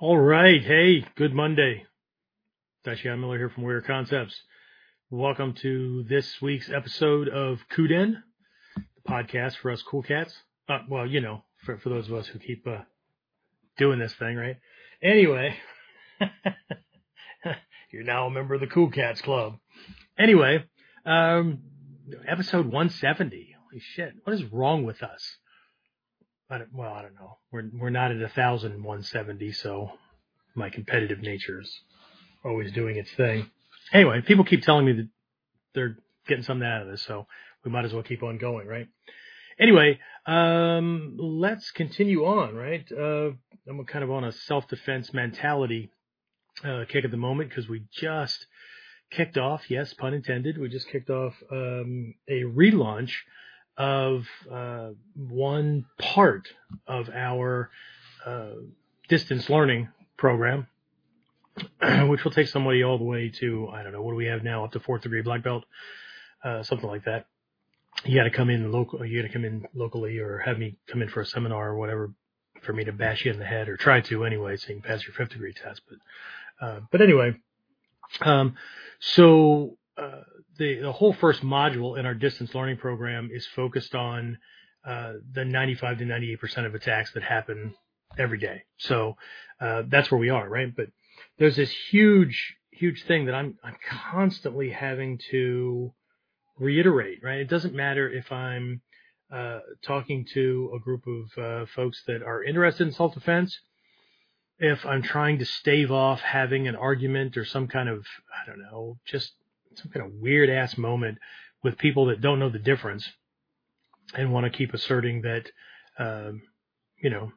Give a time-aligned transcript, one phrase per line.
[0.00, 0.60] All right.
[0.60, 1.86] Hey, good Monday.
[2.82, 4.34] Dacian Miller here from Warrior Concepts.
[5.08, 8.16] Welcome to this week's episode of Kuden,
[8.74, 10.36] the podcast for us cool cats.
[10.68, 12.78] Uh, well, you know, for, for those of us who keep uh,
[13.78, 14.56] doing this thing, right?
[15.00, 15.54] Anyway,
[17.92, 19.58] you're now a member of the Cool Cats Club.
[20.18, 20.64] Anyway,
[21.06, 21.60] um,
[22.26, 23.54] episode 170.
[23.70, 24.14] Holy shit.
[24.24, 25.36] What is wrong with us?
[26.50, 27.38] I don't, well, I don't know.
[27.50, 29.92] We're we're not at a thousand one seventy, so
[30.54, 31.80] my competitive nature is
[32.44, 33.50] always doing its thing.
[33.92, 35.08] Anyway, people keep telling me that
[35.74, 35.96] they're
[36.28, 37.26] getting something out of this, so
[37.64, 38.88] we might as well keep on going, right?
[39.58, 42.84] Anyway, um, let's continue on, right?
[42.92, 43.30] Uh,
[43.68, 45.90] I'm kind of on a self-defense mentality
[46.64, 48.46] uh, kick at the moment because we just
[49.10, 53.12] kicked off, yes, pun intended, we just kicked off um, a relaunch
[53.76, 56.48] of uh, one part
[56.86, 57.70] of our
[58.24, 58.50] uh,
[59.08, 60.66] distance learning program,
[62.08, 64.42] which will take somebody all the way to I don't know what do we have
[64.42, 65.64] now up to fourth degree black belt,
[66.44, 67.26] uh, something like that.
[68.04, 69.04] You got to come in local.
[69.04, 71.76] You got to come in locally, or have me come in for a seminar or
[71.76, 72.12] whatever
[72.62, 74.82] for me to bash you in the head, or try to anyway, so you can
[74.82, 75.82] pass your fifth degree test.
[75.88, 77.36] But uh, but anyway,
[78.20, 78.56] um,
[78.98, 80.22] so uh,
[80.58, 84.38] the the whole first module in our distance learning program is focused on
[84.86, 87.74] uh, the 95 to 98 percent of attacks that happen
[88.18, 88.62] every day.
[88.78, 89.16] So
[89.60, 90.74] uh, that's where we are, right?
[90.74, 90.86] But
[91.38, 93.76] there's this huge huge thing that I'm I'm
[94.10, 95.92] constantly having to
[96.58, 97.38] reiterate, right?
[97.38, 98.82] It doesn't matter if I'm
[99.32, 103.58] uh, talking to a group of uh, folks that are interested in self defense.
[104.58, 108.60] If I'm trying to stave off having an argument or some kind of, I don't
[108.60, 109.32] know, just
[109.78, 111.18] some kind of weird ass moment
[111.62, 113.08] with people that don't know the difference
[114.14, 115.46] and want to keep asserting that,
[115.98, 116.42] um,
[117.02, 117.32] you know,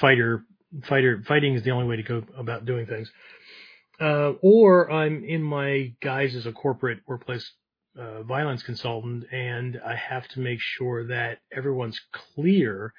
[0.00, 0.44] fighter,
[0.84, 3.10] fighter, fighting is the only way to go about doing things.
[4.00, 7.50] Uh, or I'm in my guise as a corporate workplace
[7.98, 12.94] uh, violence consultant, and I have to make sure that everyone's clear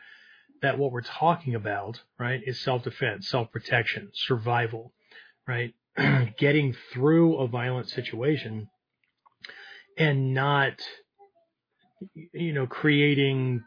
[0.62, 4.94] that what we're talking about, right, is self-defense, self-protection, survival,
[5.48, 5.74] right?
[6.38, 8.68] getting through a violent situation
[9.98, 10.74] and not,
[12.34, 13.64] you know, creating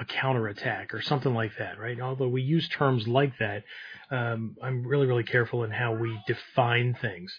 [0.00, 2.00] a counterattack or something like that, right?
[2.00, 3.64] Although we use terms like that,
[4.10, 7.32] um, I'm really, really careful in how we define things.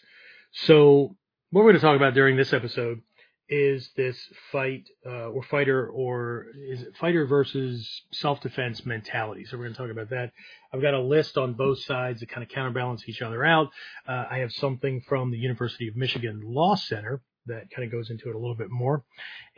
[0.51, 1.16] So
[1.51, 3.01] what we're going to talk about during this episode
[3.50, 4.16] is this
[4.52, 9.46] fight uh, or fighter or is it fighter versus self-defense mentality.
[9.46, 10.32] So we're going to talk about that.
[10.72, 13.70] I've got a list on both sides that kind of counterbalance each other out.
[14.08, 18.12] Uh, I have something from the University of Michigan Law Center that kind of goes
[18.12, 19.04] into it a little bit more,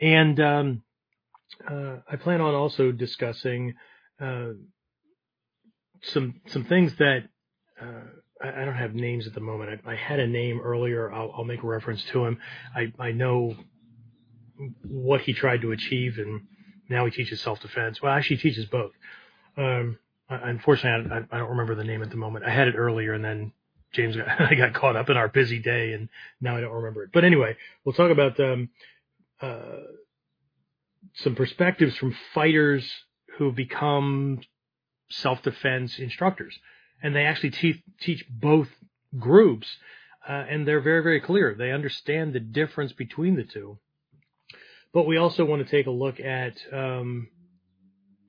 [0.00, 0.82] and um,
[1.70, 3.74] uh, I plan on also discussing
[4.20, 4.52] uh,
[6.02, 7.28] some some things that.
[7.80, 8.02] Uh,
[8.44, 9.82] I don't have names at the moment.
[9.86, 11.12] I, I had a name earlier.
[11.12, 12.38] I'll, I'll, make a reference to him.
[12.74, 13.54] I, I know
[14.82, 16.42] what he tried to achieve, and
[16.88, 18.00] now he teaches self defense.
[18.02, 18.92] Well, actually, he teaches both.
[19.56, 19.98] Um,
[20.28, 22.44] unfortunately, I, I, don't remember the name at the moment.
[22.44, 23.52] I had it earlier, and then
[23.92, 26.08] James got, I got caught up in our busy day, and
[26.40, 27.10] now I don't remember it.
[27.12, 28.70] But anyway, we'll talk about um,
[29.40, 29.80] uh,
[31.14, 32.90] some perspectives from fighters
[33.38, 34.40] who become
[35.10, 36.58] self defense instructors,
[37.02, 38.68] and they actually te- teach both
[39.18, 39.68] groups.
[40.26, 41.52] Uh, and they're very, very clear.
[41.52, 43.80] They understand the difference between the two
[44.92, 47.28] but we also want to take a look at um,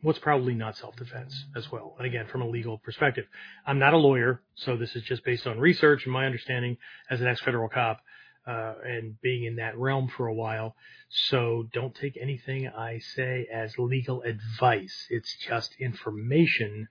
[0.01, 1.95] what's probably not self-defense as well.
[1.97, 3.25] And again, from a legal perspective,
[3.65, 6.77] I'm not a lawyer, so this is just based on research and my understanding
[7.09, 8.01] as an ex-federal cop
[8.45, 10.75] uh, and being in that realm for a while.
[11.09, 15.07] So don't take anything I say as legal advice.
[15.09, 16.87] It's just information.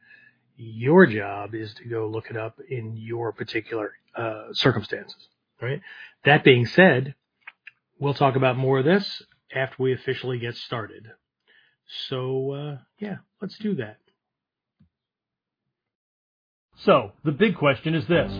[0.57, 5.29] Your job is to go look it up in your particular uh, circumstances.
[5.61, 5.81] Right.
[6.25, 7.15] That being said,
[7.99, 9.23] we'll talk about more of this
[9.55, 11.07] after we officially get started.
[12.09, 13.99] So, uh, yeah, let's do that.
[16.85, 18.33] So, the big question is this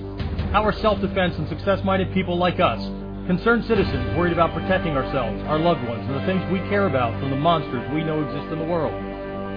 [0.53, 2.81] How are self defense and success minded people like us,
[3.27, 7.19] concerned citizens worried about protecting ourselves, our loved ones, and the things we care about
[7.21, 8.95] from the monsters we know exist in the world?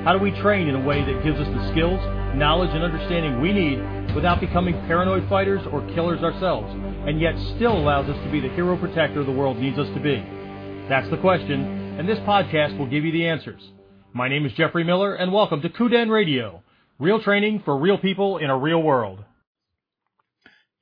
[0.06, 2.00] How do we train in a way that gives us the skills,
[2.36, 6.72] knowledge, and understanding we need without becoming paranoid fighters or killers ourselves,
[7.08, 10.00] and yet still allows us to be the hero protector the world needs us to
[10.00, 10.24] be?
[10.88, 13.72] That's the question, and this podcast will give you the answers.
[14.14, 16.62] My name is Jeffrey Miller, and welcome to Kuden Radio,
[17.00, 19.26] real training for real people in a real world.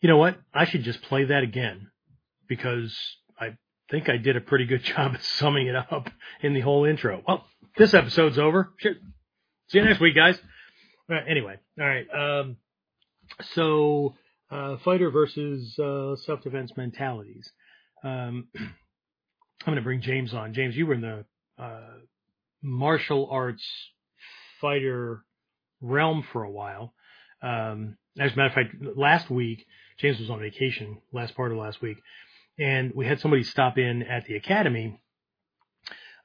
[0.01, 0.37] You know what?
[0.53, 1.89] I should just play that again
[2.49, 2.93] because
[3.39, 3.55] I
[3.89, 6.09] think I did a pretty good job at summing it up
[6.41, 7.23] in the whole intro.
[7.25, 7.45] Well,
[7.77, 8.73] this episode's over.
[8.81, 8.89] See
[9.71, 10.37] you next week, guys.
[11.07, 12.07] Right, anyway, all right.
[12.13, 12.57] Um,
[13.53, 14.15] so
[14.51, 17.49] uh, fighter versus uh, self defense mentalities.
[18.03, 18.49] Um,
[19.65, 20.53] I'm going to bring James on.
[20.53, 21.25] James, you were in the
[21.57, 21.97] uh,
[22.61, 23.63] martial arts
[24.59, 25.23] fighter
[25.81, 26.93] realm for a while.
[27.41, 29.65] Um, as a matter of fact, last week
[29.99, 31.97] James was on vacation last part of last week,
[32.59, 34.99] and we had somebody stop in at the academy.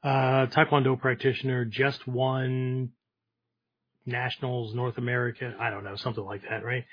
[0.02, 2.90] Uh, Taekwondo practitioner, just won
[4.06, 5.54] nationals North America.
[5.60, 6.84] I don't know, something like that, right?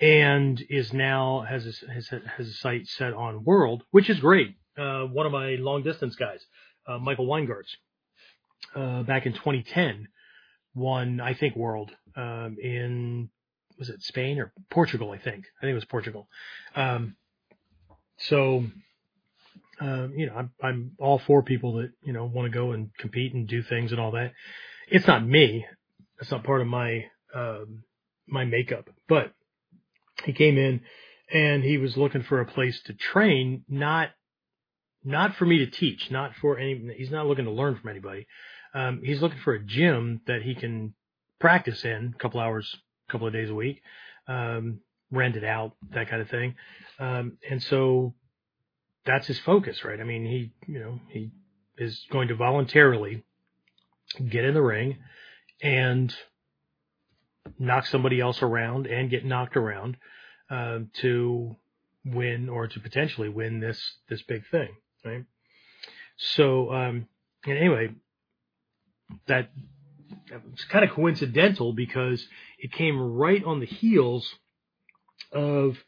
[0.00, 4.56] And is now has has has a site set on World, which is great.
[4.78, 6.40] Uh, one of my long distance guys,
[6.86, 7.76] uh, Michael Weingartz,
[8.74, 10.08] uh, back in 2010,
[10.74, 13.28] won I think World um, in
[13.78, 15.10] was it Spain or Portugal?
[15.10, 16.28] I think I think it was Portugal.
[16.74, 17.16] Um,
[18.16, 18.64] so
[19.80, 22.90] um, you know, I'm, I'm all for people that you know want to go and
[22.98, 24.32] compete and do things and all that.
[24.88, 25.66] It's not me.
[26.18, 27.84] That's not part of my um,
[28.26, 28.88] my makeup.
[29.08, 29.32] But
[30.24, 30.82] he came in
[31.32, 34.10] and he was looking for a place to train, not
[35.04, 36.94] not for me to teach, not for any.
[36.96, 38.26] He's not looking to learn from anybody.
[38.74, 40.94] Um, he's looking for a gym that he can
[41.40, 42.74] practice in a couple hours,
[43.08, 43.82] a couple of days a week,
[44.28, 46.54] um, rent it out, that kind of thing.
[46.98, 48.14] Um, and so
[49.04, 50.00] that's his focus, right?
[50.00, 51.30] I mean, he, you know, he
[51.76, 53.24] is going to voluntarily
[54.28, 54.98] get in the ring
[55.62, 56.14] and
[57.58, 59.96] knock somebody else around and get knocked around
[60.50, 61.56] uh, to
[62.04, 64.68] win or to potentially win this this big thing,
[65.04, 65.24] right?
[66.16, 67.08] So, um,
[67.46, 67.90] and anyway,
[69.26, 69.50] that
[70.52, 72.26] it's kind of coincidental because
[72.58, 74.34] it came right on the heels
[75.32, 75.78] of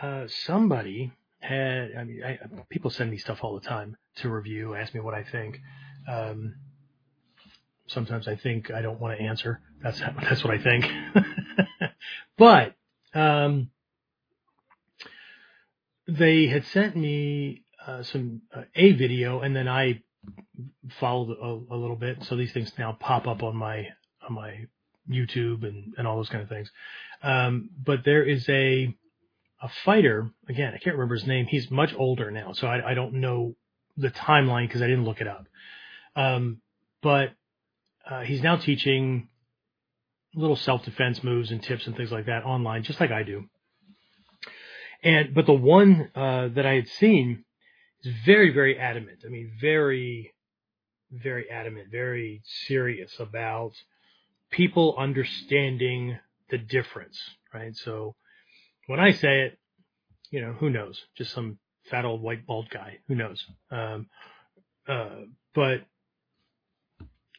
[0.00, 1.92] uh, somebody had.
[1.98, 5.14] I mean, I, people send me stuff all the time to review, ask me what
[5.14, 5.60] I think.
[6.08, 6.56] Um,
[7.86, 9.60] sometimes I think I don't want to answer.
[9.82, 10.86] That's that's what I think.
[12.38, 12.74] but
[13.14, 13.70] um,
[16.06, 20.02] they had sent me uh, some uh, a video, and then I
[20.98, 22.22] followed a, a, little bit.
[22.24, 23.88] So these things now pop up on my
[24.26, 24.66] on my
[25.10, 26.70] YouTube and and all those kind of things.
[27.22, 28.94] Um, but there is a
[29.62, 30.72] a fighter again.
[30.74, 31.46] I can't remember his name.
[31.46, 33.56] He's much older now, so I, I don't know
[33.96, 35.46] the timeline because I didn't look it up.
[36.16, 36.60] Um,
[37.02, 37.30] but
[38.08, 39.28] uh, he's now teaching
[40.34, 43.44] little self defense moves and tips and things like that online, just like I do.
[45.02, 47.44] And but the one uh, that I had seen
[48.04, 49.18] is very, very adamant.
[49.24, 50.32] I mean, very,
[51.10, 53.72] very adamant, very serious about
[54.50, 56.18] people understanding
[56.50, 57.18] the difference,
[57.54, 57.76] right?
[57.76, 58.14] So
[58.86, 59.58] when I say it,
[60.30, 61.00] you know, who knows?
[61.16, 61.58] Just some
[61.90, 63.44] fat old white bald guy, who knows?
[63.70, 64.06] Um,
[64.88, 65.22] uh,
[65.54, 65.80] but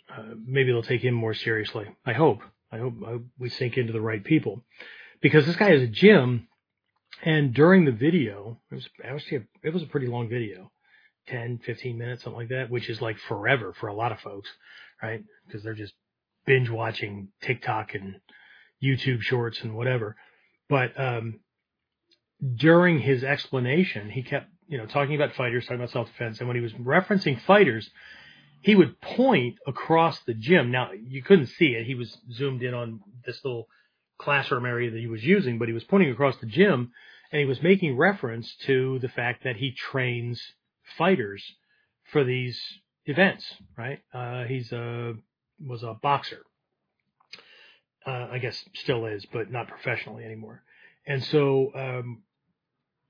[0.10, 1.86] uh, maybe they'll take him more seriously.
[2.06, 2.42] I hope.
[2.72, 4.64] I hope, I hope we sink into the right people
[5.22, 6.48] because this guy has a gym
[7.24, 10.72] and during the video, it was actually a, it was a pretty long video,
[11.28, 14.50] 10, 15 minutes, something like that, which is like forever for a lot of folks,
[15.02, 15.24] right?
[15.46, 15.94] Because they're just
[16.46, 18.16] binge watching TikTok and
[18.84, 20.16] YouTube shorts and whatever.
[20.68, 21.42] But um,
[22.56, 26.48] during his explanation, he kept you know talking about fighters, talking about self defense, and
[26.48, 27.90] when he was referencing fighters,
[28.62, 30.72] he would point across the gym.
[30.72, 33.68] Now you couldn't see it; he was zoomed in on this little
[34.18, 36.92] classroom area that he was using, but he was pointing across the gym
[37.32, 40.42] and he was making reference to the fact that he trains
[40.98, 41.44] fighters
[42.12, 42.60] for these
[43.06, 43.46] events,
[43.78, 44.00] right?
[44.14, 45.14] Uh, he's a
[45.66, 46.44] was a boxer.
[48.06, 50.64] Uh, I guess still is, but not professionally anymore.
[51.06, 52.24] And so, um,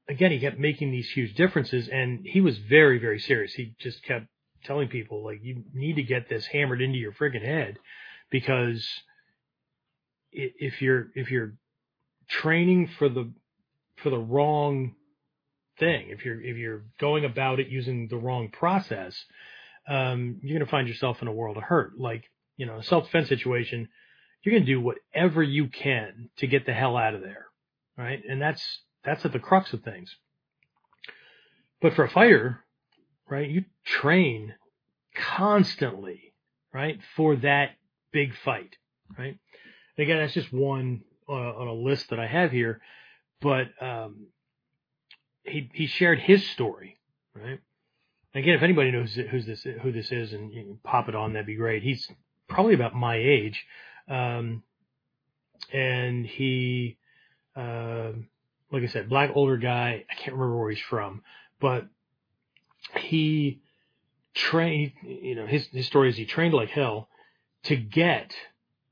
[0.09, 3.53] again, he kept making these huge differences, and he was very, very serious.
[3.53, 4.27] He just kept
[4.65, 7.79] telling people like, you need to get this hammered into your friggin' head,
[8.29, 8.85] because
[10.31, 11.53] if you're if you're
[12.27, 13.31] training for the
[14.01, 14.95] for the wrong
[15.79, 16.07] thing.
[16.09, 19.15] If you're if you're going about it using the wrong process,
[19.87, 21.97] um, you're going to find yourself in a world of hurt.
[21.97, 22.23] Like
[22.57, 23.89] you know, a self defense situation,
[24.43, 27.47] you're going to do whatever you can to get the hell out of there,
[27.97, 28.21] right?
[28.27, 28.63] And that's
[29.03, 30.15] that's at the crux of things.
[31.81, 32.63] But for a fighter,
[33.27, 34.53] right, you train
[35.15, 36.33] constantly,
[36.71, 37.71] right, for that
[38.13, 38.75] big fight,
[39.17, 39.39] right?
[39.97, 42.81] And again, that's just one uh, on a list that I have here
[43.41, 44.27] but um,
[45.43, 46.97] he he shared his story,
[47.35, 47.59] right?
[48.33, 51.33] Again, if anybody knows who's this who this is and you can pop it on,
[51.33, 51.83] that'd be great.
[51.83, 52.07] He's
[52.47, 53.65] probably about my age,
[54.07, 54.63] um,
[55.73, 56.97] and he,
[57.55, 58.11] uh,
[58.71, 60.05] like I said, black older guy.
[60.09, 61.23] I can't remember where he's from,
[61.59, 61.87] but
[62.97, 63.61] he
[64.33, 64.93] trained.
[65.03, 67.09] You know, his his story is he trained like hell
[67.63, 68.33] to get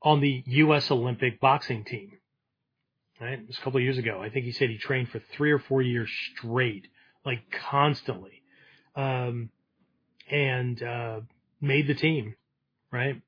[0.02, 0.90] on the U.S.
[0.90, 2.12] Olympic boxing team
[3.20, 3.38] right?
[3.38, 4.20] It was a couple of years ago.
[4.22, 6.86] I think he said he trained for three or four years straight,
[7.24, 8.42] like constantly,
[8.96, 9.50] um,
[10.30, 11.20] and uh,
[11.60, 12.34] made the team,
[12.90, 13.20] right?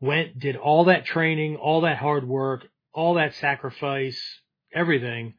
[0.00, 4.20] Went, did all that training, all that hard work, all that sacrifice,
[4.72, 5.34] everything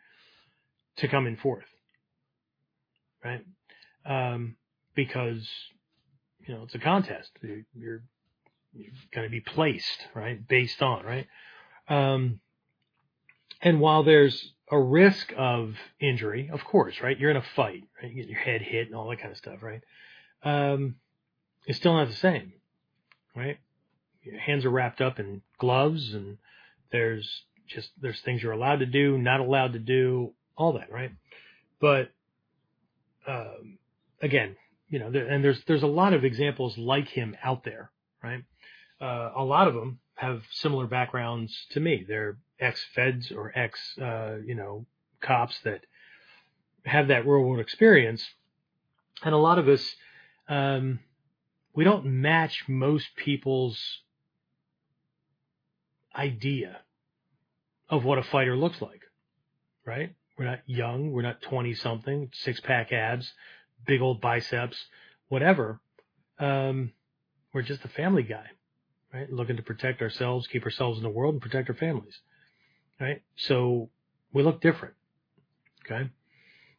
[0.97, 1.65] to come in fourth,
[3.23, 3.45] right?
[4.05, 4.55] Um,
[4.95, 5.47] because
[6.47, 7.29] you know it's a contest.
[7.41, 8.01] You're you're,
[9.13, 11.27] going to be placed, right, based on, right?
[11.87, 12.41] Um,
[13.61, 17.17] and while there's a risk of injury, of course, right?
[17.17, 18.11] You're in a fight, right?
[18.11, 19.81] You get your head hit and all that kind of stuff, right?
[20.43, 20.95] Um,
[21.65, 22.53] it's still not the same,
[23.35, 23.57] right?
[24.23, 26.37] Your hands are wrapped up in gloves and
[26.91, 31.11] there's just, there's things you're allowed to do, not allowed to do, all that, right?
[31.79, 32.11] But,
[33.27, 33.77] um,
[34.21, 34.55] again,
[34.89, 37.91] you know, there, and there's, there's a lot of examples like him out there,
[38.23, 38.43] right?
[39.01, 42.05] Uh, a lot of them have similar backgrounds to me.
[42.07, 44.85] They're ex-feds or ex, uh, you know,
[45.21, 45.81] cops that
[46.85, 48.23] have that real world experience.
[49.23, 49.95] And a lot of us,
[50.47, 50.99] um,
[51.73, 53.79] we don't match most people's
[56.15, 56.77] idea
[57.89, 59.01] of what a fighter looks like,
[59.85, 60.15] right?
[60.37, 61.11] We're not young.
[61.11, 63.31] We're not 20 something, six pack abs,
[63.85, 64.77] big old biceps,
[65.27, 65.79] whatever.
[66.39, 66.91] Um,
[67.53, 68.45] we're just a family guy,
[69.13, 69.31] right?
[69.31, 72.19] Looking to protect ourselves, keep ourselves in the world and protect our families
[72.99, 73.21] right?
[73.35, 73.89] So
[74.33, 74.95] we look different.
[75.85, 76.09] Okay.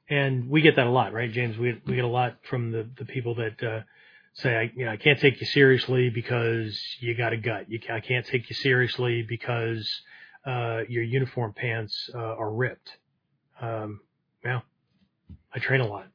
[0.08, 1.58] And we get that a lot, right, James?
[1.58, 3.80] We, we get a lot from the, the people that, uh,
[4.34, 7.66] say, I, you know, I can't take you seriously because you got a gut.
[7.68, 9.88] You, I can't take you seriously because,
[10.46, 12.88] uh, your uniform pants, uh, are ripped.
[13.60, 14.00] Um,
[14.44, 14.62] well,
[15.52, 16.06] I train a lot.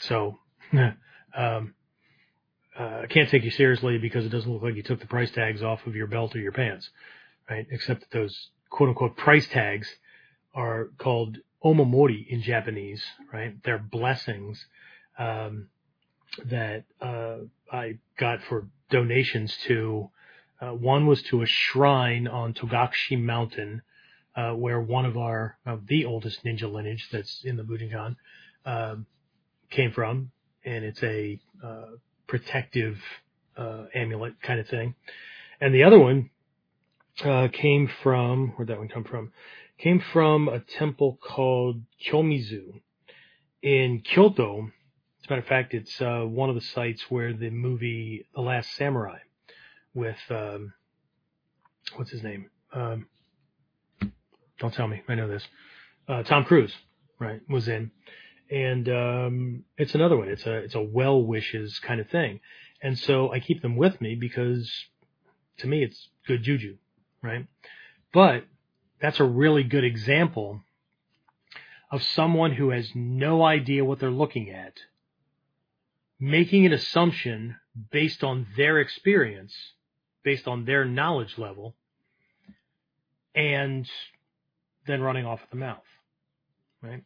[0.00, 0.38] So,
[0.72, 1.74] um,
[2.78, 5.30] uh, I can't take you seriously because it doesn't look like you took the price
[5.30, 6.88] tags off of your belt or your pants,
[7.50, 7.66] right?
[7.70, 9.88] Except that those quote unquote price tags
[10.54, 13.54] are called omamori in Japanese, right?
[13.64, 14.64] They're blessings
[15.18, 15.68] um,
[16.44, 17.38] that uh,
[17.72, 20.10] I got for donations to.
[20.60, 23.82] Uh, one was to a shrine on Togakushi Mountain,
[24.34, 25.56] uh, where one of our
[25.86, 28.16] the oldest ninja lineage that's in the Bujinkan
[28.66, 29.06] um,
[29.70, 30.30] came from,
[30.64, 31.86] and it's a uh,
[32.26, 32.98] protective
[33.56, 34.94] uh, amulet kind of thing.
[35.60, 36.30] And the other one
[37.24, 39.32] uh, came from where'd that one come from?
[39.78, 42.80] Came from a temple called Kiyomizu
[43.62, 44.70] in Kyoto.
[45.20, 48.40] As a matter of fact, it's uh, one of the sites where the movie The
[48.40, 49.18] Last Samurai
[49.94, 50.72] with um,
[51.96, 52.50] what's his name?
[52.72, 53.06] Um,
[54.58, 55.46] don't tell me, I know this.
[56.08, 56.74] Uh, Tom Cruise,
[57.18, 57.90] right, was in,
[58.50, 60.28] and um, it's another one.
[60.28, 62.40] It's a it's a well wishes kind of thing,
[62.82, 64.70] and so I keep them with me because
[65.58, 66.76] to me it's good juju
[67.22, 67.46] right?
[68.12, 68.44] But
[69.00, 70.62] that's a really good example
[71.90, 74.74] of someone who has no idea what they're looking at,
[76.20, 77.56] making an assumption
[77.90, 79.54] based on their experience,
[80.22, 81.74] based on their knowledge level,
[83.34, 83.88] and
[84.86, 85.84] then running off at the mouth,
[86.82, 87.02] right?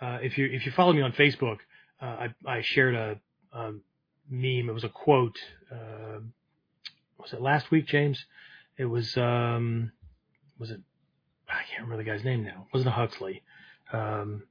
[0.00, 1.58] Uh, if you if you follow me on Facebook,
[2.00, 3.20] uh, I, I shared a,
[3.52, 3.72] a,
[4.30, 4.68] meme.
[4.68, 5.38] It was a quote.
[5.72, 6.20] Uh,
[7.18, 8.24] was it last week, James?
[8.78, 9.90] It was um,
[10.58, 10.80] was it?
[11.48, 12.66] I can't remember the guy's name now.
[12.68, 13.42] It wasn't it Huxley?
[13.92, 14.44] Um,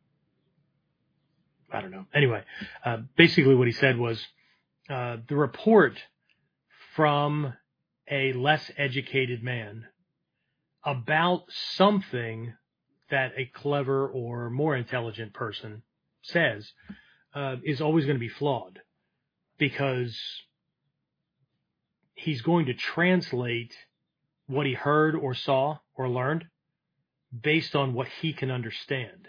[1.72, 2.06] I don't know.
[2.14, 2.44] Anyway,
[2.86, 4.26] uh, basically what he said was
[4.90, 5.98] uh, the report
[6.96, 7.54] from
[8.10, 9.86] a less educated man
[10.84, 12.54] about something
[13.10, 15.84] that a clever or more intelligent person
[16.22, 16.72] says
[17.34, 18.80] uh, is always going to be flawed
[19.58, 20.18] because
[22.14, 23.74] he's going to translate
[24.48, 26.46] what he heard or saw or learned
[27.42, 29.28] based on what he can understand.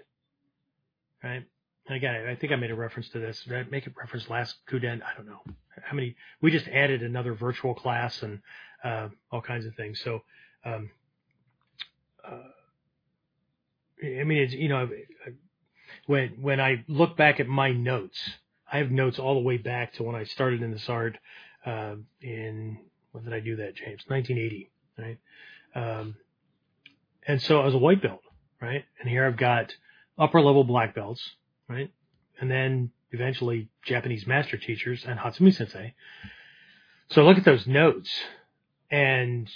[1.22, 1.44] Right?
[1.87, 3.42] And again, I think I made a reference to this.
[3.44, 5.02] Did I make a reference last Kuden?
[5.02, 5.40] I don't know
[5.82, 6.14] how many.
[6.40, 8.40] We just added another virtual class and
[8.84, 10.00] uh, all kinds of things.
[10.04, 10.22] So,
[10.64, 10.90] um,
[12.25, 12.50] uh,
[14.04, 14.88] I mean, it's you know,
[16.06, 18.18] when when I look back at my notes,
[18.70, 21.18] I have notes all the way back to when I started in this art
[21.64, 22.78] uh, in
[23.12, 24.04] when did I do that, James?
[24.06, 25.19] 1980 right?
[25.75, 26.17] Um,
[27.26, 28.23] and so I was a white belt,
[28.61, 28.85] right?
[29.00, 29.75] And here I've got
[30.19, 31.23] upper level black belts,
[31.69, 31.90] right?
[32.40, 35.95] And then eventually Japanese master teachers and Hatsumi sensei.
[37.11, 38.11] So look at those notes
[38.90, 39.49] and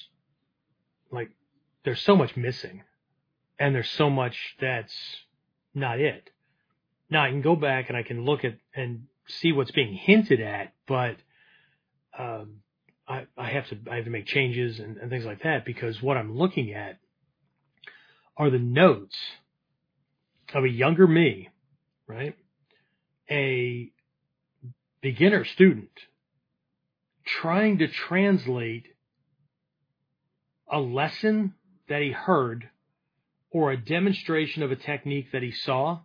[1.10, 1.30] like
[1.84, 2.82] there's so much missing
[3.58, 4.94] and there's so much that's
[5.74, 6.30] not it.
[7.10, 10.40] Now I can go back and I can look at and see what's being hinted
[10.40, 11.16] at, but
[12.18, 12.60] um,
[13.08, 16.00] I, I have to I have to make changes and, and things like that because
[16.02, 16.98] what I'm looking at
[18.36, 19.16] are the notes
[20.54, 21.48] of a younger me,
[22.06, 22.34] right?
[23.30, 23.90] A
[25.00, 25.90] beginner student
[27.24, 28.86] trying to translate
[30.70, 31.54] a lesson
[31.88, 32.68] that he heard
[33.50, 36.00] or a demonstration of a technique that he saw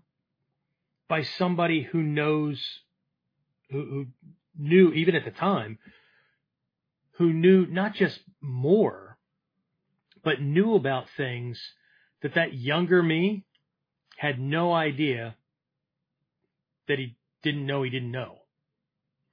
[1.08, 2.62] by somebody who knows,
[3.72, 4.06] who, who
[4.58, 5.80] knew even at the time,
[7.18, 9.18] who knew not just more,
[10.24, 11.60] but knew about things
[12.22, 13.46] that that younger me
[14.18, 15.36] had no idea
[16.88, 18.40] that he didn't know he didn't know.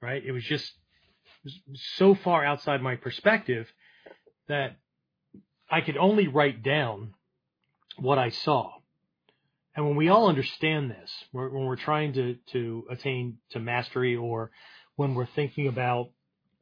[0.01, 0.23] Right?
[0.23, 0.71] It was just
[1.43, 3.67] it was so far outside my perspective
[4.47, 4.77] that
[5.69, 7.13] I could only write down
[7.97, 8.71] what I saw.
[9.75, 14.51] And when we all understand this, when we're trying to, to attain to mastery or
[14.95, 16.11] when we're thinking about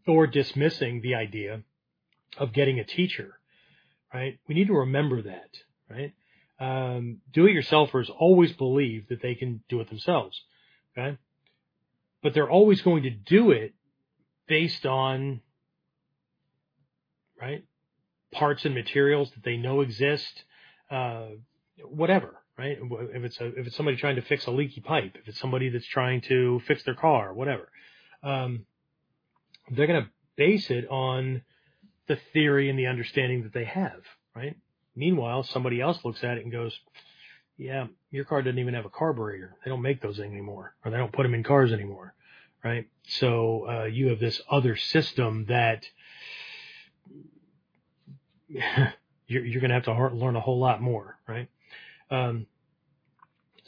[0.07, 1.62] or dismissing the idea
[2.38, 3.39] of getting a teacher,
[4.13, 4.39] right?
[4.48, 5.50] We need to remember that,
[5.89, 6.13] right?
[6.60, 10.41] Um, do-it-yourselfers always believe that they can do it themselves,
[10.98, 11.17] okay?
[12.22, 13.74] But they're always going to do it
[14.48, 15.41] based on,
[17.39, 17.63] right?
[18.31, 20.43] Parts and materials that they know exist,
[20.89, 21.27] uh,
[21.83, 22.77] whatever, right?
[22.79, 25.69] If it's a, if it's somebody trying to fix a leaky pipe, if it's somebody
[25.69, 27.69] that's trying to fix their car, whatever,
[28.22, 28.65] um,
[29.72, 31.41] they're going to base it on
[32.08, 34.01] the theory and the understanding that they have,
[34.36, 34.55] right?
[34.96, 36.77] Meanwhile, somebody else looks at it and goes,
[37.58, 39.55] yeah, your car doesn't even have a carburetor.
[39.63, 42.13] They don't make those anymore, or they don't put them in cars anymore,
[42.63, 42.88] right?
[43.03, 45.86] So uh, you have this other system that
[48.50, 51.48] you're, you're going to have to learn a whole lot more, right?
[52.12, 52.48] Um,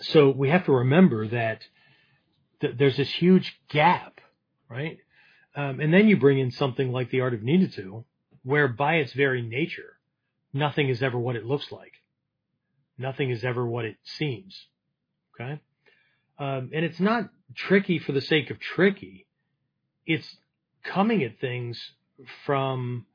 [0.02, 1.62] so we have to remember that
[2.62, 4.20] th- there's this huge gap,
[4.70, 5.00] right?
[5.56, 8.04] Um, and then you bring in something like the art of ninjutsu,
[8.44, 9.98] where by its very nature,
[10.54, 11.94] nothing is ever what it looks like.
[12.98, 14.68] Nothing is ever what it seems.
[15.34, 15.60] Okay?
[16.38, 19.28] Um, and it's not tricky for the sake of tricky.
[20.06, 20.38] It's
[20.84, 21.80] coming at things
[22.46, 23.06] from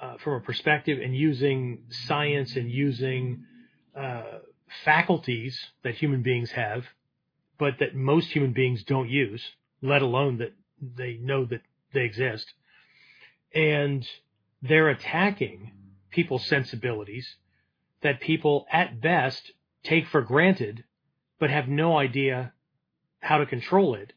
[0.00, 3.44] uh, from a perspective and using science and using
[3.98, 4.38] uh,
[4.84, 6.84] faculties that human beings have,
[7.58, 9.42] but that most human beings don't use,
[9.82, 10.52] let alone that
[10.96, 12.52] they know that they exist.
[13.54, 14.06] And
[14.62, 15.72] they're attacking
[16.10, 17.36] people's sensibilities
[18.02, 20.84] that people at best take for granted,
[21.38, 22.52] but have no idea
[23.20, 24.12] how to control it.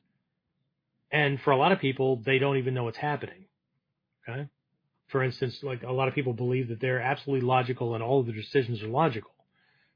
[1.11, 3.45] And for a lot of people, they don't even know what's happening.
[4.27, 4.47] Okay.
[5.07, 8.25] For instance, like a lot of people believe that they're absolutely logical and all of
[8.25, 9.31] their decisions are logical,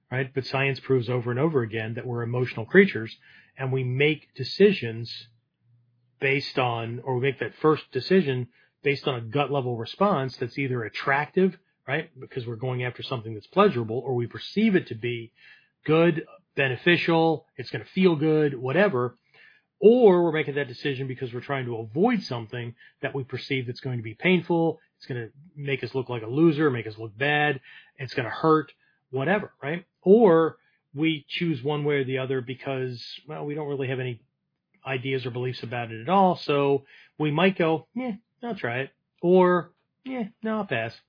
[0.10, 0.34] right?
[0.34, 3.18] But science proves over and over again that we're emotional creatures
[3.58, 5.28] and we make decisions
[6.22, 8.48] based on, or we make that first decision
[8.84, 11.58] based on a gut level response that's either attractive,
[11.88, 12.10] right?
[12.20, 15.34] Because we're going after something that's pleasurable, or we perceive it to be
[15.84, 19.18] good, beneficial, it's going to feel good, whatever.
[19.80, 23.80] Or we're making that decision because we're trying to avoid something that we perceive that's
[23.80, 24.80] going to be painful.
[24.98, 27.60] It's going to make us look like a loser, make us look bad.
[27.98, 28.72] It's going to hurt,
[29.10, 29.86] whatever, right?
[30.04, 30.58] Or
[30.94, 34.22] we choose one way or the other because, well, we don't really have any
[34.86, 36.36] ideas or beliefs about it at all.
[36.36, 36.86] So
[37.18, 38.14] we might go, yeah,
[38.44, 38.92] I'll try it.
[39.22, 39.72] Or,
[40.04, 41.00] yeah, no, I'll pass.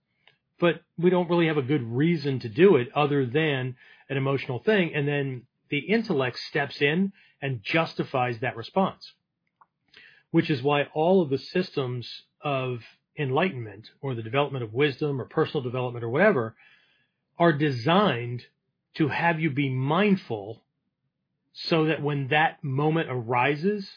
[0.61, 3.77] But we don't really have a good reason to do it other than
[4.09, 4.95] an emotional thing.
[4.95, 9.13] And then the intellect steps in and justifies that response,
[10.31, 12.81] which is why all of the systems of
[13.19, 16.55] enlightenment or the development of wisdom or personal development or whatever
[17.39, 18.43] are designed
[18.95, 20.63] to have you be mindful
[21.53, 23.89] so that when that moment arises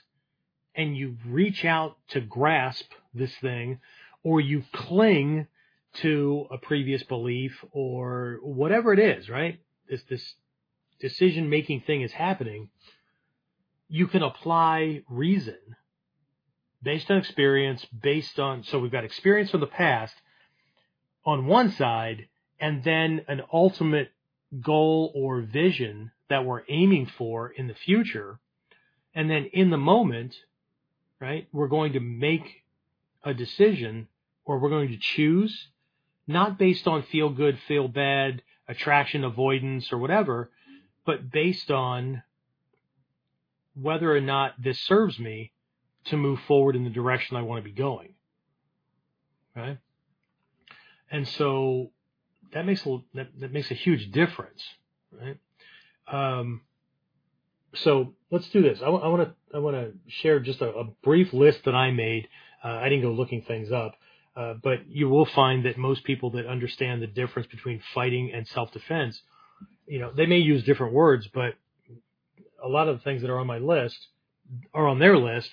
[0.75, 3.79] and you reach out to grasp this thing
[4.23, 5.47] or you cling
[5.93, 9.59] to a previous belief or whatever it is, right?
[9.89, 10.35] This, this
[10.99, 12.69] decision making thing is happening.
[13.87, 15.57] You can apply reason
[16.83, 20.13] based on experience, based on, so we've got experience from the past
[21.25, 22.27] on one side
[22.59, 24.11] and then an ultimate
[24.61, 28.39] goal or vision that we're aiming for in the future.
[29.13, 30.35] And then in the moment,
[31.19, 32.63] right, we're going to make
[33.23, 34.07] a decision
[34.43, 35.69] or we're going to choose
[36.27, 40.49] not based on feel good, feel bad, attraction, avoidance, or whatever,
[41.05, 42.23] but based on
[43.79, 45.51] whether or not this serves me
[46.05, 48.13] to move forward in the direction I want to be going.
[49.55, 49.77] Right?
[51.11, 51.91] And so
[52.53, 54.63] that makes a that, that makes a huge difference,
[55.11, 55.37] right?
[56.11, 56.61] Um,
[57.73, 58.79] so let's do this.
[58.83, 62.27] I want to I want to share just a, a, brief list that I made.
[62.63, 63.95] Uh, I didn't go looking things up,
[64.35, 68.47] uh, but you will find that most people that understand the difference between fighting and
[68.47, 69.21] self defense
[69.87, 71.55] you know, they may use different words, but
[72.63, 73.97] a lot of the things that are on my list
[74.73, 75.49] are on their list,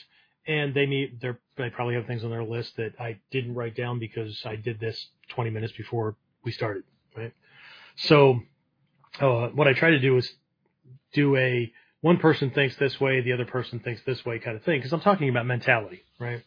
[0.46, 3.76] and they need they're they probably have things on their list that I didn't write
[3.76, 6.84] down because I did this 20 minutes before we started,
[7.16, 7.32] right?
[7.96, 8.40] So,
[9.20, 10.32] uh, what I try to do is
[11.12, 14.64] do a one person thinks this way, the other person thinks this way kind of
[14.64, 16.42] thing, because I'm talking about mentality, right?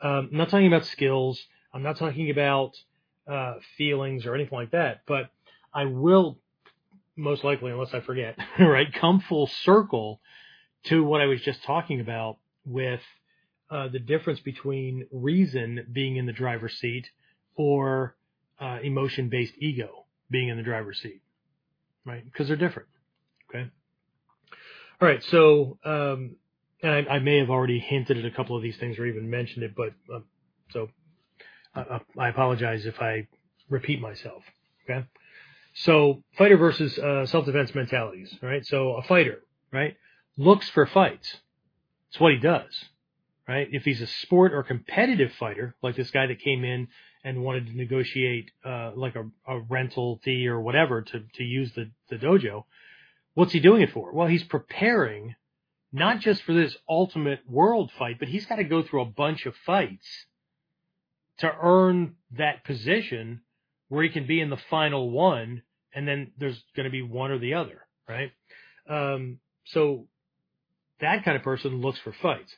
[0.00, 1.40] Um, I'm not talking about skills.
[1.74, 2.72] I'm not talking about
[3.26, 5.30] uh, feelings or anything like that, but
[5.74, 6.38] I will
[7.16, 10.20] most likely, unless I forget, right, come full circle
[10.84, 13.00] to what I was just talking about with
[13.70, 17.08] uh, the difference between reason being in the driver's seat
[17.54, 18.16] or
[18.60, 21.22] uh, emotion based ego being in the driver's seat,
[22.04, 22.24] right?
[22.24, 22.88] Because they're different.
[23.50, 23.70] Okay.
[25.02, 25.24] All right.
[25.24, 26.36] So, um,
[26.84, 29.64] I, I, may have already hinted at a couple of these things or even mentioned
[29.64, 30.20] it, but uh,
[30.70, 30.90] so
[32.16, 33.26] I apologize if I
[33.68, 34.44] repeat myself.
[34.84, 35.04] Okay.
[35.74, 38.64] So fighter versus uh, self-defense mentalities, right?
[38.64, 39.96] So a fighter, right,
[40.36, 41.38] looks for fights.
[42.10, 42.70] It's what he does,
[43.48, 43.66] right?
[43.72, 46.86] If he's a sport or competitive fighter, like this guy that came in
[47.24, 51.72] and wanted to negotiate uh, like a, a rental fee or whatever to to use
[51.74, 52.66] the the dojo,
[53.34, 54.12] what's he doing it for?
[54.12, 55.34] Well, he's preparing
[55.92, 59.46] not just for this ultimate world fight, but he's got to go through a bunch
[59.46, 60.06] of fights
[61.38, 63.42] to earn that position
[63.88, 65.62] where he can be in the final one,
[65.94, 68.32] and then there's going to be one or the other, right?
[68.88, 70.06] Um, so
[71.00, 72.54] that kind of person looks for fights.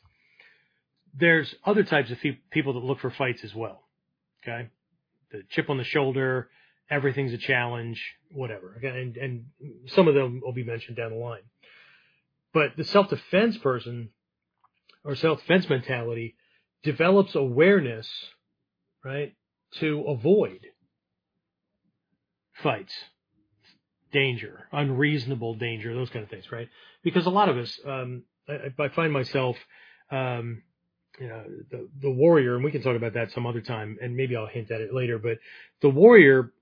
[1.13, 2.19] There's other types of
[2.51, 3.83] people that look for fights as well.
[4.43, 4.69] Okay,
[5.33, 6.49] the chip on the shoulder,
[6.91, 8.75] everything's a challenge, whatever.
[8.83, 9.45] And and
[9.89, 11.43] some of them will be mentioned down the line.
[12.53, 14.11] But the self-defense person
[15.05, 16.37] or self-defense mentality
[16.83, 18.09] develops awareness,
[19.05, 19.35] right,
[19.81, 20.61] to avoid
[22.63, 22.95] fights,
[24.13, 26.69] danger, unreasonable danger, those kind of things, right?
[27.03, 29.57] Because a lot of us, um, I, I, find myself,
[30.11, 30.63] um,
[31.19, 34.17] you know, the, the warrior, and we can talk about that some other time, and
[34.17, 35.39] maybe I'll hint at it later, but
[35.83, 36.53] the warrior,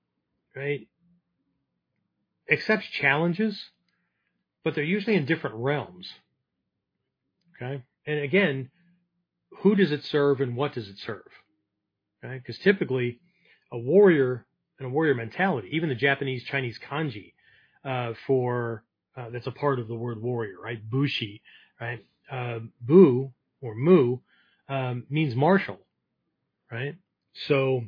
[0.54, 0.88] right,
[2.50, 3.70] accepts challenges,
[4.64, 6.08] but they're usually in different realms.
[7.56, 7.82] Okay.
[8.06, 8.70] And again,
[9.60, 11.28] who does it serve and what does it serve?
[12.24, 12.38] Okay.
[12.38, 13.20] Because typically
[13.70, 14.46] a warrior
[14.78, 15.68] and a warrior mentality.
[15.72, 17.32] Even the Japanese Chinese kanji
[17.84, 18.84] uh, for
[19.16, 20.78] uh, that's a part of the word warrior, right?
[20.90, 21.42] Bushi,
[21.80, 22.04] right?
[22.30, 24.18] Uh, bu or mu
[24.68, 25.78] um, means martial,
[26.70, 26.96] right?
[27.46, 27.84] So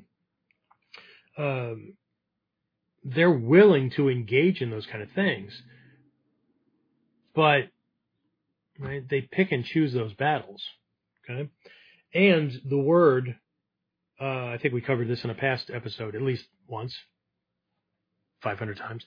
[1.38, 1.94] um,
[3.04, 5.62] they're willing to engage in those kind of things,
[7.34, 7.68] but
[8.78, 10.62] right, they pick and choose those battles,
[11.28, 11.50] okay?
[12.14, 13.36] And the word
[14.20, 16.96] uh, I think we covered this in a past episode, at least once,
[18.42, 19.04] 500 times.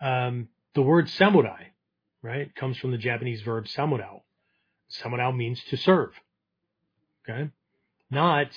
[0.00, 1.64] Um, the word samurai,
[2.22, 4.20] right, comes from the Japanese verb samurao.
[4.90, 6.10] Samurao means to serve.
[7.28, 7.50] Okay,
[8.10, 8.48] not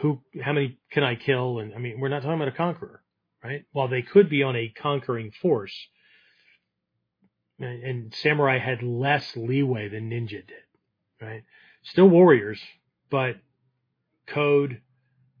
[0.00, 1.58] who, how many can I kill?
[1.58, 3.02] And I mean, we're not talking about a conqueror,
[3.42, 3.64] right?
[3.72, 5.74] While they could be on a conquering force,
[7.60, 10.64] and, samurai had less leeway than ninja did,
[11.20, 11.42] right?
[11.82, 12.60] Still warriors,
[13.10, 13.36] but
[14.26, 14.80] code,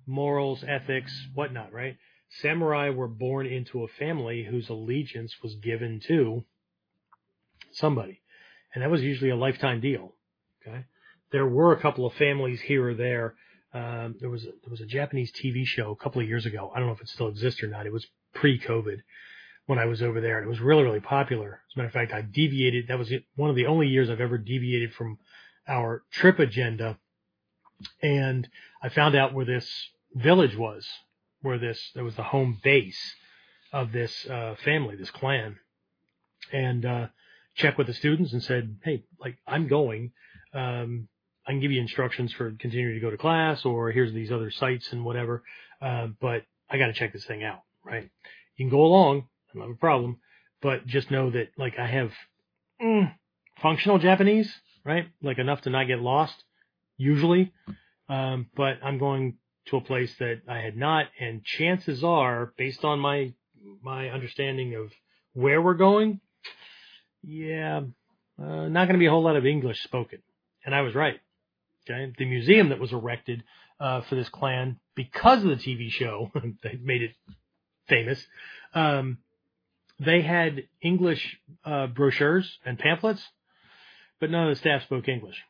[0.06, 1.96] morals, ethics, whatnot, right?
[2.30, 6.44] Samurai were born into a family whose allegiance was given to
[7.72, 8.20] somebody.
[8.74, 10.14] And that was usually a lifetime deal.
[10.66, 10.84] Okay.
[11.32, 13.34] There were a couple of families here or there.
[13.74, 16.72] Um, there was a, there was a Japanese TV show a couple of years ago.
[16.74, 17.86] I don't know if it still exists or not.
[17.86, 19.00] It was pre-COVID
[19.66, 21.60] when I was over there, and it was really really popular.
[21.70, 22.88] As a matter of fact, I deviated.
[22.88, 25.18] That was one of the only years I've ever deviated from
[25.66, 26.98] our trip agenda,
[28.02, 28.48] and
[28.82, 29.70] I found out where this
[30.14, 30.86] village was,
[31.42, 33.14] where this there was the home base
[33.70, 35.56] of this uh, family, this clan,
[36.52, 37.06] and uh,
[37.54, 40.12] checked with the students and said, "Hey, like I'm going.
[40.54, 41.08] Um,
[41.48, 44.50] I can give you instructions for continuing to go to class, or here's these other
[44.50, 45.42] sites and whatever.
[45.80, 48.10] Uh, but I got to check this thing out, right?
[48.56, 50.18] You can go along, I don't have a problem,
[50.60, 52.10] but just know that like I have
[52.82, 53.14] mm,
[53.62, 54.52] functional Japanese,
[54.84, 55.06] right?
[55.22, 56.34] Like enough to not get lost,
[56.98, 57.50] usually.
[58.10, 62.84] Um, but I'm going to a place that I had not, and chances are, based
[62.84, 63.32] on my
[63.82, 64.92] my understanding of
[65.32, 66.20] where we're going,
[67.22, 67.80] yeah,
[68.38, 70.20] uh, not going to be a whole lot of English spoken.
[70.64, 71.20] And I was right.
[71.88, 73.44] Okay, the museum that was erected
[73.80, 76.30] uh, for this clan because of the TV show
[76.62, 77.12] that made it
[77.88, 78.24] famous.
[78.74, 79.18] Um,
[79.98, 83.26] they had English uh, brochures and pamphlets,
[84.20, 85.42] but none of the staff spoke English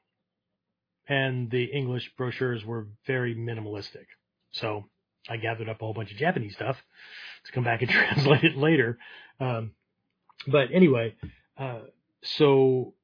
[1.09, 4.07] and the English brochures were very minimalistic.
[4.53, 4.85] So
[5.29, 6.77] I gathered up a whole bunch of Japanese stuff
[7.47, 8.99] to come back and translate it later.
[9.41, 9.73] Um,
[10.47, 11.17] But anyway,
[11.57, 11.81] uh,
[12.23, 12.95] so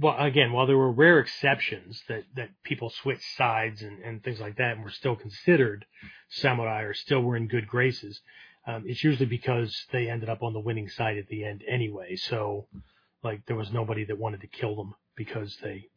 [0.00, 4.40] well, again, while there were rare exceptions that, that people switched sides and, and things
[4.40, 5.84] like that and were still considered
[6.28, 8.20] samurai or still were in good graces,
[8.66, 12.16] um, it's usually because they ended up on the winning side at the end anyway.
[12.16, 12.66] So,
[13.22, 15.88] like, there was nobody that wanted to kill them because they,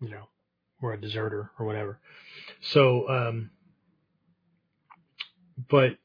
[0.00, 0.28] you know,
[0.80, 2.00] were a deserter or whatever.
[2.62, 3.50] So, um,
[5.68, 5.96] but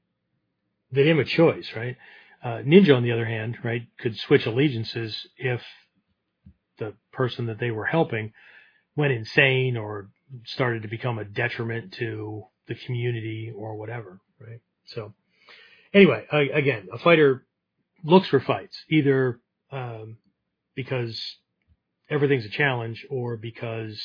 [0.91, 1.95] they didn't have a choice, right?
[2.43, 5.62] Uh, Ninja, on the other hand, right, could switch allegiances if
[7.15, 8.34] person that they were helping
[8.95, 10.10] went insane or
[10.45, 14.62] started to become a detriment to the community or whatever, right?
[14.86, 15.13] So,
[15.93, 17.45] anyway, I, again, a fighter
[18.04, 19.39] looks for fights either
[19.71, 20.17] um,
[20.75, 21.19] because
[22.10, 24.01] everything's a challenge or because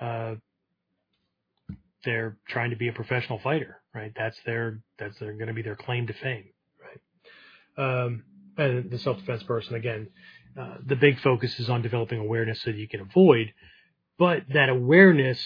[0.00, 0.34] uh,
[2.04, 4.12] they're trying to be a professional fighter, right?
[4.16, 8.02] That's their that's their going to be their claim to fame, right?
[8.04, 8.24] Um,
[8.56, 10.08] and the self defense person again,
[10.58, 13.52] uh, the big focus is on developing awareness so that you can avoid,
[14.18, 15.40] but that awareness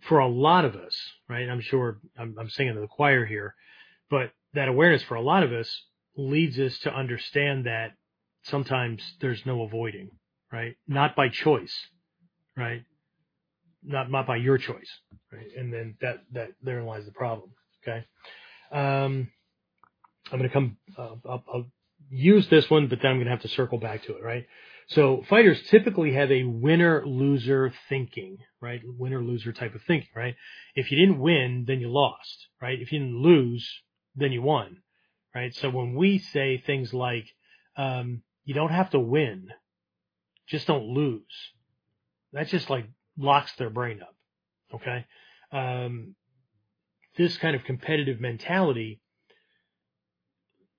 [0.00, 0.96] for a lot of us,
[1.28, 1.48] right?
[1.48, 3.54] I'm sure I'm, I'm singing to the choir here,
[4.10, 5.84] but that awareness for a lot of us
[6.16, 7.92] leads us to understand that
[8.44, 10.10] sometimes there's no avoiding,
[10.52, 10.76] right?
[10.86, 11.74] Not by choice,
[12.56, 12.82] right?
[13.82, 14.90] Not not by your choice,
[15.32, 15.46] right?
[15.56, 17.50] And then that that therein lies the problem.
[17.82, 18.04] Okay,
[18.72, 19.30] um,
[20.30, 20.76] I'm going to come.
[20.96, 21.66] Uh, I'll, I'll
[22.10, 24.46] use this one, but then I'm going to have to circle back to it, right?
[24.88, 28.80] So fighters typically have a winner loser thinking, right?
[28.84, 30.34] Winner loser type of thinking, right?
[30.74, 32.80] If you didn't win, then you lost, right?
[32.80, 33.68] If you didn't lose,
[34.16, 34.78] then you won,
[35.34, 35.54] right?
[35.54, 37.26] So when we say things like,
[37.76, 39.50] um, you don't have to win,
[40.46, 41.22] just don't lose,
[42.32, 42.86] that just like
[43.18, 44.14] locks their brain up,
[44.74, 45.04] okay?
[45.52, 46.14] Um,
[47.18, 49.02] this kind of competitive mentality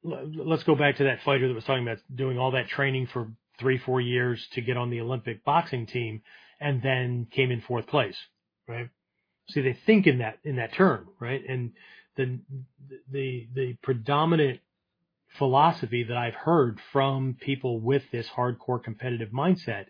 [0.03, 3.31] let's go back to that fighter that was talking about doing all that training for
[3.59, 6.21] three, four years to get on the Olympic boxing team
[6.59, 8.17] and then came in fourth place,
[8.67, 8.89] right?
[9.49, 11.41] See, they think in that, in that term, right?
[11.47, 11.71] And
[12.15, 12.39] the,
[13.12, 14.59] the, the predominant
[15.38, 19.85] philosophy that I've heard from people with this hardcore competitive mindset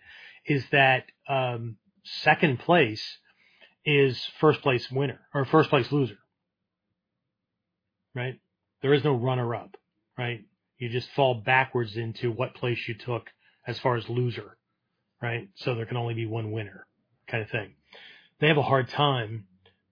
[0.45, 3.17] is that, um, second place
[3.85, 6.17] is first place winner or first place loser,
[8.15, 8.39] right?
[8.81, 9.75] There is no runner up
[10.19, 10.41] right?
[10.77, 13.29] You just fall backwards into what place you took
[13.65, 14.57] as far as loser,
[15.21, 15.47] right?
[15.55, 16.85] So there can only be one winner
[17.27, 17.75] kind of thing.
[18.41, 19.45] They have a hard time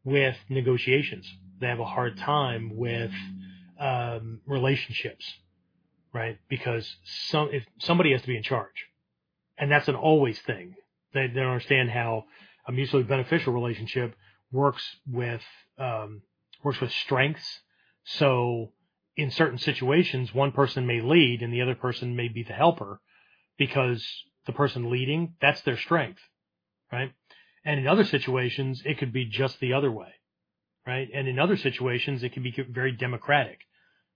[0.03, 1.31] with negotiations.
[1.61, 3.11] They have a hard time with
[3.79, 5.25] um, relationships,
[6.13, 6.37] right?
[6.49, 6.97] Because
[7.29, 8.87] some if somebody has to be in charge,
[9.57, 10.75] and that's an always thing.
[11.13, 12.25] They, they don't understand how
[12.67, 14.13] a mutually beneficial relationship
[14.51, 15.41] works with
[15.79, 16.21] um,
[16.63, 17.61] works with strengths.
[18.03, 18.71] So
[19.17, 23.01] in certain situations, one person may lead and the other person may be the helper
[23.57, 24.05] because
[24.45, 26.21] the person leading, that's their strength,
[26.91, 27.11] right?
[27.65, 30.13] And in other situations, it could be just the other way,
[30.85, 31.09] right?
[31.13, 33.61] And in other situations, it can be very democratic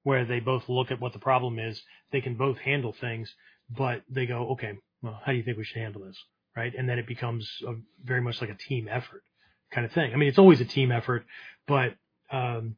[0.04, 1.82] where they both look at what the problem is.
[2.12, 3.34] They can both handle things,
[3.70, 6.18] but they go, okay, well, how do you think we should handle this?
[6.56, 6.74] Right.
[6.78, 9.24] And then it becomes a, very much like a team effort
[9.72, 10.14] kind of thing.
[10.14, 11.26] I mean, it's always a team effort,
[11.68, 11.96] but,
[12.30, 12.76] um,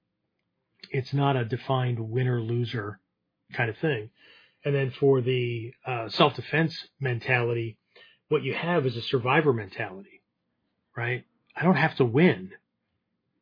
[0.92, 3.00] it's not a defined winner loser
[3.54, 4.10] kind of thing.
[4.66, 7.78] And then for the uh, self defense mentality,
[8.30, 10.22] what you have is a survivor mentality,
[10.96, 11.26] right?
[11.56, 12.52] I don't have to win.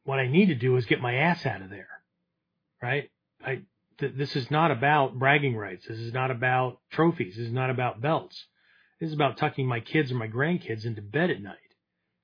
[0.03, 2.01] What I need to do is get my ass out of there,
[2.81, 3.11] right?
[3.45, 3.61] I
[3.99, 5.85] th- this is not about bragging rights.
[5.87, 7.35] This is not about trophies.
[7.37, 8.45] This is not about belts.
[8.99, 11.55] This is about tucking my kids or my grandkids into bed at night,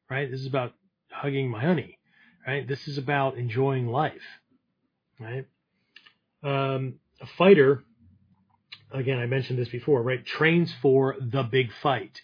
[0.10, 0.30] right?
[0.30, 0.74] This is about
[1.12, 2.00] hugging my honey,
[2.46, 2.68] right?
[2.68, 4.42] This is about enjoying life
[5.20, 5.46] right?
[6.44, 7.84] Um, a fighter,
[8.92, 10.26] again, I mentioned this before, right?
[10.26, 12.22] Trains for the big fight.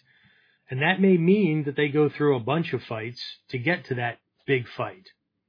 [0.70, 3.96] And that may mean that they go through a bunch of fights to get to
[3.96, 5.08] that big fight.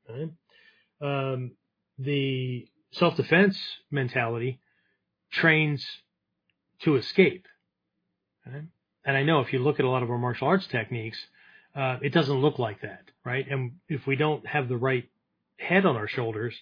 [0.09, 0.31] Right?
[1.01, 1.51] Um,
[1.97, 3.57] the self-defense
[3.91, 4.59] mentality
[5.31, 5.85] trains
[6.81, 7.47] to escape.
[8.45, 8.65] Right?
[9.05, 11.17] And I know if you look at a lot of our martial arts techniques,
[11.75, 13.45] uh, it doesn't look like that, right?
[13.49, 15.09] And if we don't have the right
[15.59, 16.55] head on our shoulders,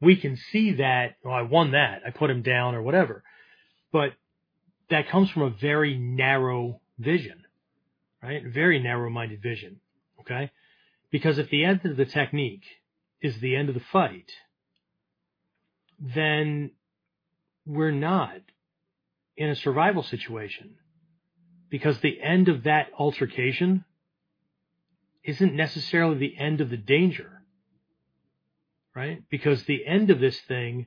[0.00, 3.22] we can see that, oh, I won that, I put him down or whatever.
[3.92, 4.12] But
[4.88, 7.44] that comes from a very narrow vision,
[8.22, 8.42] right?
[8.46, 9.80] Very narrow minded vision.
[10.20, 10.50] Okay.
[11.10, 12.64] Because if the end of the technique
[13.20, 14.30] is the end of the fight,
[15.98, 16.70] then
[17.66, 18.38] we're not
[19.36, 20.76] in a survival situation
[21.68, 23.84] because the end of that altercation
[25.24, 27.39] isn't necessarily the end of the danger
[28.94, 29.22] right?
[29.30, 30.86] Because the end of this thing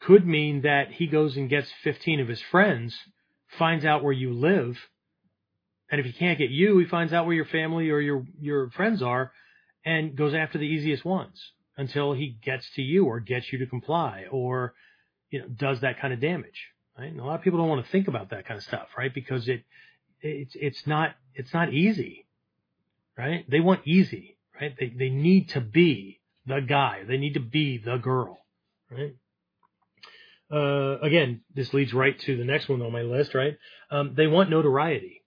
[0.00, 2.96] could mean that he goes and gets 15 of his friends,
[3.58, 4.78] finds out where you live,
[5.90, 8.70] and if he can't get you, he finds out where your family or your your
[8.70, 9.32] friends are,
[9.84, 13.66] and goes after the easiest ones until he gets to you or gets you to
[13.66, 14.74] comply or
[15.30, 16.68] you know does that kind of damage.
[16.96, 17.10] Right?
[17.10, 19.12] And a lot of people don't want to think about that kind of stuff, right?
[19.12, 19.64] Because it
[20.20, 22.26] it's it's not it's not easy,
[23.18, 23.44] right?
[23.50, 24.74] They want easy, right?
[24.78, 26.19] They they need to be
[26.50, 27.02] the guy.
[27.06, 28.38] They need to be the girl,
[28.90, 29.14] right?
[30.52, 33.56] Uh, again, this leads right to the next one on my list, right?
[33.90, 35.22] Um, they want notoriety,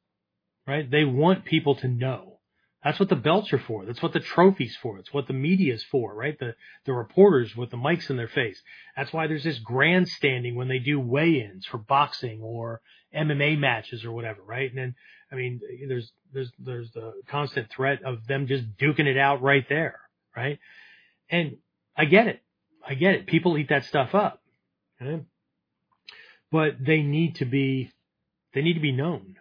[0.67, 0.89] right?
[0.89, 2.33] They want people to know.
[2.83, 3.85] That's what the belts are for.
[3.85, 4.99] That's what the trophies for.
[4.99, 6.37] It's what the media is for, right?
[6.37, 6.55] The
[6.85, 8.61] the reporters with the mics in their face.
[8.97, 12.81] That's why there's this grandstanding when they do weigh-ins for boxing or
[13.15, 14.69] MMA matches or whatever, right?
[14.69, 14.95] And then,
[15.31, 19.65] I mean, there's there's there's the constant threat of them just duking it out right
[19.69, 19.99] there,
[20.35, 20.59] right?
[21.33, 21.57] And
[21.97, 22.43] I get it.
[22.87, 23.25] I get it.
[23.25, 24.43] People eat that stuff up.
[25.01, 25.23] Okay?
[26.51, 27.91] But they need to be,
[28.53, 29.37] they need to be known.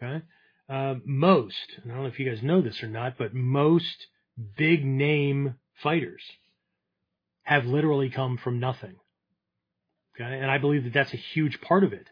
[0.00, 0.22] Okay.
[0.68, 4.06] Uh, most, I don't know if you guys know this or not, but most
[4.56, 6.22] big name fighters
[7.42, 8.94] have literally come from nothing.
[10.14, 10.38] Okay.
[10.38, 12.06] And I believe that that's a huge part of it.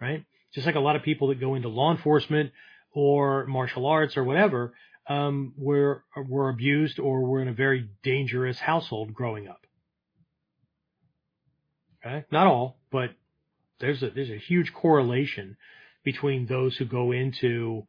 [0.00, 0.24] Right.
[0.54, 2.50] Just like a lot of people that go into law enforcement
[2.92, 4.72] or martial arts or whatever,
[5.10, 9.66] um, were, were abused or were in a very dangerous household growing up.
[12.06, 12.24] Okay.
[12.30, 13.10] Not all, but
[13.80, 15.56] there's a, there's a huge correlation
[16.04, 17.86] between those who go into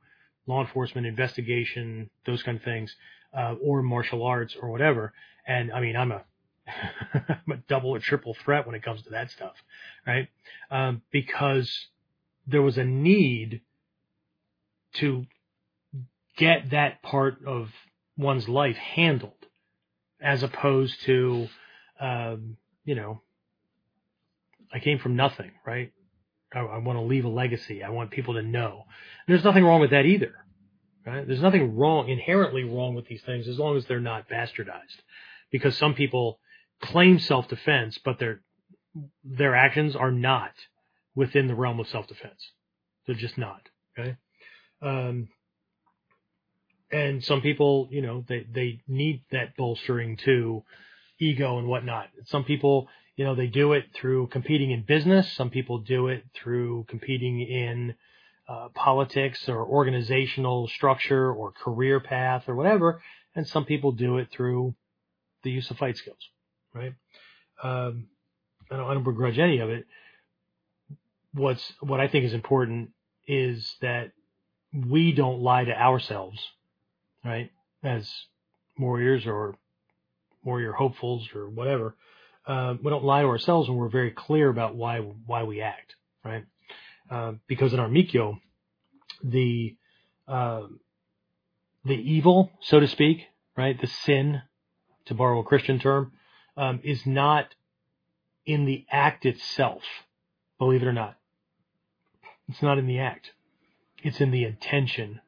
[0.48, 2.94] law enforcement investigation, those kind of things,
[3.38, 5.14] uh, or martial arts or whatever.
[5.46, 6.24] And I mean, I'm a,
[7.14, 9.54] I'm a double or triple threat when it comes to that stuff,
[10.08, 10.28] right?
[10.72, 11.72] Um, because
[12.48, 13.62] there was a need
[14.96, 15.28] to
[16.42, 17.70] get that part of
[18.18, 19.46] one's life handled
[20.20, 21.48] as opposed to,
[22.00, 23.22] um, you know,
[24.74, 25.92] I came from nothing, right?
[26.52, 27.84] I, I want to leave a legacy.
[27.84, 28.86] I want people to know.
[29.28, 30.34] And there's nothing wrong with that either,
[31.06, 31.28] right?
[31.28, 35.00] There's nothing wrong, inherently wrong with these things as long as they're not bastardized.
[35.52, 36.40] Because some people
[36.82, 38.42] claim self-defense, but their,
[39.24, 40.54] their actions are not
[41.14, 42.52] within the realm of self-defense.
[43.06, 44.16] They're just not, okay?
[44.82, 45.28] Um,
[46.92, 50.64] and some people, you know, they, they need that bolstering to
[51.20, 52.08] ego and whatnot.
[52.26, 55.32] Some people, you know, they do it through competing in business.
[55.34, 57.96] Some people do it through competing in
[58.50, 63.02] uh, politics or organizational structure or career path or whatever.
[63.36, 64.76] And some people do it through
[65.44, 66.20] the use of fight skills,
[66.74, 66.94] right?
[67.64, 68.08] Um,
[68.70, 69.86] I don't, I don't begrudge any of it.
[71.34, 72.90] What's, what I think is important
[73.28, 74.12] is that
[74.74, 76.40] we don't lie to ourselves,
[77.24, 77.52] right?
[77.84, 78.10] As
[78.78, 79.56] warriors or
[80.44, 81.96] warrior hopefuls or whatever
[82.46, 85.96] uh, we don't lie to ourselves when we're very clear about why why we act,
[86.26, 86.46] right?
[87.10, 88.40] Uh, because in our Mikkyo,
[89.24, 89.76] the
[90.28, 90.64] uh,
[91.86, 93.20] the evil, so to speak,
[93.56, 94.42] right, the sin,
[95.06, 96.14] to borrow a Christian term,
[96.58, 97.54] um, is not
[98.46, 99.84] in the act itself.
[100.58, 101.18] Believe it or not,
[102.50, 103.32] it's not in the act.
[104.04, 105.22] It's in the intention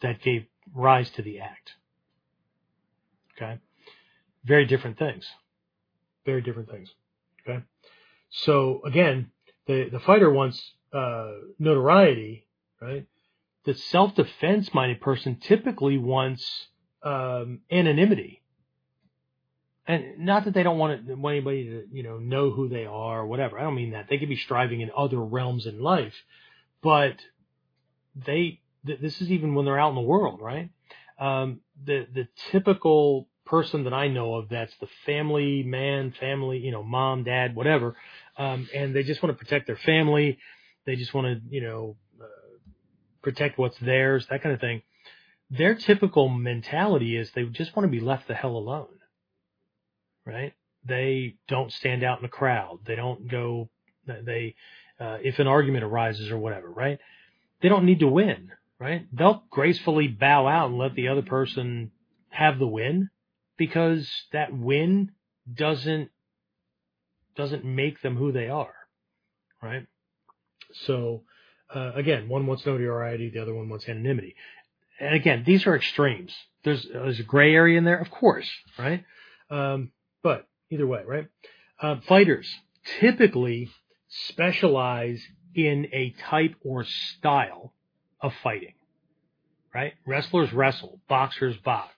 [0.00, 1.72] that gave rise to the act.
[3.36, 3.58] Okay,
[4.44, 5.26] very different things
[6.24, 6.90] very different things.
[7.46, 7.62] Okay.
[8.30, 9.30] So again,
[9.66, 12.46] the, the fighter wants, uh, notoriety,
[12.80, 13.06] right?
[13.64, 16.68] The self-defense minded person typically wants,
[17.02, 18.42] um, anonymity.
[19.86, 22.86] And not that they don't want, it, want anybody to, you know, know who they
[22.86, 23.58] are or whatever.
[23.58, 24.06] I don't mean that.
[24.08, 26.14] They could be striving in other realms in life,
[26.82, 27.16] but
[28.16, 30.70] they, th- this is even when they're out in the world, right?
[31.18, 36.72] Um, the, the typical person that I know of that's the family man, family, you
[36.72, 37.96] know, mom, dad, whatever,
[38.36, 40.38] um, and they just want to protect their family.
[40.86, 42.26] They just want to, you know, uh,
[43.22, 44.82] protect what's theirs, that kind of thing.
[45.50, 48.88] Their typical mentality is they just want to be left the hell alone,
[50.26, 50.54] right?
[50.86, 52.80] They don't stand out in the crowd.
[52.86, 53.68] They don't go,
[54.06, 54.56] they,
[54.98, 56.98] uh, if an argument arises or whatever, right?
[57.62, 58.52] They don't need to win,
[58.84, 59.06] right?
[59.14, 61.90] They'll gracefully bow out and let the other person
[62.28, 63.08] have the win
[63.56, 65.12] because that win
[65.52, 66.10] doesn't
[67.34, 68.74] doesn't make them who they are,
[69.62, 69.86] right?
[70.86, 71.22] So
[71.74, 74.36] uh, again, one wants notoriety, the other one wants anonymity.
[75.00, 76.34] And again, these are extremes.
[76.62, 79.02] There's there's a gray area in there, of course, right?
[79.48, 81.28] Um, but either way, right?
[81.80, 82.54] Uh, fighters
[83.00, 83.70] typically
[84.08, 85.22] specialize
[85.54, 87.72] in a type or style
[88.24, 88.72] of fighting,
[89.74, 89.92] right?
[90.06, 91.92] Wrestlers wrestle, boxers box,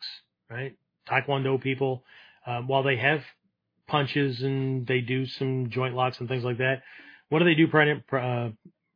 [0.51, 0.77] right?
[1.09, 2.03] Taekwondo people,
[2.47, 3.23] um, while they have
[3.87, 6.83] punches and they do some joint locks and things like that.
[7.29, 8.49] What do they do prim- uh,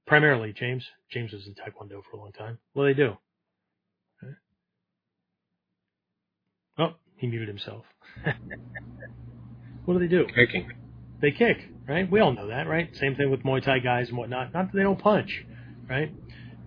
[0.07, 0.85] primarily, James?
[1.11, 2.59] James was in Taekwondo for a long time.
[2.73, 3.17] What do they do?
[6.79, 7.85] Oh, he muted himself.
[9.85, 10.27] what do they do?
[10.35, 10.73] Kicking.
[11.21, 12.11] They kick, right?
[12.11, 12.91] We all know that, right?
[12.97, 14.53] Same thing with Muay Thai guys and whatnot.
[14.53, 15.45] Not that they don't punch,
[15.89, 16.11] right?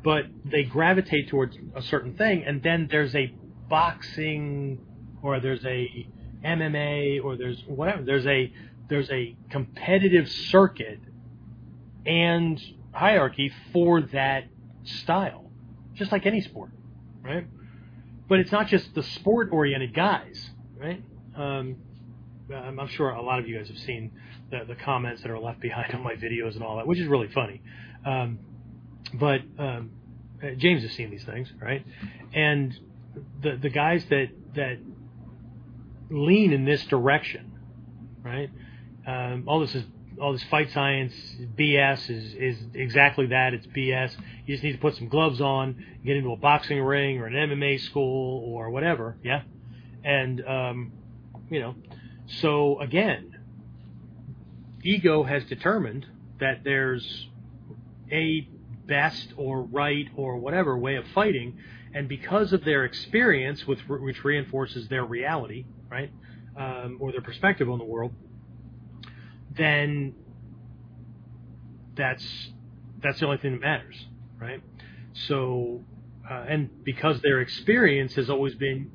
[0.03, 3.33] But they gravitate towards a certain thing, and then there's a
[3.69, 4.79] boxing
[5.21, 6.07] or there's a
[6.43, 8.03] MMA or there's whatever.
[8.03, 8.51] There's a
[8.89, 10.99] there's a competitive circuit
[12.05, 14.45] and hierarchy for that
[14.83, 15.49] style,
[15.93, 16.71] just like any sport,
[17.21, 17.47] right?
[18.27, 21.01] But it's not just the sport oriented guys, right?
[21.35, 21.77] Um,
[22.53, 24.11] I'm sure a lot of you guys have seen
[24.51, 27.07] the, the comments that are left behind on my videos and all that, which is
[27.07, 27.61] really funny.
[28.05, 28.39] Um,
[29.13, 29.91] but um,
[30.57, 31.85] James has seen these things, right?
[32.33, 32.77] And
[33.41, 34.79] the the guys that that
[36.09, 37.51] lean in this direction,
[38.23, 38.49] right?
[39.05, 39.83] Um, all this is
[40.19, 41.13] all this fight science
[41.57, 43.53] BS is is exactly that.
[43.53, 44.15] It's BS.
[44.45, 47.33] You just need to put some gloves on, get into a boxing ring or an
[47.33, 49.43] MMA school or whatever, yeah.
[50.03, 50.91] And um,
[51.49, 51.75] you know,
[52.41, 53.37] so again,
[54.83, 56.05] ego has determined
[56.39, 57.27] that there's
[58.11, 58.47] a
[58.85, 61.57] best or right or whatever way of fighting,
[61.93, 66.11] and because of their experience, with which reinforces their reality, right,
[66.57, 68.13] um, or their perspective on the world,
[69.55, 70.13] then
[71.95, 72.25] that's
[73.01, 73.95] that's the only thing that matters,
[74.39, 74.61] right?
[75.27, 75.83] So,
[76.29, 78.91] uh, and because their experience has always been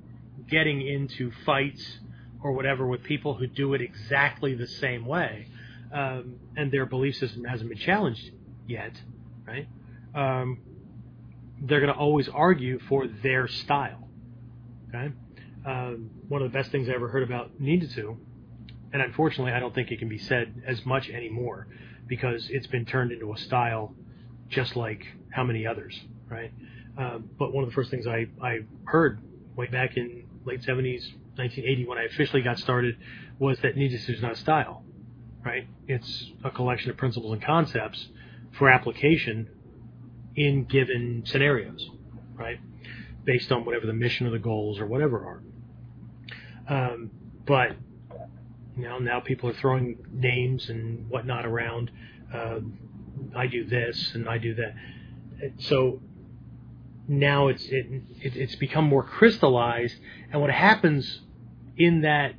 [0.48, 1.98] getting into fights
[2.42, 5.46] or whatever with people who do it exactly the same way,
[5.92, 8.30] um, and their belief system hasn't been challenged
[8.66, 8.92] yet,
[9.46, 9.68] right?
[10.14, 10.60] Um,
[11.60, 14.08] they're going to always argue for their style.
[14.88, 15.12] Okay,
[15.66, 18.16] um, one of the best things I ever heard about Ninjutsu
[18.92, 21.66] and unfortunately, I don't think it can be said as much anymore
[22.06, 23.94] because it's been turned into a style
[24.48, 26.52] just like how many others, right?
[26.96, 29.20] Um, but one of the first things I, I heard
[29.56, 32.96] way back in late 70s, 1980, when I officially got started,
[33.38, 34.82] was that ninjutsu is not a style,
[35.44, 35.68] right?
[35.86, 38.08] It's a collection of principles and concepts
[38.52, 39.50] for application
[40.38, 41.90] in given scenarios,
[42.34, 42.60] right?
[43.24, 45.42] Based on whatever the mission or the goals or whatever are.
[46.68, 47.10] Um,
[47.44, 47.72] but
[48.76, 51.90] you know, now people are throwing names and whatnot around.
[52.32, 52.60] Uh,
[53.36, 54.74] I do this and I do that.
[55.58, 56.00] So
[57.08, 57.86] now it's it,
[58.22, 59.96] it, it's become more crystallized.
[60.30, 61.20] And what happens
[61.76, 62.34] in that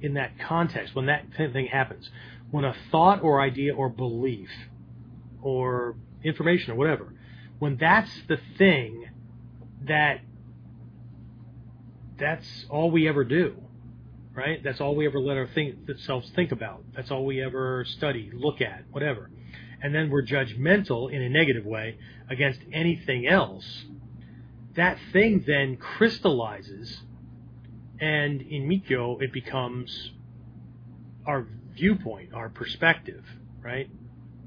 [0.00, 2.08] in that context when that thing happens,
[2.50, 4.50] when a thought or idea or belief
[5.42, 7.12] or information or whatever,
[7.58, 9.04] when that's the thing
[9.86, 10.20] that
[12.18, 13.56] that's all we ever do
[14.38, 14.62] right?
[14.62, 16.84] That's all we ever let ourselves think about.
[16.94, 19.30] That's all we ever study, look at, whatever.
[19.82, 21.98] And then we're judgmental in a negative way
[22.30, 23.84] against anything else.
[24.76, 27.00] That thing then crystallizes,
[28.00, 30.12] and in Mikkyo, it becomes
[31.26, 33.24] our viewpoint, our perspective,
[33.60, 33.90] right?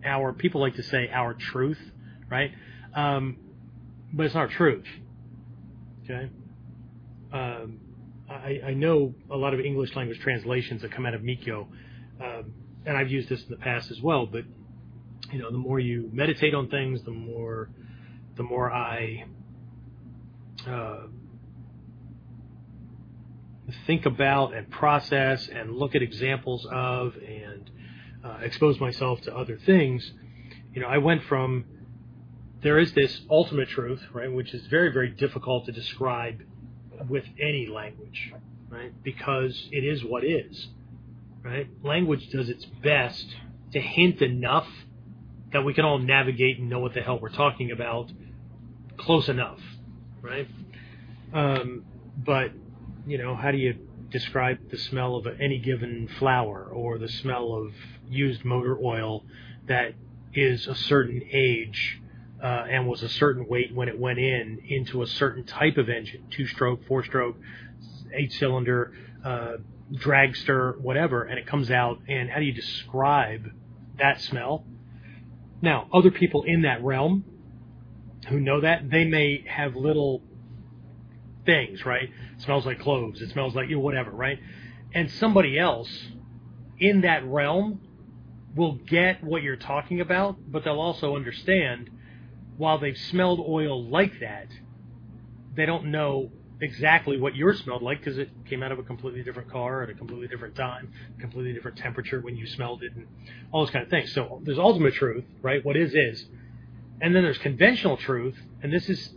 [0.06, 1.80] Our people like to say our truth,
[2.30, 2.52] right?
[2.94, 3.38] Um,
[4.14, 4.86] but it's not truth.
[6.04, 6.30] Okay.
[7.32, 7.80] Um,
[8.30, 11.68] I, I, know a lot of English language translations that come out of Mikkyo,
[12.22, 12.54] um,
[12.86, 14.26] and I've used this in the past as well.
[14.26, 14.44] But
[15.32, 17.70] you know, the more you meditate on things, the more
[18.36, 19.26] the more I
[20.68, 21.08] uh,
[23.86, 27.70] think about and process and look at examples of and
[28.24, 30.12] uh, expose myself to other things.
[30.74, 31.66] You know, I went from
[32.62, 36.42] there is this ultimate truth, right, which is very very difficult to describe
[37.10, 38.34] with any language,
[38.70, 38.92] right?
[39.04, 40.68] Because it is what is,
[41.44, 41.68] right?
[41.84, 43.26] Language does its best
[43.74, 44.68] to hint enough
[45.54, 48.12] that we can all navigate and know what the hell we're talking about
[48.98, 49.60] close enough,
[50.22, 50.48] right?
[51.34, 51.86] Um,
[52.18, 52.52] but,
[53.08, 53.76] you know, how do you
[54.10, 57.74] describe the smell of any given flower or the smell of
[58.10, 59.24] used motor oil
[59.68, 59.94] that
[60.34, 62.01] is a certain age
[62.42, 65.90] uh, and was a certain weight when it went in into a certain type of
[65.90, 67.38] engine, two stroke, four stroke,
[68.14, 69.54] eight cylinder, uh,
[69.94, 72.00] dragster, whatever, and it comes out.
[72.08, 73.52] And how do you describe
[73.98, 74.66] that smell?
[75.62, 77.24] Now, other people in that realm
[78.30, 80.24] who know that, they may have little
[81.46, 82.10] things, right?
[82.38, 83.22] It smells like cloves.
[83.22, 84.40] It smells like you know, whatever, right?
[84.94, 85.90] And somebody else
[86.80, 87.82] in that realm
[88.56, 91.90] will get what you're talking about, but they'll also understand
[92.62, 94.46] while they've smelled oil like that,
[95.56, 96.30] they don't know
[96.62, 99.90] exactly what yours smelled like because it came out of a completely different car at
[99.90, 103.08] a completely different time, completely different temperature when you smelled it, and
[103.52, 104.14] all those kind of things.
[104.14, 105.66] So there's ultimate truth, right?
[105.66, 106.24] What is is,
[107.02, 109.10] and then there's conventional truth, and this is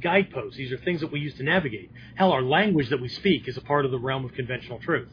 [0.00, 0.56] guideposts.
[0.56, 1.92] These are things that we use to navigate.
[2.16, 5.12] Hell, our language that we speak is a part of the realm of conventional truth.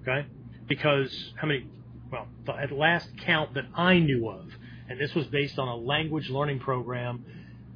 [0.00, 0.26] Okay,
[0.66, 1.66] because how many?
[2.10, 2.28] Well,
[2.58, 4.48] at last count that I knew of,
[4.88, 7.24] and this was based on a language learning program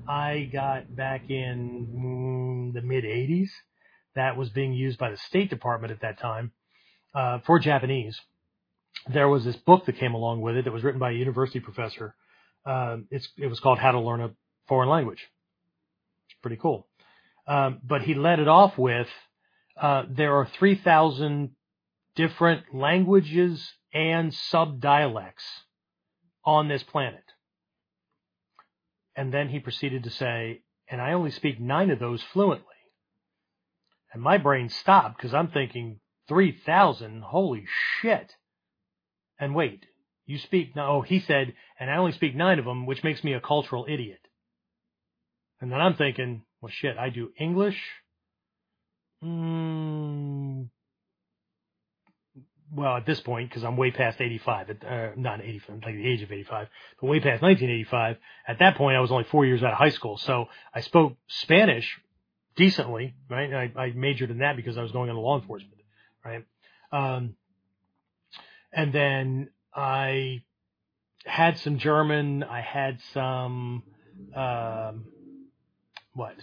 [0.08, 3.50] I got back in mm, the mid 80s.
[4.14, 6.52] That was being used by the State Department at that time
[7.14, 8.18] uh, for Japanese.
[9.12, 11.60] There was this book that came along with it that was written by a university
[11.60, 12.14] professor.
[12.64, 14.30] Uh, it was called How to Learn a
[14.66, 15.28] Foreign Language.
[16.30, 16.88] It's pretty cool.
[17.46, 19.08] Um, but he led it off with
[19.80, 21.50] uh, there are 3,000
[22.16, 25.44] different languages and subdialects
[26.48, 27.24] on this planet.
[29.14, 32.64] And then he proceeded to say, and I only speak nine of those fluently.
[34.14, 37.20] And my brain stopped because I'm thinking, 3,000?
[37.20, 37.66] Holy
[38.00, 38.32] shit.
[39.38, 39.84] And wait,
[40.24, 43.22] you speak, no, oh, he said, and I only speak nine of them, which makes
[43.22, 44.20] me a cultural idiot.
[45.60, 47.78] And then I'm thinking, well, shit, I do English,
[49.22, 50.70] mm,
[52.74, 56.22] well, at this point, because I'm way past 85, uh, not 85, like the age
[56.22, 56.68] of 85,
[57.00, 58.16] but way past 1985.
[58.46, 61.16] At that point, I was only four years out of high school, so I spoke
[61.28, 61.98] Spanish
[62.56, 63.52] decently, right?
[63.76, 65.80] I, I majored in that because I was going into law enforcement,
[66.24, 66.44] right?
[66.92, 67.34] Um,
[68.72, 70.42] and then I
[71.24, 72.42] had some German.
[72.42, 73.82] I had some,
[74.34, 75.04] um,
[76.14, 76.34] what?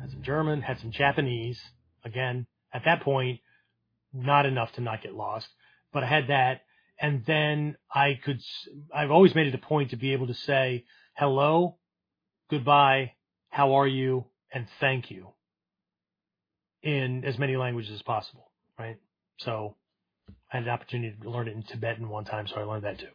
[0.00, 0.62] Had some German.
[0.62, 1.60] Had some Japanese.
[2.04, 3.40] Again, at that point,
[4.16, 5.48] not enough to not get lost,
[5.92, 6.62] but I had that.
[6.98, 8.40] And then I could,
[8.94, 11.76] I've always made it a point to be able to say hello,
[12.50, 13.12] goodbye,
[13.50, 15.28] how are you, and thank you
[16.82, 18.96] in as many languages as possible, right?
[19.38, 19.76] So
[20.50, 22.98] I had an opportunity to learn it in Tibetan one time, so I learned that
[22.98, 23.08] too.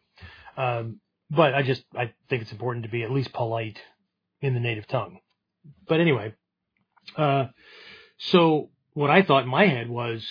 [0.58, 1.00] Um,
[1.30, 3.80] but I just, I think it's important to be at least polite
[4.42, 5.20] in the native tongue.
[5.88, 6.34] But anyway,
[7.16, 7.46] uh,
[8.18, 10.28] so what I thought in my head was,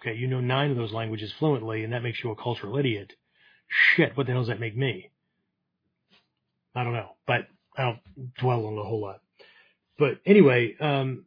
[0.00, 3.12] Okay, you know nine of those languages fluently, and that makes you a cultural idiot.
[3.68, 5.10] Shit, what the hell does that make me?
[6.74, 7.42] I don't know, but
[7.76, 9.20] I don't dwell on it a whole lot.
[9.98, 11.26] But anyway, um,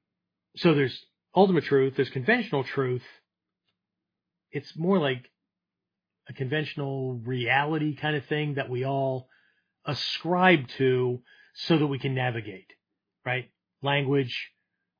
[0.56, 1.06] so there's
[1.36, 3.04] ultimate truth, there's conventional truth.
[4.52, 5.30] It's more like
[6.28, 9.28] a conventional reality kind of thing that we all
[9.86, 11.22] ascribe to
[11.54, 12.72] so that we can navigate,
[13.26, 13.52] right?
[13.84, 14.52] Language,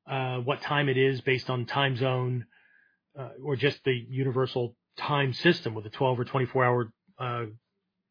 [0.06, 2.46] uh, what time it is based on time zone,
[3.18, 7.44] uh, or just the universal time system with a 12 or 24 hour uh,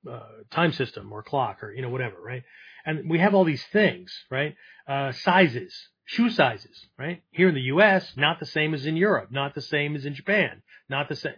[0.10, 0.20] uh,
[0.52, 2.44] time system or clock or you know whatever, right?
[2.86, 4.56] And we have all these things, right?
[4.88, 5.74] Uh, sizes,
[6.06, 7.24] shoe sizes, right?
[7.32, 10.16] Here in the U.S., not the same as in Europe, not the same as in
[10.16, 11.34] Japan, not the same,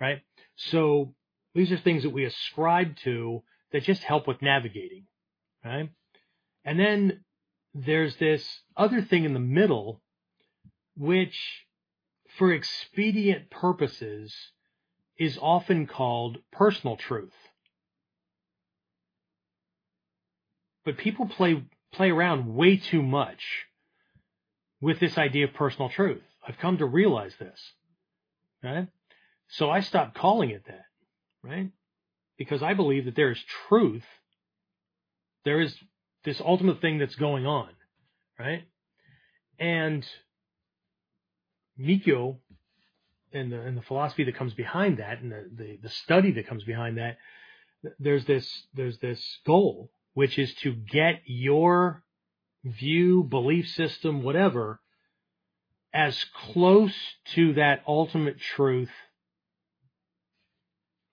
[0.00, 0.22] right?
[0.56, 1.14] So
[1.54, 3.42] these are things that we ascribe to
[3.72, 5.04] that just help with navigating,
[5.64, 5.90] right?
[6.64, 7.24] And then
[7.74, 8.44] there's this
[8.76, 10.02] other thing in the middle,
[10.96, 11.38] which
[12.38, 14.34] for expedient purposes
[15.18, 17.34] is often called personal truth.
[20.84, 23.42] But people play play around way too much
[24.80, 26.22] with this idea of personal truth.
[26.46, 27.60] I've come to realize this.
[28.62, 28.88] Right?
[29.48, 30.84] So I stopped calling it that,
[31.42, 31.70] right?
[32.36, 34.04] Because I believe that there is truth.
[35.44, 35.74] There is
[36.24, 37.70] this ultimate thing that's going on,
[38.38, 38.64] right?
[39.58, 40.06] And
[41.78, 42.38] Mikkyo
[43.32, 46.46] and the and the philosophy that comes behind that and the, the, the study that
[46.46, 47.18] comes behind that,
[47.98, 52.02] there's this there's this goal which is to get your
[52.64, 54.80] view, belief system, whatever,
[55.92, 56.94] as close
[57.34, 58.90] to that ultimate truth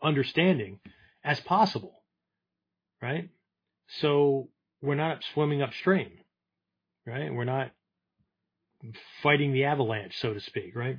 [0.02, 0.80] understanding
[1.24, 2.02] as possible.
[3.02, 3.30] Right?
[4.00, 4.50] So
[4.82, 6.12] we're not swimming upstream.
[7.06, 7.32] Right?
[7.32, 7.72] We're not
[9.22, 10.98] fighting the avalanche, so to speak, right?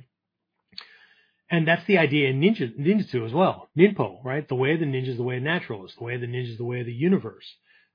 [1.49, 3.69] And that's the idea in ninja, ninjutsu as well.
[3.77, 4.47] Ninpo, right?
[4.47, 5.97] The way of the ninja is the way of naturalist.
[5.97, 7.45] The way of the ninja is the way of the universe,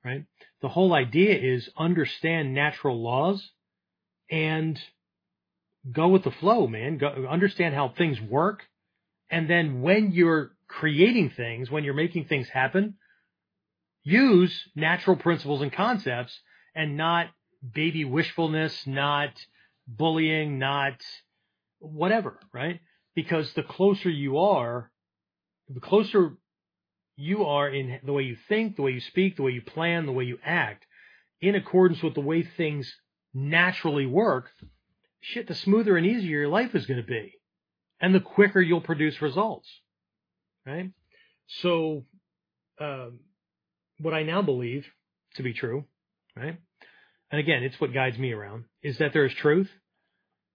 [0.03, 0.25] right?
[0.61, 3.47] The whole idea is understand natural laws
[4.29, 4.79] and
[5.91, 6.97] go with the flow, man.
[6.97, 8.63] Go, understand how things work.
[9.29, 12.95] And then when you're creating things, when you're making things happen,
[14.03, 16.37] use natural principles and concepts
[16.75, 17.27] and not
[17.73, 19.29] baby wishfulness, not
[19.87, 21.01] bullying, not
[21.79, 22.79] whatever, right?
[23.15, 24.91] Because the closer you are,
[25.69, 26.37] the closer
[27.15, 30.05] you are in the way you think, the way you speak, the way you plan,
[30.05, 30.85] the way you act,
[31.41, 32.91] in accordance with the way things
[33.33, 34.49] naturally work,
[35.21, 37.33] shit, the smoother and easier your life is going to be,
[37.99, 39.69] and the quicker you'll produce results.
[40.65, 40.91] Right.
[41.61, 42.05] So,
[42.79, 43.19] um,
[43.99, 44.85] what I now believe
[45.35, 45.85] to be true,
[46.35, 46.57] right?
[47.33, 49.67] And again, it's what guides me around is that there is truth,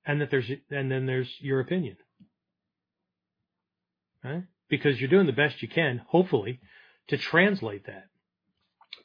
[0.07, 1.97] and that there's and then there's your opinion,
[4.23, 4.45] right?
[4.69, 6.61] Because you're doing the best you can, hopefully,
[7.09, 8.05] to translate that.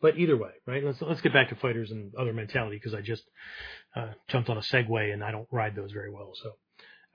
[0.04, 0.84] But either way, right?
[0.84, 3.24] Let's let's get back to fighters and other mentality because I just
[3.96, 6.34] uh, jumped on a segue and I don't ride those very well.
[6.44, 6.52] So,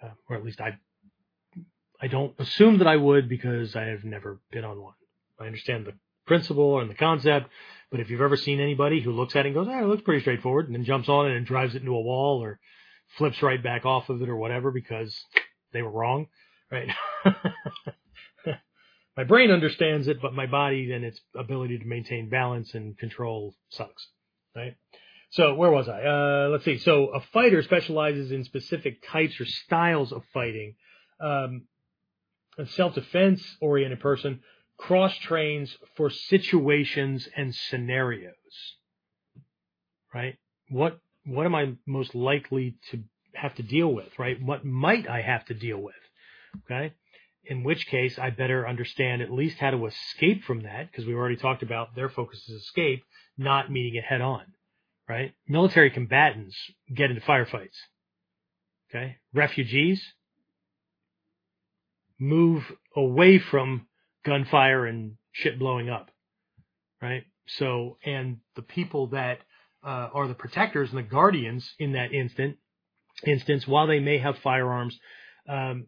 [0.03, 0.77] uh, or at least I
[2.03, 4.95] I don't assume that I would because I have never been on one.
[5.39, 5.93] I understand the
[6.29, 7.51] principle and the concept,
[7.91, 10.03] but if you've ever seen anybody who looks at it and goes, "Oh, it looks
[10.03, 12.61] pretty straightforward," and then jumps on it and drives it into a wall or
[13.17, 15.19] flips right back off of it or whatever because
[15.73, 16.29] they were wrong,
[16.71, 16.89] right?
[19.17, 23.55] my brain understands it, but my body and its ability to maintain balance and control
[23.71, 24.09] sucks,
[24.55, 24.77] right?
[25.31, 26.03] So where was I?
[26.03, 26.79] Uh, let's see.
[26.79, 30.77] So a fighter specializes in specific types or styles of fighting.
[31.21, 31.65] Um,
[32.59, 34.41] a self-defense oriented person
[34.79, 38.33] cross trains for situations and scenarios.
[40.15, 40.37] Right?
[40.71, 43.03] What what am I most likely to
[43.35, 44.41] have to deal with, right?
[44.41, 45.95] What might I have to deal with?
[46.65, 46.95] Okay?
[47.45, 51.15] In which case I better understand at least how to escape from that because we
[51.15, 53.05] already talked about their focus is escape,
[53.37, 54.43] not meeting it head on.
[55.09, 55.35] Right?
[55.47, 56.57] Military combatants
[56.95, 57.77] get into firefights.
[58.91, 59.17] Okay?
[59.35, 60.03] Refugees
[62.19, 62.65] move
[62.97, 63.88] away from
[64.29, 66.11] gunfire and shit blowing up,
[67.03, 67.25] right?
[67.47, 69.39] So, and the people that
[69.85, 72.57] uh, are the protectors and the guardians in that instant
[73.27, 74.99] instance, while they may have firearms,
[75.49, 75.87] um,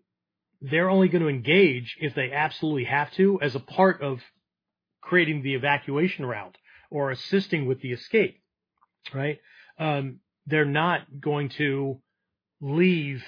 [0.61, 4.21] they're only going to engage if they absolutely have to, as a part of
[5.01, 6.57] creating the evacuation route
[6.91, 8.41] or assisting with the escape,
[9.15, 9.39] right?
[9.79, 12.01] Um, they're not going to
[12.61, 13.23] leave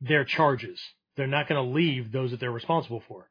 [0.00, 0.80] their charges.
[1.16, 3.28] They're not going to leave those that they're responsible for.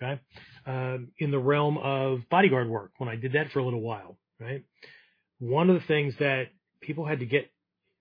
[0.00, 0.20] Okay.
[0.66, 4.18] Um, in the realm of bodyguard work, when I did that for a little while,
[4.40, 4.62] right?
[5.38, 6.48] One of the things that
[6.80, 7.50] people had to get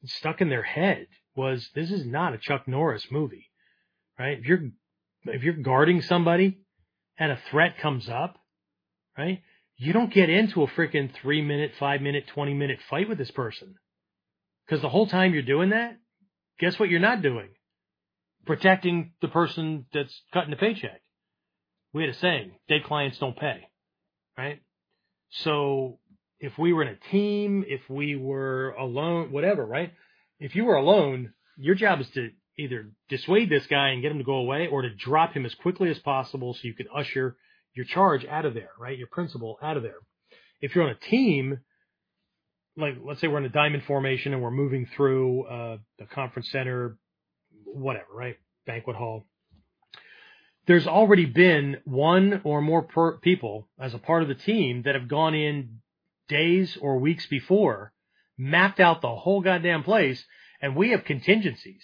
[0.05, 3.49] stuck in their head was this is not a Chuck Norris movie,
[4.19, 4.37] right?
[4.37, 4.69] If you're,
[5.25, 6.59] if you're guarding somebody
[7.17, 8.37] and a threat comes up,
[9.17, 9.41] right?
[9.77, 13.31] You don't get into a freaking three minute, five minute, 20 minute fight with this
[13.31, 13.75] person.
[14.69, 15.97] Cause the whole time you're doing that,
[16.59, 17.49] guess what you're not doing?
[18.45, 21.01] Protecting the person that's cutting the paycheck
[21.93, 23.67] we had a saying, dead clients don't pay,
[24.37, 24.61] right?
[25.29, 25.99] So
[26.39, 29.93] if we were in a team, if we were alone, whatever, right?
[30.39, 34.17] If you were alone, your job is to either dissuade this guy and get him
[34.17, 37.35] to go away or to drop him as quickly as possible so you can usher
[37.73, 38.97] your charge out of there, right?
[38.97, 39.97] Your principal out of there.
[40.61, 41.59] If you're on a team,
[42.75, 46.49] like let's say we're in a diamond formation and we're moving through uh, the conference
[46.51, 46.97] center,
[47.65, 48.37] whatever, right?
[48.65, 49.25] Banquet hall
[50.67, 54.95] there's already been one or more per- people as a part of the team that
[54.95, 55.79] have gone in
[56.27, 57.93] days or weeks before,
[58.37, 60.23] mapped out the whole goddamn place,
[60.61, 61.83] and we have contingencies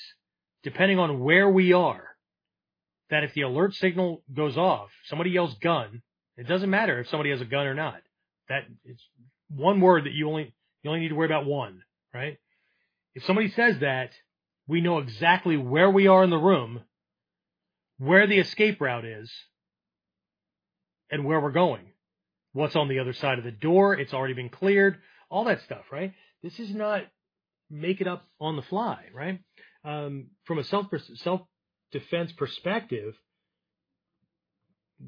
[0.64, 2.08] depending on where we are.
[3.10, 6.02] That if the alert signal goes off, somebody yells gun,
[6.38, 8.02] it doesn't matter if somebody has a gun or not.
[8.50, 9.04] That it's
[9.50, 12.38] one word that you only you only need to worry about one, right?
[13.14, 14.12] If somebody says that,
[14.68, 16.82] we know exactly where we are in the room
[18.04, 19.32] where the escape route is
[21.10, 21.86] and where we're going.
[22.52, 23.98] What's on the other side of the door?
[23.98, 24.98] It's already been cleared.
[25.30, 26.14] All that stuff, right?
[26.42, 27.04] This is not
[27.70, 29.40] make it up on the fly, right?
[29.86, 31.42] Um, from a self self
[31.92, 33.16] defense perspective,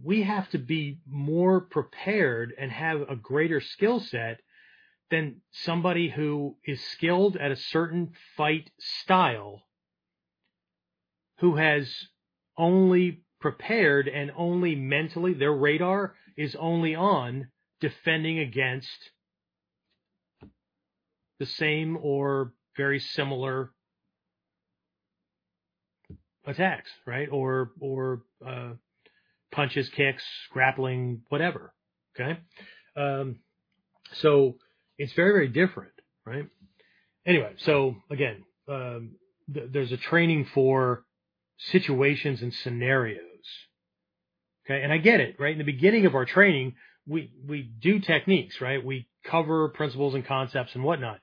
[0.04, 4.40] we have to be more prepared and have a greater skill set
[5.12, 9.62] than somebody who is skilled at a certain fight style
[11.40, 11.94] who has
[12.58, 17.48] only prepared and only mentally, their radar is only on
[17.82, 19.12] defending against
[21.40, 23.72] the same or very similar
[26.46, 27.28] attacks, right?
[27.32, 28.74] Or or uh,
[29.52, 31.74] punches, kicks, grappling, whatever.
[32.20, 32.40] Okay,
[32.96, 33.40] um,
[34.14, 34.56] so
[34.98, 35.92] it's very very different,
[36.26, 36.48] right?
[37.26, 39.16] Anyway, so again, um,
[39.54, 41.04] th- there's a training for
[41.58, 43.22] situations and scenarios.
[44.66, 44.82] Okay.
[44.82, 45.52] And I get it, right?
[45.52, 46.76] In the beginning of our training,
[47.08, 48.84] we, we do techniques, right?
[48.84, 51.20] We cover principles and concepts and whatnot.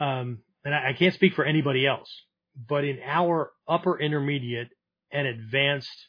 [0.00, 2.10] Um, and I, I can't speak for anybody else,
[2.68, 4.68] but in our upper intermediate
[5.10, 6.08] and advanced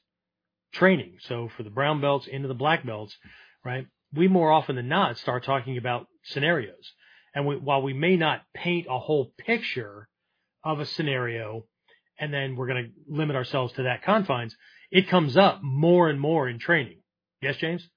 [0.74, 3.16] training, so for the brown belts into the black belts,
[3.64, 3.88] right?
[4.14, 6.94] We more often than not start talking about scenarios.
[7.34, 10.08] And we, while we may not paint a whole picture
[10.64, 11.66] of a scenario,
[12.20, 14.56] and then we're going to limit ourselves to that confines.
[14.92, 17.00] It comes up more and more in training.
[17.42, 17.88] Yes, James?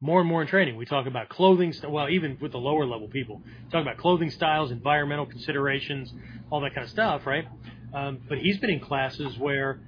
[0.00, 0.76] More and more in training.
[0.76, 4.70] We talk about clothing, well, even with the lower level people, talk about clothing styles,
[4.70, 6.12] environmental considerations,
[6.50, 7.46] all that kind of stuff, right?
[7.92, 9.80] Um, but he's been in classes where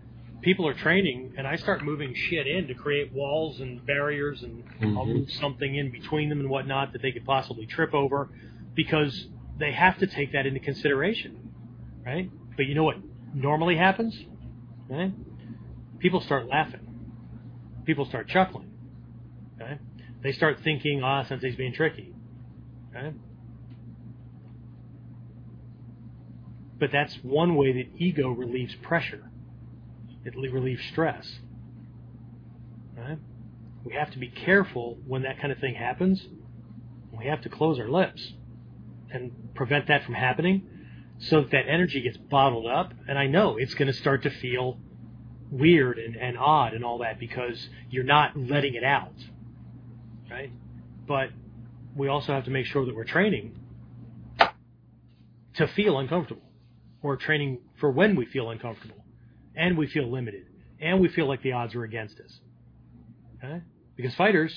[0.43, 4.65] people are training, and I start moving shit in to create walls and barriers, and
[4.65, 4.99] mm-hmm.
[4.99, 8.31] I'll move something in between them and whatnot that they could possibly trip over,
[8.75, 9.27] because
[9.59, 11.53] they have to take that into consideration,
[12.05, 12.31] right?
[12.57, 12.97] But you know what
[13.35, 14.19] normally happens?
[14.89, 15.13] Right?
[15.99, 16.81] People start laughing.
[17.85, 18.71] People start chuckling.
[19.61, 19.79] Okay?
[20.23, 22.13] They start thinking, ah, oh, Sensei's being tricky.
[22.95, 23.13] Okay?
[26.79, 29.31] But that's one way that ego relieves pressure.
[30.25, 31.27] It relieves stress.
[32.97, 33.19] Right?
[33.85, 36.27] We have to be careful when that kind of thing happens.
[37.17, 38.33] We have to close our lips
[39.11, 40.69] and prevent that from happening
[41.21, 42.93] so that that energy gets bottled up.
[43.09, 44.79] And I know it's going to start to feel
[45.51, 49.15] weird and, and odd and all that because you're not letting it out.
[50.31, 50.53] Right?
[51.07, 51.31] But
[51.95, 53.59] we also have to make sure that we're training
[55.55, 56.43] to feel uncomfortable
[57.03, 59.05] or training for when we feel uncomfortable
[59.57, 60.47] and we feel limited
[60.81, 62.41] and we feel like the odds are against us.
[63.39, 63.61] Okay?
[63.97, 64.55] Because fighters,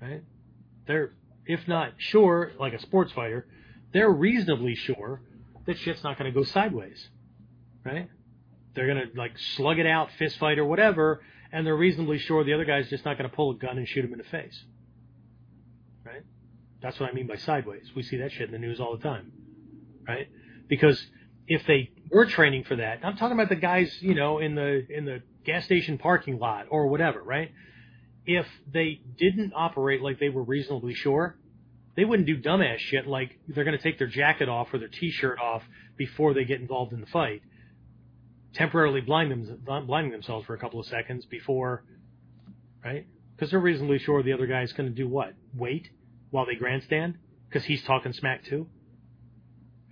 [0.00, 0.22] right?
[0.86, 1.12] They're
[1.46, 3.46] if not sure, like a sports fighter,
[3.96, 5.22] they're reasonably sure
[5.66, 7.08] that shit's not going to go sideways,
[7.84, 8.08] right?
[8.74, 12.44] They're going to like slug it out, fist fight or whatever, and they're reasonably sure
[12.44, 14.24] the other guy's just not going to pull a gun and shoot him in the
[14.24, 14.62] face,
[16.04, 16.22] right?
[16.82, 17.90] That's what I mean by sideways.
[17.96, 19.32] We see that shit in the news all the time,
[20.06, 20.28] right?
[20.68, 21.02] Because
[21.48, 24.86] if they were training for that, I'm talking about the guys, you know, in the
[24.90, 27.50] in the gas station parking lot or whatever, right?
[28.26, 31.36] if they didn't operate like they were reasonably sure,
[31.96, 34.88] they wouldn't do dumbass shit like they're going to take their jacket off or their
[34.88, 35.62] t-shirt off
[35.96, 37.42] before they get involved in the fight,
[38.54, 41.84] temporarily blind them, blinding themselves for a couple of seconds before,
[42.84, 43.06] right?
[43.34, 45.32] Because they're reasonably sure the other guy's going to do what?
[45.54, 45.88] Wait
[46.30, 47.16] while they grandstand
[47.48, 48.68] because he's talking smack too.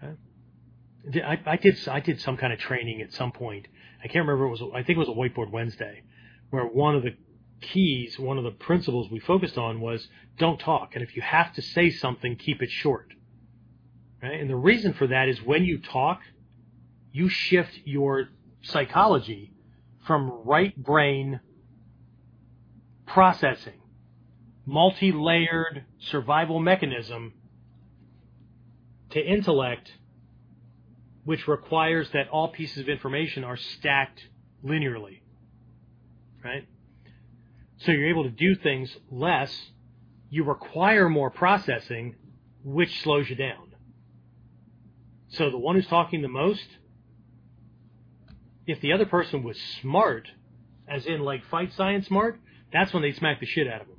[0.03, 1.23] Okay?
[1.23, 3.67] I, I did I did some kind of training at some point.
[4.03, 4.45] I can't remember.
[4.45, 6.03] It was I think it was a whiteboard Wednesday,
[6.51, 7.17] where one of the
[7.73, 10.07] keys, one of the principles we focused on was
[10.39, 10.95] don't talk.
[10.95, 13.09] And if you have to say something, keep it short.
[14.23, 14.41] Right?
[14.41, 16.21] And the reason for that is when you talk,
[17.13, 18.29] you shift your
[18.63, 19.53] psychology
[20.07, 21.41] from right brain
[23.07, 23.81] processing,
[24.67, 27.35] multi layered survival mechanism,
[29.11, 29.93] to intellect,
[31.25, 34.21] which requires that all pieces of information are stacked
[34.65, 35.21] linearly.
[36.43, 36.67] Right?
[37.79, 39.55] So you're able to do things less.
[40.31, 42.17] You require more processing,
[42.65, 43.73] which slows you down.
[45.29, 46.67] So the one who's talking the most,
[48.67, 50.29] if the other person was smart,
[50.89, 52.39] as in like fight science smart,
[52.73, 53.97] that's when they smack the shit out of them.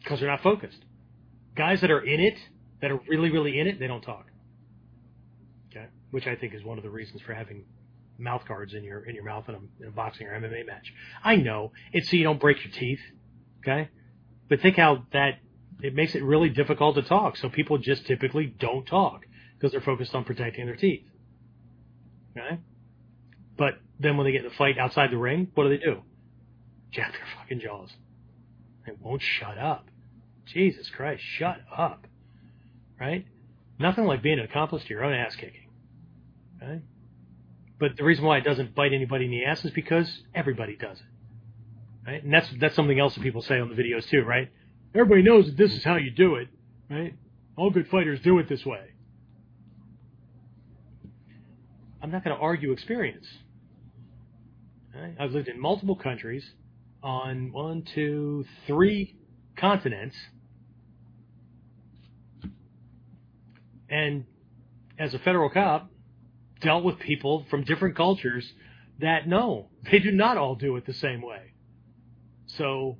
[0.00, 0.78] Because they're not focused.
[1.56, 2.36] Guys that are in it,
[2.82, 4.26] that are really, really in it, they don't talk.
[5.70, 5.86] Okay?
[6.10, 7.64] Which I think is one of the reasons for having
[8.18, 10.92] mouth guards in your in your mouth in a, in a boxing or MMA match.
[11.22, 13.00] I know it's so you don't break your teeth,
[13.62, 13.88] okay?
[14.48, 15.38] But think how that
[15.82, 17.36] it makes it really difficult to talk.
[17.36, 21.04] So people just typically don't talk because they're focused on protecting their teeth.
[22.36, 22.58] Okay?
[23.56, 26.02] But then when they get in a fight outside the ring, what do they do?
[26.90, 27.90] Jab their fucking jaws.
[28.86, 29.86] They won't shut up.
[30.46, 32.06] Jesus Christ, shut up.
[33.00, 33.26] Right?
[33.78, 35.68] Nothing like being an accomplice to your own ass kicking.
[36.62, 36.82] Okay?
[37.78, 40.98] But the reason why it doesn't bite anybody in the ass is because everybody does
[40.98, 42.10] it.
[42.10, 42.22] Right?
[42.22, 44.50] And that's that's something else that people say on the videos too, right?
[44.94, 46.48] Everybody knows that this is how you do it,
[46.88, 47.14] right?
[47.56, 48.94] All good fighters do it this way.
[52.02, 53.26] I'm not going to argue experience.
[54.94, 55.14] Right?
[55.18, 56.44] I've lived in multiple countries
[57.02, 59.16] on one, two, three
[59.56, 60.16] continents.
[63.88, 64.26] And
[64.98, 65.90] as a federal cop,
[66.60, 68.50] dealt with people from different cultures
[69.00, 71.52] that no, they do not all do it the same way.
[72.46, 72.98] So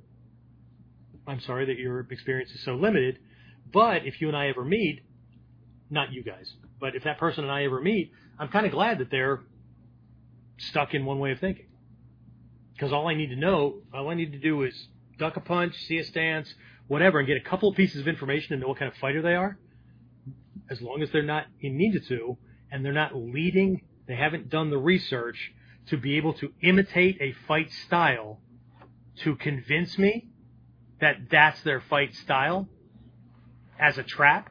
[1.27, 3.19] I'm sorry that your experience is so limited,
[3.71, 5.01] but if you and I ever meet,
[5.89, 8.99] not you guys, but if that person and I ever meet, I'm kind of glad
[8.99, 9.41] that they're
[10.57, 11.67] stuck in one way of thinking.
[12.73, 14.87] Because all I need to know, all I need to do is
[15.17, 16.53] duck a punch, see a stance,
[16.87, 19.21] whatever, and get a couple of pieces of information to know what kind of fighter
[19.21, 19.57] they are.
[20.69, 22.37] As long as they're not in ninjutsu,
[22.75, 25.53] and they're not leading, they haven't done the research
[25.87, 28.41] to be able to imitate a fight style
[29.23, 30.27] to convince me
[30.99, 32.67] that that's their fight style
[33.79, 34.49] as a trap,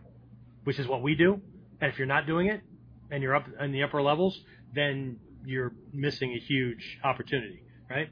[0.64, 1.38] which is what we do.
[1.82, 2.62] And if you're not doing it,
[3.10, 4.40] and you're up in the upper levels,
[4.74, 8.08] then you're missing a huge opportunity, right?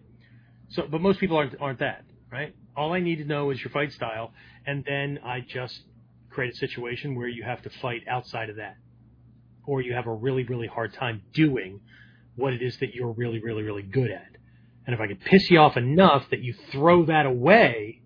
[0.68, 2.54] So, but most people aren't aren't that, right?
[2.76, 4.34] All I need to know is your fight style,
[4.66, 5.80] and then I just
[6.28, 8.76] create a situation where you have to fight outside of that,
[9.66, 11.80] or you have a really really hard time doing
[12.36, 14.28] what it is that you're really really really good at.
[14.86, 18.02] And if I can piss you off enough that you throw that away,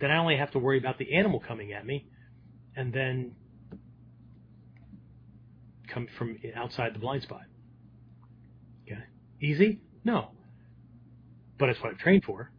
[0.00, 2.06] then I only have to worry about the animal coming at me,
[2.74, 3.32] and then
[5.88, 7.42] come from outside the blind spot.
[8.82, 9.00] Okay,
[9.40, 9.80] easy?
[10.04, 10.30] No,
[11.58, 12.50] but it's what I've trained for.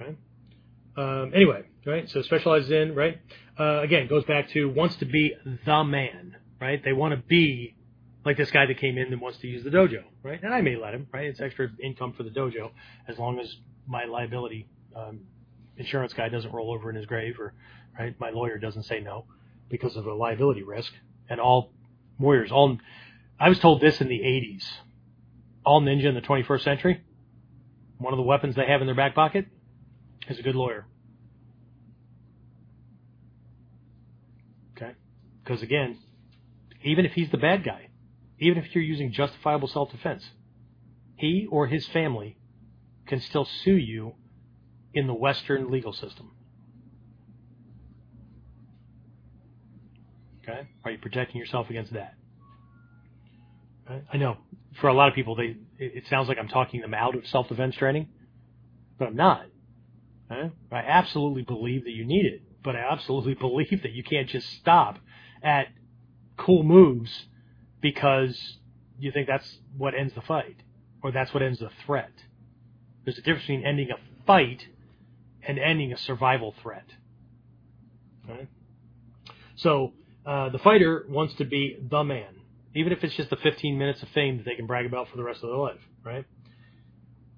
[0.00, 0.16] Okay.
[0.96, 2.08] Um, anyway, right?
[2.08, 3.18] So specializes in right.
[3.58, 6.82] Uh, again, goes back to wants to be the man, right?
[6.82, 7.74] They want to be
[8.24, 10.42] like this guy that came in and wants to use the dojo, right?
[10.42, 11.26] And I may let him, right?
[11.26, 12.70] It's extra income for the dojo
[13.06, 13.54] as long as
[13.86, 15.20] my liability um,
[15.76, 17.54] insurance guy doesn't roll over in his grave, or
[17.98, 19.26] right, my lawyer doesn't say no
[19.68, 20.92] because of a liability risk.
[21.28, 21.72] And all
[22.18, 22.78] warriors, all
[23.38, 24.64] I was told this in the 80s.
[25.64, 27.02] All ninja in the 21st century,
[27.98, 29.46] one of the weapons they have in their back pocket
[30.28, 30.86] is a good lawyer.
[34.76, 34.92] Okay?
[35.42, 35.98] Because again,
[36.82, 37.88] even if he's the bad guy,
[38.38, 40.24] even if you're using justifiable self defense,
[41.16, 42.36] he or his family
[43.06, 44.14] can still sue you
[44.92, 46.32] in the Western legal system.
[50.42, 50.68] Okay?
[50.84, 52.14] Are you protecting yourself against that?
[54.12, 54.36] I know
[54.80, 57.76] for a lot of people, they it sounds like I'm talking them out of self-defense
[57.76, 58.08] training,
[58.98, 59.46] but I'm not.
[60.72, 64.48] I absolutely believe that you need it, but I absolutely believe that you can't just
[64.54, 64.98] stop
[65.42, 65.68] at
[66.36, 67.26] cool moves
[67.80, 68.58] because
[68.98, 70.56] you think that's what ends the fight
[71.02, 72.12] or that's what ends the threat.
[73.04, 74.66] There's a difference between ending a fight
[75.46, 76.86] and ending a survival threat.
[78.28, 78.48] Right?
[79.56, 79.92] So
[80.26, 82.34] uh, the fighter wants to be the man,
[82.74, 85.16] even if it's just the 15 minutes of fame that they can brag about for
[85.16, 85.80] the rest of their life.
[86.04, 86.24] Right?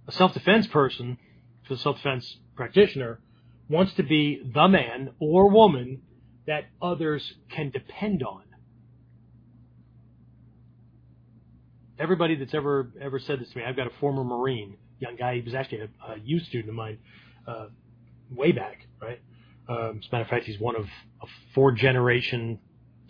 [0.07, 1.19] A self-defense person,
[1.69, 3.21] a self-defense practitioner,
[3.71, 6.03] wants to be the man or woman
[6.47, 8.43] that others can depend on.
[11.99, 15.37] Everybody that's ever ever said this to me, I've got a former Marine, young guy.
[15.37, 16.99] He was actually a, a U student of mine.
[17.47, 17.69] Uh,
[18.31, 19.21] way back, right?
[19.69, 20.85] Um, as a matter of fact, he's one of
[21.23, 22.61] a four generation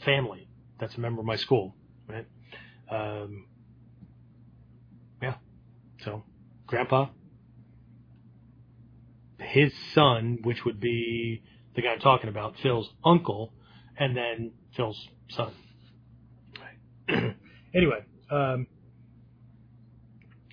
[0.05, 1.75] family that's a member of my school,
[2.09, 2.27] right?
[2.91, 3.47] Um,
[5.21, 5.35] yeah.
[6.05, 6.23] So,
[6.67, 7.09] grandpa,
[9.49, 11.43] his son, which would be
[11.75, 13.53] the guy I'm talking about, Phil's uncle,
[13.97, 15.53] and then Phil's son.
[17.09, 17.37] Right.
[17.75, 18.67] anyway, um,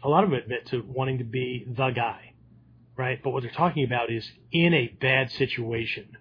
[0.04, 2.36] a lot of them admit to wanting to be the guy
[2.98, 3.22] right?
[3.22, 6.18] But what they're talking about is in a bad situation,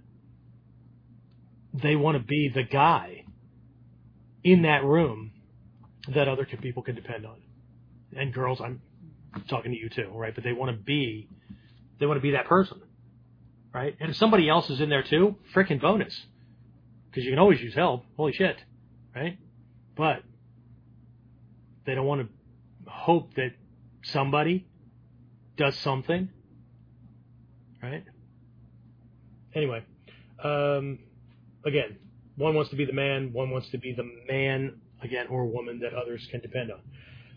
[1.72, 3.24] they want to be the guy
[4.42, 5.32] in that room
[6.14, 7.40] that other people can depend on.
[8.16, 8.80] And girls, I'm
[9.48, 10.34] talking to you too, right?
[10.34, 11.28] But they want to be,
[12.04, 12.82] they want to be that person,
[13.72, 13.96] right?
[13.98, 16.14] And if somebody else is in there too, freaking bonus,
[17.10, 18.04] because you can always use help.
[18.18, 18.56] Holy shit,
[19.16, 19.38] right?
[19.96, 20.22] But
[21.86, 23.52] they don't want to hope that
[24.02, 24.66] somebody
[25.56, 26.28] does something
[27.84, 28.04] right?
[29.54, 29.84] Anyway,
[30.42, 30.98] um,
[31.64, 31.98] again,
[32.36, 35.80] one wants to be the man, one wants to be the man again or woman
[35.80, 36.80] that others can depend on.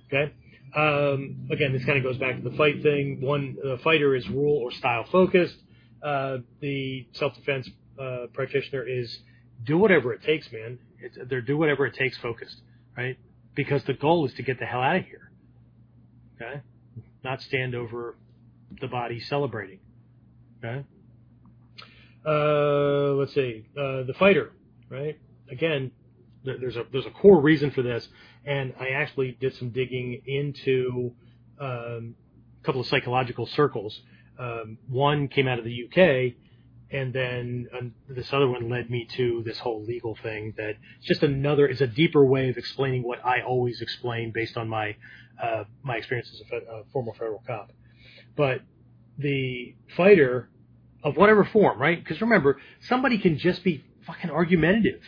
[0.08, 0.34] Okay.
[0.76, 3.22] Um, again, this kind of goes back to the fight thing.
[3.22, 5.56] One, the fighter is rule or style focused.
[6.04, 9.18] Uh, the self-defense uh, practitioner is
[9.64, 10.80] do whatever it takes, man.
[11.00, 12.62] It's, they're do whatever it takes focused,
[12.96, 13.18] right?
[13.56, 15.32] Because the goal is to get the hell out of here.
[16.36, 16.62] Okay,
[17.24, 18.16] not stand over
[18.80, 19.80] the body celebrating.
[20.64, 20.84] Okay.
[22.26, 23.66] Uh, let's see.
[23.78, 24.52] Uh, the fighter,
[24.90, 25.18] right?
[25.50, 25.92] Again,
[26.60, 28.08] there's a there's a core reason for this,
[28.46, 31.14] and I actually did some digging into
[31.60, 32.16] um,
[32.62, 34.02] a couple of psychological circles.
[34.40, 36.36] Um, one came out of the UK,
[36.92, 40.54] and then um, this other one led me to this whole legal thing.
[40.58, 44.58] That it's just another is a deeper way of explaining what I always explain based
[44.58, 44.96] on my
[45.42, 47.72] uh, my experience as a, a former federal cop.
[48.36, 48.62] But
[49.18, 50.50] the fighter
[51.04, 52.02] of whatever form, right?
[52.02, 55.02] Because remember, somebody can just be fucking argumentative.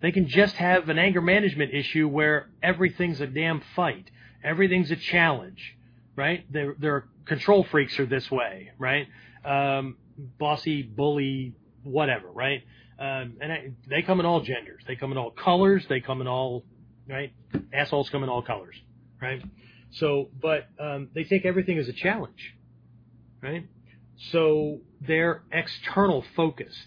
[0.00, 4.10] They can just have an anger management issue where everything's a damn fight.
[4.42, 5.76] Everything's a challenge,
[6.16, 6.50] right?
[6.52, 9.06] Their control freaks are this way, right?
[9.44, 9.96] Um,
[10.38, 12.62] bossy, bully, whatever, right?
[12.98, 14.82] Um, and I, they come in all genders.
[14.86, 15.84] They come in all colors.
[15.88, 16.64] They come in all,
[17.08, 17.32] right?
[17.72, 18.76] Assholes come in all colors,
[19.20, 19.42] right?
[19.92, 22.54] So, but um, they take everything as a challenge,
[23.42, 23.66] right?
[24.30, 26.86] So they're external focused.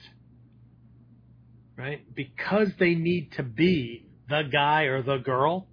[1.78, 2.04] Right?
[2.14, 5.68] Because they need to be the guy or the girl.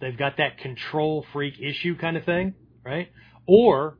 [0.00, 2.54] They've got that control freak issue kind of thing,
[2.84, 3.10] right?
[3.46, 3.96] Or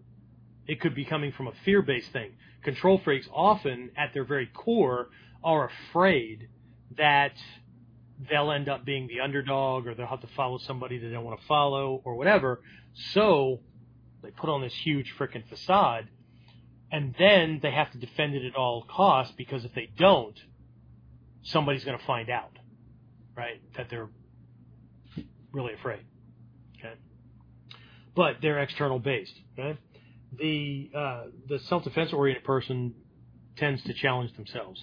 [0.66, 2.32] it could be coming from a fear based thing.
[2.64, 5.08] Control freaks often, at their very core,
[5.42, 6.48] are afraid
[6.96, 7.32] that
[8.28, 11.40] they'll end up being the underdog or they'll have to follow somebody they don't want
[11.40, 12.60] to follow or whatever.
[13.12, 13.60] So
[14.22, 16.08] they put on this huge freaking facade
[16.90, 20.38] and then they have to defend it at all costs because if they don't,
[21.46, 22.58] somebody's going to find out,
[23.36, 23.60] right?
[23.76, 24.08] That they're
[25.52, 26.00] really afraid.
[26.78, 26.94] Okay.
[28.14, 29.34] But they're external based.
[29.58, 29.78] Okay.
[30.38, 32.94] The uh, the self defense oriented person
[33.56, 34.82] tends to challenge themselves,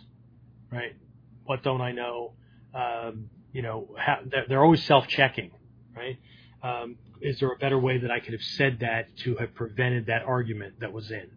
[0.71, 0.95] right?
[1.43, 2.33] What don't I know?
[2.73, 3.95] Um, you know,
[4.25, 5.51] they're, they're, always self checking,
[5.95, 6.17] right?
[6.63, 10.07] Um, is there a better way that I could have said that to have prevented
[10.07, 11.29] that argument that was in,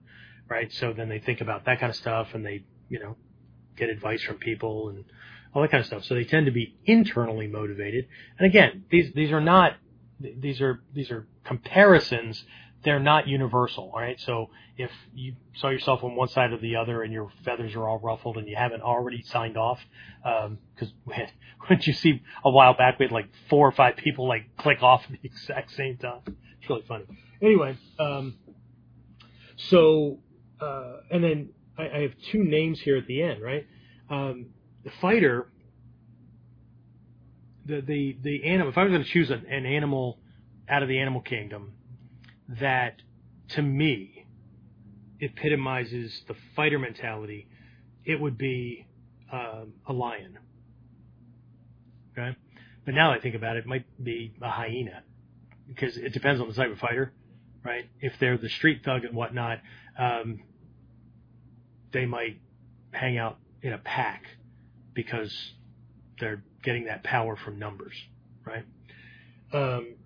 [0.49, 0.72] right?
[0.72, 3.16] So then they think about that kind of stuff and they, you know,
[3.77, 5.05] get advice from people and
[5.55, 6.05] all that kind of stuff.
[6.05, 8.07] So they tend to be internally motivated.
[8.39, 9.77] And again, these these are not
[10.20, 12.45] these are these are comparisons.
[12.85, 13.91] They're not universal.
[13.93, 14.20] All right.
[14.20, 17.89] So if you saw yourself on one side or the other and your feathers are
[17.89, 19.81] all ruffled and you haven't already signed off,
[20.22, 20.95] because um,
[21.66, 24.83] when you see a while back, we had like four or five people like click
[24.83, 26.20] off at the exact same time.
[26.61, 27.05] It's really funny.
[27.43, 28.35] Anyway, um,
[29.57, 30.18] so
[30.61, 31.49] uh, and then
[31.79, 33.66] I, I have two names here at the end, right?
[34.11, 34.47] Um,
[34.85, 35.49] the fighter,
[37.64, 38.70] the the the animal.
[38.70, 40.18] If I was going to choose an, an animal
[40.68, 41.72] out of the animal kingdom,
[42.61, 42.97] that
[43.51, 44.27] to me
[45.20, 47.49] epitomizes the fighter mentality,
[48.05, 48.87] it would be
[49.33, 50.39] um, a lion.
[52.12, 52.37] Okay,
[52.85, 55.03] but now I think about it, it might be a hyena
[55.66, 57.12] because it depends on the type of fighter,
[57.64, 57.89] right?
[58.01, 59.59] If they're the street thug and whatnot,
[59.99, 60.41] um,
[61.93, 62.41] they might
[62.91, 64.24] hang out in a pack
[64.95, 65.32] because
[66.20, 67.95] they're getting that power from numbers,
[68.45, 68.64] right?
[69.53, 69.97] Um,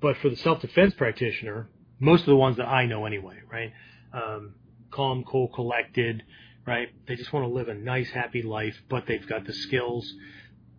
[0.00, 1.68] but for the self-defense practitioner,
[1.98, 3.72] most of the ones that I know anyway, right?
[4.12, 4.54] Um,
[4.90, 6.22] calm, cool, collected,
[6.66, 6.88] right?
[7.06, 10.12] They just want to live a nice, happy life, but they've got the skills.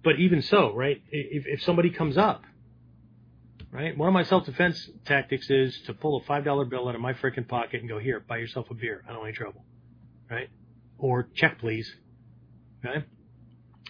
[0.03, 1.01] But even so, right?
[1.11, 2.43] If, if somebody comes up,
[3.71, 3.97] right?
[3.97, 7.13] One of my self-defense tactics is to pull a five dollar bill out of my
[7.13, 9.03] freaking pocket and go, "Here, buy yourself a beer.
[9.05, 9.65] I don't want any trouble,"
[10.29, 10.49] right?
[10.97, 11.91] Or check, please.
[12.85, 13.05] Okay.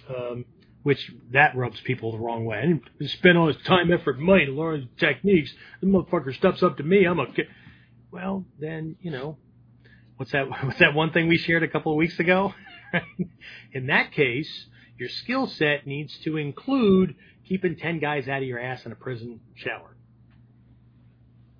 [0.09, 0.45] Um,
[0.83, 2.61] which that rubs people the wrong way.
[2.61, 5.51] And spend all his time, effort, money to learn techniques.
[5.81, 7.03] The motherfucker steps up to me.
[7.03, 7.47] I'm a kid.
[8.09, 9.37] Well, then you know,
[10.15, 10.47] what's that?
[10.63, 12.53] What's that one thing we shared a couple of weeks ago?
[13.73, 14.49] in that case,
[14.97, 17.15] your skill set needs to include
[17.47, 19.95] keeping ten guys out of your ass in a prison shower.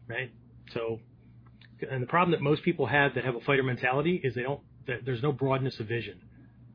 [0.08, 0.32] Right.
[0.74, 1.00] So,
[1.90, 4.62] and the problem that most people have that have a fighter mentality is they don't.
[4.88, 6.22] There's no broadness of vision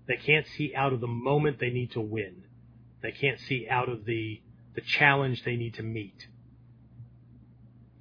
[0.07, 2.45] they can't see out of the moment they need to win.
[3.03, 4.41] They can't see out of the
[4.75, 6.27] the challenge they need to meet.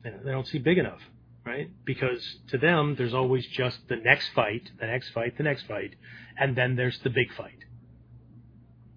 [0.04, 1.02] They don't see big enough,
[1.46, 1.70] right?
[1.86, 5.96] Because to them, there's always just the next fight, the next fight, the next fight,
[6.38, 7.60] and then there's the big fight,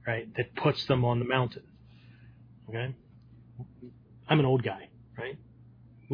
[0.07, 0.33] right?
[0.37, 1.65] That puts them on the mountain.
[2.69, 2.95] Okay?
[4.29, 4.89] I'm an old guy,
[5.19, 5.37] right?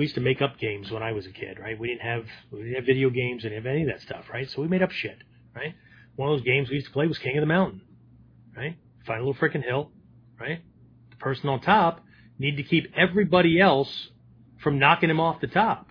[0.00, 1.78] We used to make up games when I was a kid, right?
[1.78, 4.48] We didn't have we didn't have video games, and have any of that stuff, right?
[4.48, 5.18] So we made up shit,
[5.54, 5.74] right?
[6.16, 7.82] one of those games we used to play was King of the Mountain,
[8.56, 8.78] right?
[9.06, 9.90] Find a little freaking hill,
[10.40, 10.62] right?
[11.10, 12.00] The person on top
[12.38, 14.08] need to keep everybody else
[14.62, 15.90] from knocking him off the top.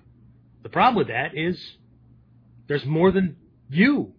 [0.64, 1.62] The problem with that is
[2.68, 3.36] there's more than
[3.70, 4.14] you.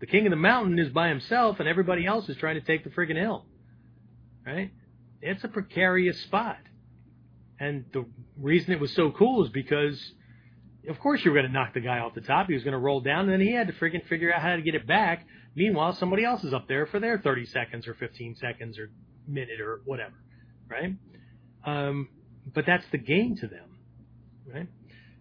[0.00, 2.82] The king of the mountain is by himself and everybody else is trying to take
[2.82, 3.44] the friggin' hill.
[4.46, 4.70] Right?
[5.20, 6.56] It's a precarious spot.
[7.60, 8.04] And the
[8.40, 10.12] reason it was so cool is because
[10.88, 12.46] of course you were going to knock the guy off the top.
[12.46, 14.56] He was going to roll down, and then he had to freaking figure out how
[14.56, 15.26] to get it back.
[15.54, 18.90] Meanwhile, somebody else is up there for their 30 seconds or 15 seconds or
[19.26, 20.14] minute or whatever,
[20.68, 20.94] right?
[21.64, 22.08] Um,
[22.54, 23.68] but that's the game to them,
[24.52, 24.68] right?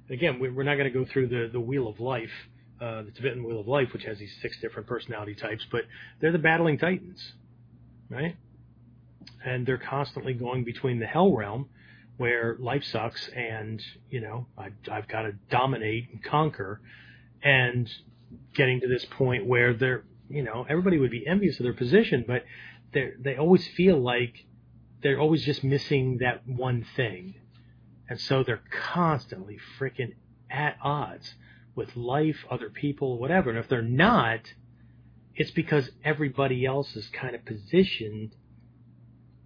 [0.10, 2.32] Again, we're not going to go through the, the wheel of life,
[2.80, 5.82] uh, the Tibetan wheel of life, which has these six different personality types, but
[6.22, 7.34] they're the battling titans,
[8.10, 8.38] right?
[9.44, 11.68] And they're constantly going between the hell realm
[12.18, 16.82] where life sucks and, you know, I, I've got to dominate and conquer
[17.44, 17.90] and
[18.56, 22.26] getting to this point where they're, you know, everybody would be envious of their position,
[22.28, 22.44] but
[22.94, 24.46] they they always feel like
[25.02, 27.36] they're always just missing that one thing.
[28.10, 28.64] And so they're
[28.94, 30.16] constantly freaking
[30.50, 31.36] at odds
[31.76, 33.50] with life, other people, whatever.
[33.50, 34.40] And if they're not,
[35.36, 38.34] it's because everybody else is kind of positioned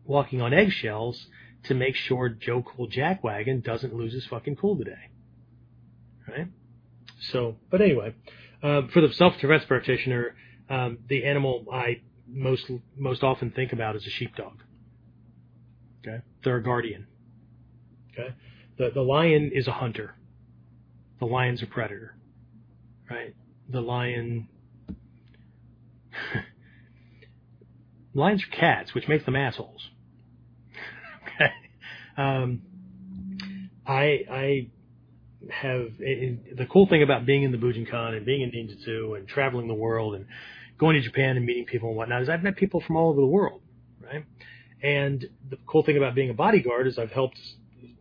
[0.06, 1.28] walking on eggshells
[1.66, 5.10] to make sure Joe Cool Jackwagon doesn't lose his fucking cool today.
[6.28, 6.48] Right?
[7.32, 8.16] So, but anyway,
[8.64, 10.36] uh, for the self-defense practitioner,
[10.70, 14.54] um, the animal I most most often think about is a sheepdog.
[16.00, 17.08] Okay, they're a guardian.
[18.12, 18.34] Okay,
[18.78, 20.16] the the lion is a hunter.
[21.20, 22.16] The lion's a predator,
[23.10, 23.36] right?
[23.70, 24.48] The lion.
[28.14, 29.91] Lions are cats, which makes them assholes.
[32.18, 32.62] Um,
[33.88, 34.68] I I
[35.50, 39.28] have it, the cool thing about being in the Bujinkan and being in Ninjutsu and
[39.28, 40.26] traveling the world and
[40.78, 43.22] going to Japan and meeting people and whatnot is I've met people from all over
[43.22, 43.62] the world,
[44.04, 44.26] right?
[44.84, 47.40] And the cool thing about being a bodyguard is I've helped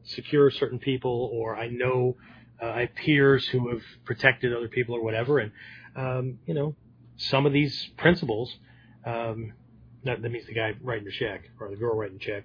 [0.04, 2.16] secure certain people or I know
[2.60, 5.38] uh, I have peers who have protected other people or whatever.
[5.38, 5.52] And,
[5.94, 6.74] um, you know,
[7.16, 8.54] some of these principles,
[9.04, 9.52] um,
[10.04, 12.44] that means the guy writing the check or the girl writing the check.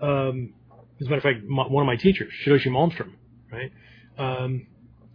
[0.00, 0.54] Um,
[1.00, 3.12] as a matter of fact, my, one of my teachers, Shidoshi Malmstrom,
[3.52, 3.72] right,
[4.18, 4.66] um,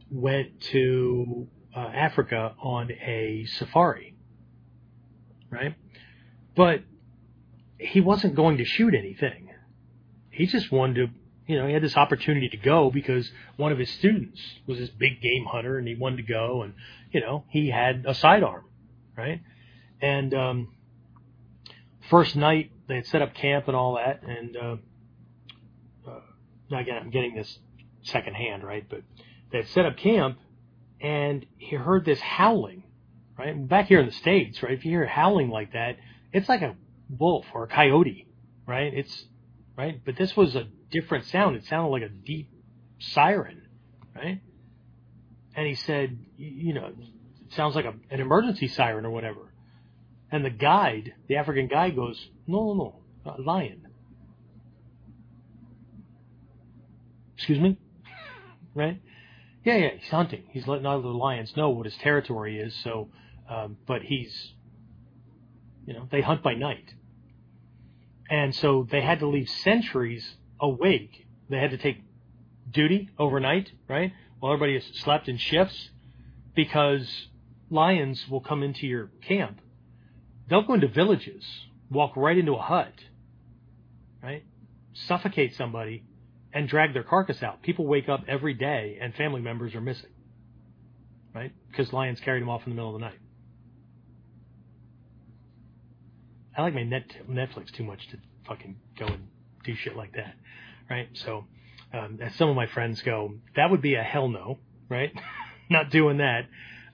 [0.10, 4.16] went to uh, Africa on a safari,
[5.50, 5.76] right?
[6.56, 6.84] But
[7.78, 9.50] he wasn't going to shoot anything.
[10.30, 11.08] He just wanted to,
[11.48, 14.90] you know, he had this opportunity to go because one of his students was this
[14.90, 16.74] big game hunter and he wanted to go and,
[17.12, 18.64] you know, he had a sidearm,
[19.18, 19.42] right?
[20.02, 20.76] And, um,
[22.14, 24.76] first night they had set up camp and all that and, uh,
[26.08, 26.20] uh,
[26.70, 27.58] now again, I'm getting this
[28.04, 28.88] secondhand, right?
[28.88, 29.02] But
[29.52, 30.38] they had set up camp
[31.02, 32.84] and he heard this howling,
[33.36, 33.68] right?
[33.68, 34.74] Back here in the States, right?
[34.74, 35.98] If you hear howling like that,
[36.32, 36.76] it's like a
[37.10, 38.28] wolf or a coyote,
[38.68, 38.94] right?
[38.94, 39.26] It's,
[39.76, 40.00] right?
[40.06, 41.56] But this was a different sound.
[41.56, 42.52] It sounded like a deep
[43.00, 43.64] siren,
[44.16, 44.40] right?
[45.56, 49.53] And he said, you know, it sounds like a, an emergency siren or whatever.
[50.34, 53.88] And the guide, the African guide goes, no, no, no, lion.
[57.38, 57.78] Excuse me?
[58.74, 59.00] right?
[59.64, 60.46] Yeah, yeah, he's hunting.
[60.50, 62.74] He's letting other lions know what his territory is.
[62.84, 63.10] So,
[63.48, 64.54] um, but he's,
[65.86, 66.92] you know, they hunt by night,
[68.28, 71.28] and so they had to leave sentries awake.
[71.48, 72.02] They had to take
[72.72, 74.12] duty overnight, right?
[74.40, 75.92] While everybody has slept in shifts,
[76.56, 77.28] because
[77.70, 79.60] lions will come into your camp.
[80.54, 81.44] They'll go into villages,
[81.90, 82.94] walk right into a hut,
[84.22, 84.44] right?
[84.94, 86.04] Suffocate somebody,
[86.54, 87.64] and drag their carcass out.
[87.64, 90.12] People wake up every day and family members are missing,
[91.34, 91.52] right?
[91.72, 93.18] Because lions carried them off in the middle of the night.
[96.56, 99.30] I like my net Netflix too much to fucking go and
[99.64, 100.36] do shit like that,
[100.88, 101.10] right?
[101.14, 101.46] So,
[101.92, 105.12] um, as some of my friends go, that would be a hell no, right?
[105.72, 106.46] Not doing that.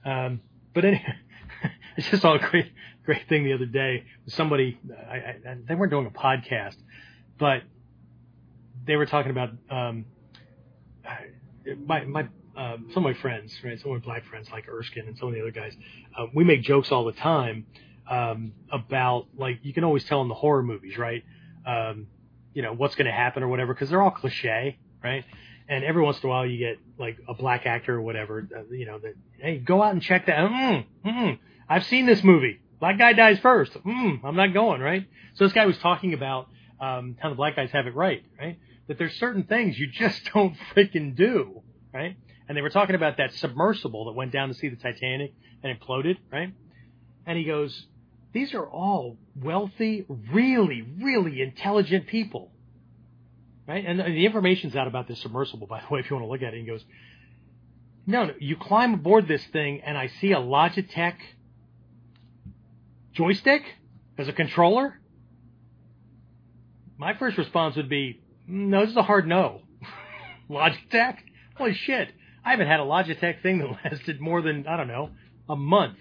[0.02, 0.40] Um,
[0.72, 1.14] but anyway,
[1.98, 2.72] I just saw a great,
[3.10, 4.04] great thing the other day.
[4.28, 4.78] Somebody,
[5.10, 6.76] I, I, they weren't doing a podcast,
[7.40, 7.62] but
[8.86, 10.04] they were talking about um,
[11.84, 13.80] my my uh, some of my friends, right?
[13.80, 15.76] Some of my black friends like Erskine and some of the other guys.
[16.16, 17.66] Uh, we make jokes all the time
[18.08, 21.24] um, about like you can always tell in the horror movies, right?
[21.66, 22.06] Um,
[22.54, 25.24] you know what's going to happen or whatever because they're all cliche, right?
[25.68, 28.72] And every once in a while you get like a black actor or whatever, uh,
[28.72, 30.36] you know, that hey, go out and check that.
[30.36, 31.38] Mm, mm,
[31.68, 32.60] I've seen this movie.
[32.80, 33.72] Black guy dies first.
[33.74, 35.06] Mm, I'm not going, right?
[35.34, 36.48] So this guy was talking about
[36.80, 38.58] um, how the black guys have it right, right?
[38.90, 41.62] that there's certain things you just don't freaking do,
[41.94, 42.16] right?
[42.48, 45.32] And they were talking about that submersible that went down to see the Titanic
[45.62, 46.52] and imploded, right?
[47.24, 47.86] And he goes,
[48.32, 52.50] these are all wealthy, really, really intelligent people,
[53.68, 53.84] right?
[53.86, 56.42] And the information's out about this submersible, by the way, if you want to look
[56.42, 56.58] at it.
[56.58, 56.84] He goes,
[58.08, 61.14] no, no, you climb aboard this thing and I see a Logitech
[63.20, 63.62] joystick
[64.16, 64.98] as a controller.
[66.96, 69.60] My first response would be, no, this is a hard no.
[70.50, 71.18] Logitech?
[71.56, 72.08] Holy shit.
[72.42, 75.10] I haven't had a Logitech thing that lasted more than, I don't know,
[75.50, 75.98] a month.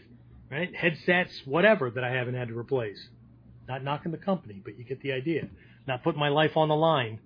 [0.50, 0.74] Right?
[0.74, 3.10] Headsets, whatever that I haven't had to replace.
[3.68, 5.48] Not knocking the company, but you get the idea.
[5.88, 7.20] Not putting my life on the line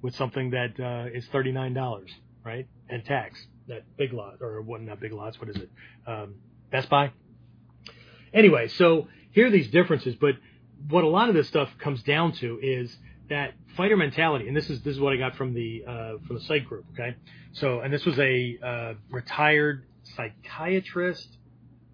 [0.00, 2.06] with something that uh, is $39,
[2.44, 2.66] right?
[2.88, 3.38] And tax.
[3.68, 5.70] That big lot, or what, not big lots, what is it?
[6.06, 6.36] Um,
[6.72, 7.12] Best Buy?
[8.32, 10.36] Anyway, so here are these differences, but
[10.88, 12.96] what a lot of this stuff comes down to is
[13.28, 16.36] that fighter mentality, and this is this is what I got from the uh, from
[16.36, 16.84] the site group.
[16.92, 17.16] Okay,
[17.52, 21.28] so and this was a uh, retired psychiatrist,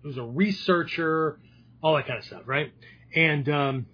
[0.05, 1.41] was a researcher,
[1.83, 2.73] all that kind of stuff, right?
[3.15, 3.87] And um,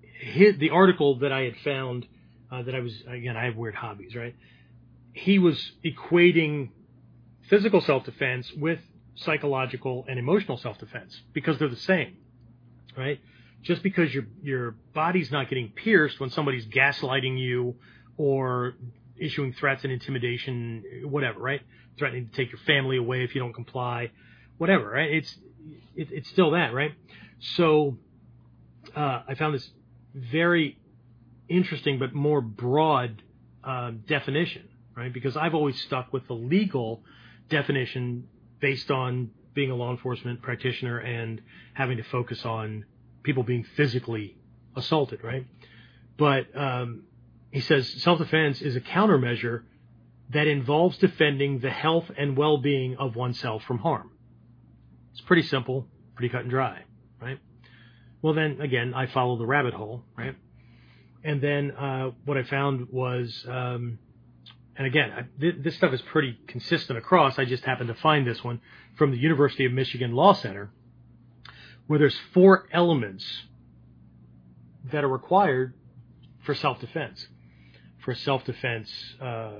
[0.00, 2.06] his, the article that I had found
[2.50, 4.34] uh, that I was again I have weird hobbies, right?
[5.12, 6.70] He was equating
[7.50, 8.80] physical self defense with
[9.14, 12.16] psychological and emotional self defense because they're the same,
[12.96, 13.20] right?
[13.62, 17.76] just because your your body's not getting pierced when somebody's gaslighting you
[18.16, 18.74] or
[19.18, 21.60] issuing threats and intimidation, whatever, right?
[21.98, 24.10] Threatening to take your family away if you don't comply,
[24.58, 25.10] whatever, right?
[25.10, 25.36] It's
[25.94, 26.92] it, it's still that, right?
[27.56, 27.98] So
[28.96, 29.68] uh, I found this
[30.14, 30.78] very
[31.48, 33.22] interesting but more broad
[33.62, 35.12] uh, definition, right?
[35.12, 37.02] Because I've always stuck with the legal
[37.50, 38.26] definition
[38.60, 41.40] based on being a law enforcement practitioner and
[41.74, 42.84] having to focus on
[43.22, 44.36] people being physically
[44.76, 45.46] assaulted, right?
[46.16, 47.04] But um,
[47.50, 49.62] he says self defense is a countermeasure
[50.30, 54.10] that involves defending the health and well being of oneself from harm.
[55.12, 56.84] It's pretty simple, pretty cut and dry,
[57.20, 57.38] right?
[58.22, 60.36] Well, then again, I follow the rabbit hole, right?
[61.24, 63.98] And then uh, what I found was, um,
[64.80, 67.38] and again, I, th- this stuff is pretty consistent across.
[67.38, 68.62] I just happened to find this one
[68.96, 70.70] from the University of Michigan Law Center,
[71.86, 73.26] where there's four elements
[74.90, 75.74] that are required
[76.46, 77.28] for self-defense.
[78.06, 78.90] For self-defense,
[79.20, 79.50] uh,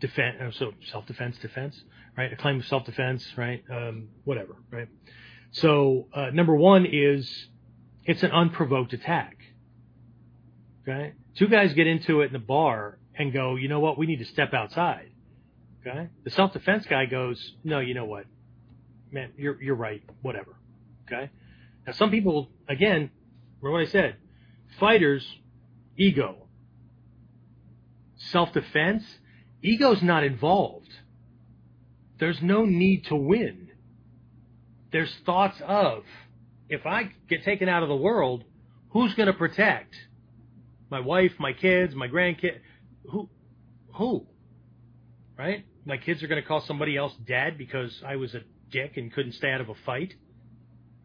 [0.00, 1.82] defense, uh, so self-defense, defense,
[2.14, 2.30] right?
[2.30, 3.64] A claim of self-defense, right?
[3.72, 4.88] Um, whatever, right?
[5.52, 7.48] So uh, number one is
[8.04, 9.38] it's an unprovoked attack.
[10.82, 13.98] Okay, two guys get into it in the bar and go, you know what?
[13.98, 15.10] We need to step outside.
[15.86, 18.24] Okay, the self-defense guy goes, no, you know what?
[19.10, 20.02] Man, you're you're right.
[20.22, 20.56] Whatever.
[21.06, 21.30] Okay.
[21.86, 23.10] Now some people, again,
[23.60, 24.16] remember what I said.
[24.80, 25.24] Fighters,
[25.96, 26.48] ego.
[28.16, 29.04] Self-defense,
[29.62, 30.88] ego's not involved.
[32.18, 33.68] There's no need to win.
[34.90, 36.02] There's thoughts of,
[36.68, 38.42] if I get taken out of the world,
[38.90, 39.94] who's going to protect?
[40.90, 42.58] My wife, my kids, my grandkids.
[43.10, 43.28] Who?
[43.94, 44.26] Who?
[45.38, 45.64] Right?
[45.84, 49.12] My kids are going to call somebody else dad because I was a dick and
[49.12, 50.14] couldn't stay out of a fight.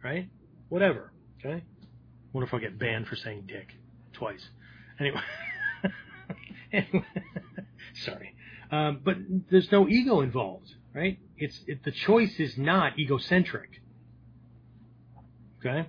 [0.04, 0.30] Right?
[0.70, 1.12] Whatever.
[1.40, 1.64] Okay?
[2.34, 3.68] Wonder if I'll get banned for saying dick
[4.14, 4.44] twice.
[5.00, 5.20] Anyway.
[6.74, 7.06] anyway
[8.06, 8.36] sorry.
[8.72, 9.18] Um, but
[9.50, 11.20] there's no ego involved, right?
[11.38, 13.82] It's it, the choice is not egocentric.
[15.60, 15.88] Okay.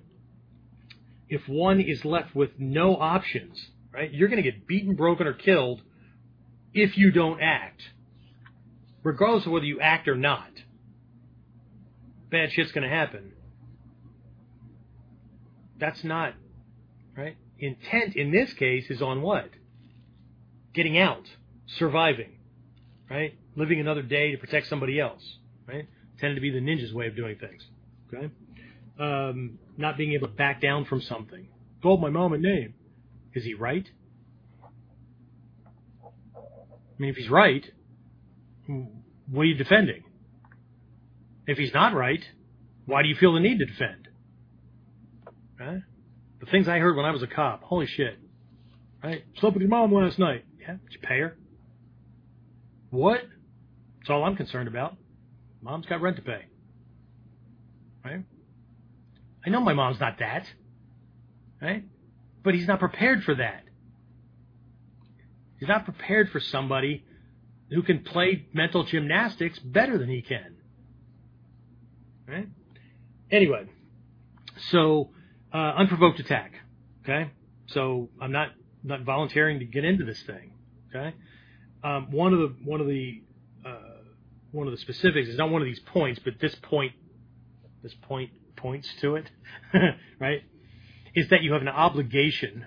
[1.29, 3.59] If one is left with no options,
[3.93, 5.81] right, you're going to get beaten, broken, or killed
[6.75, 7.83] if you don't act,
[9.03, 10.51] regardless of whether you act or not.
[12.31, 13.33] Bad shit's going to happen.
[15.79, 16.35] That's not
[17.17, 17.37] right.
[17.59, 19.51] Intent in this case is on what?
[20.73, 21.25] Getting out,
[21.79, 22.39] surviving
[23.13, 23.35] right?
[23.57, 25.23] Living another day to protect somebody else,
[25.67, 25.87] right?
[26.19, 27.63] Tended to be the ninja's way of doing things,
[28.13, 28.31] okay?
[28.99, 31.49] Um, not being able to back down from something.
[31.83, 32.75] Told my mom and name.
[33.35, 33.87] Is he right?
[36.99, 37.65] I mean, if he's right,
[38.67, 40.05] what are you defending?
[41.47, 42.23] If he's not right,
[42.87, 44.09] why do you feel the need to defend?
[45.59, 45.83] Right?
[46.41, 48.19] The things I heard when I was a cop, holy shit.
[49.03, 49.25] Right?
[49.41, 50.45] Slept with your mom last night.
[50.61, 51.37] Yeah, did you pay her?
[52.91, 53.21] What?
[53.99, 54.97] That's all I'm concerned about.
[55.63, 56.43] Mom's got rent to pay.
[58.05, 58.25] Right?
[59.45, 60.47] I know my mom's not that.
[61.61, 61.85] Right?
[62.45, 63.65] But he's not prepared for that.
[65.63, 67.05] He's not prepared for somebody
[67.71, 70.57] who can play mental gymnastics better than he can.
[72.27, 72.49] Right?
[73.31, 73.67] Anyway,
[74.71, 75.11] so
[75.55, 76.55] uh, unprovoked attack.
[77.05, 77.31] Okay?
[77.67, 78.49] So I'm not
[78.83, 80.51] not volunteering to get into this thing.
[80.91, 81.15] Okay?
[81.85, 83.23] um, one of the one of the
[83.65, 83.79] uh,
[84.51, 86.93] one of the specifics is not one of these points, but this point
[87.85, 89.31] this point points to it,
[90.21, 90.43] right?
[91.15, 92.67] Is that you have an obligation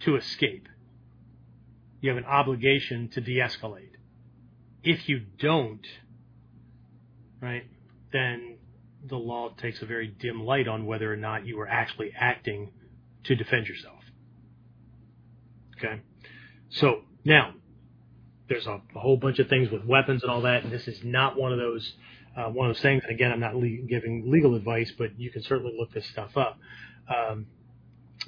[0.00, 0.68] to escape.
[2.02, 3.92] You have an obligation to de-escalate.
[4.82, 5.86] If you don't,
[7.40, 7.64] right,
[8.12, 8.56] then
[9.08, 12.72] the law takes a very dim light on whether or not you are actually acting
[13.24, 14.00] to defend yourself.
[15.78, 16.00] Okay?
[16.70, 17.54] So, now,
[18.48, 21.04] there's a, a, whole bunch of things with weapons and all that, and this is
[21.04, 21.94] not one of those
[22.36, 23.02] uh, one of those things.
[23.04, 26.36] And again, I'm not le- giving legal advice, but you can certainly look this stuff
[26.36, 26.58] up.
[27.08, 27.46] Um,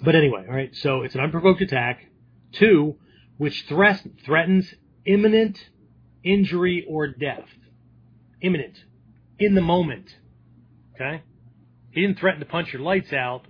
[0.03, 0.75] but anyway, all right.
[0.77, 2.05] So it's an unprovoked attack.
[2.53, 2.97] Two,
[3.36, 4.74] which thre- threatens
[5.05, 5.59] imminent
[6.23, 7.44] injury or death.
[8.40, 8.77] Imminent,
[9.39, 10.15] in the moment.
[10.94, 11.23] Okay.
[11.90, 13.47] He didn't threaten to punch your lights out,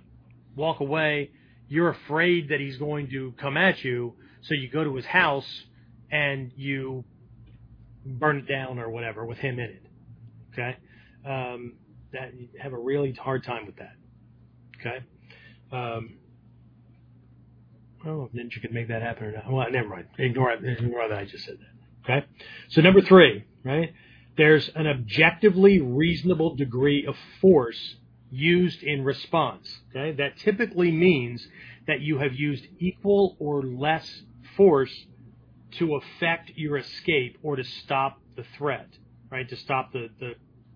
[0.55, 1.31] walk away.
[1.67, 4.13] You're afraid that he's going to come at you,
[4.43, 5.63] so you go to his house
[6.11, 7.03] and you
[8.05, 9.85] burn it down or whatever with him in it.
[10.53, 10.77] Okay,
[11.25, 11.73] um,
[12.13, 12.31] that
[12.61, 13.95] have a really hard time with that.
[14.79, 15.03] Okay,
[15.71, 16.17] um,
[18.05, 19.51] I don't know if Ninja can make that happen or not.
[19.51, 20.05] Well, never mind.
[20.19, 20.63] Ignore it.
[20.63, 22.11] Ignore that I just said that.
[22.17, 22.27] Okay,
[22.69, 23.93] so number three, right?
[24.37, 27.95] There's an objectively reasonable degree of force
[28.29, 29.67] used in response.
[29.89, 31.47] Okay, that typically means
[31.87, 34.07] that you have used equal or less
[34.55, 34.93] force
[35.79, 38.87] to affect your escape or to stop the threat,
[39.31, 39.49] right?
[39.49, 40.33] To stop the, the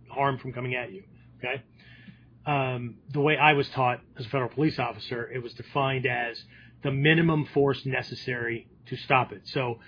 [0.10, 1.04] harm from coming at you.
[1.38, 1.62] Okay.
[2.46, 6.42] Um, the way I was taught as a federal police officer, it was defined as
[6.84, 9.42] the minimum force necessary to stop it.
[9.46, 9.80] So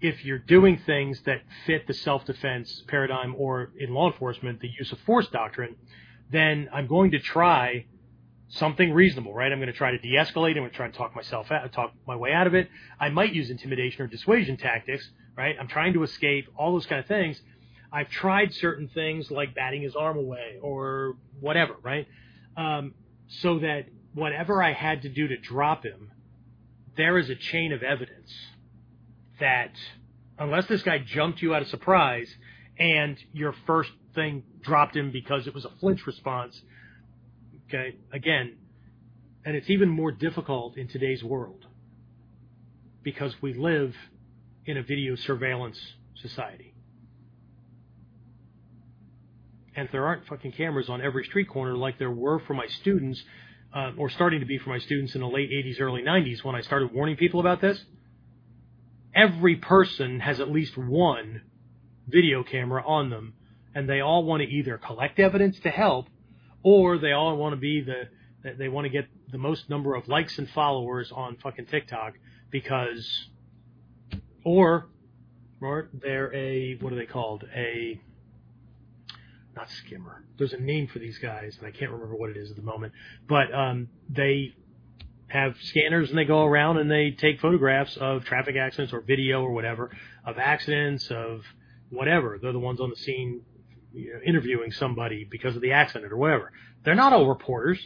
[0.00, 4.92] if you're doing things that fit the self-defense paradigm or in law enforcement, the use
[4.92, 5.76] of force doctrine,
[6.30, 7.86] then I'm going to try
[8.48, 9.52] something reasonable, right?
[9.52, 10.50] I'm going to try to de-escalate.
[10.50, 12.68] I'm going to try and talk myself out, talk my way out of it.
[12.98, 15.54] I might use intimidation or dissuasion tactics, right?
[15.58, 17.40] I'm trying to escape, all those kind of things.
[17.92, 22.06] I've tried certain things like batting his arm away or whatever, right?
[22.56, 22.94] Um,
[23.28, 26.10] so that whatever I had to do to drop him,
[26.96, 28.32] there is a chain of evidence
[29.38, 29.72] that
[30.38, 32.28] unless this guy jumped you out of surprise
[32.78, 36.60] and your first thing dropped him because it was a flinch response,
[37.68, 38.56] okay, again,
[39.44, 41.64] and it's even more difficult in today's world
[43.02, 43.94] because we live
[44.66, 45.78] in a video surveillance
[46.16, 46.74] society.
[49.74, 52.66] And if there aren't fucking cameras on every street corner like there were for my
[52.66, 53.22] students,
[53.74, 56.54] uh, or starting to be for my students in the late 80s, early 90s when
[56.54, 57.82] I started warning people about this,
[59.14, 61.42] every person has at least one
[62.08, 63.34] video camera on them,
[63.74, 66.06] and they all want to either collect evidence to help,
[66.62, 68.08] or they all want to be the
[68.58, 72.14] they want to get the most number of likes and followers on fucking TikTok
[72.50, 73.06] because,
[74.44, 74.88] or,
[75.60, 77.44] or they're a what are they called?
[77.54, 78.00] A
[79.56, 80.24] not skimmer.
[80.38, 82.62] There's a name for these guys, and I can't remember what it is at the
[82.62, 82.92] moment.
[83.28, 84.54] But um, they
[85.30, 89.42] have scanners and they go around and they take photographs of traffic accidents or video
[89.42, 89.90] or whatever
[90.24, 91.42] of accidents of
[91.90, 92.38] whatever.
[92.40, 93.42] They're the ones on the scene
[93.92, 96.52] you know, interviewing somebody because of the accident or whatever.
[96.84, 97.78] They're not all reporters,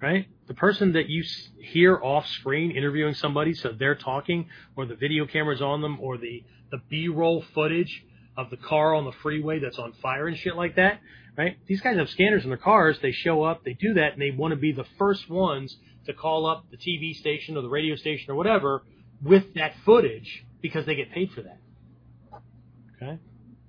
[0.00, 0.28] right?
[0.46, 1.24] The person that you
[1.60, 6.18] hear off screen interviewing somebody, so they're talking, or the video cameras on them, or
[6.18, 8.04] the the B-roll footage
[8.40, 11.00] of the car on the freeway that's on fire and shit like that,
[11.36, 11.56] right?
[11.66, 12.98] These guys have scanners in their cars.
[13.00, 15.76] They show up, they do that, and they want to be the first ones
[16.06, 18.82] to call up the TV station or the radio station or whatever
[19.22, 21.60] with that footage because they get paid for that.
[22.96, 23.18] Okay?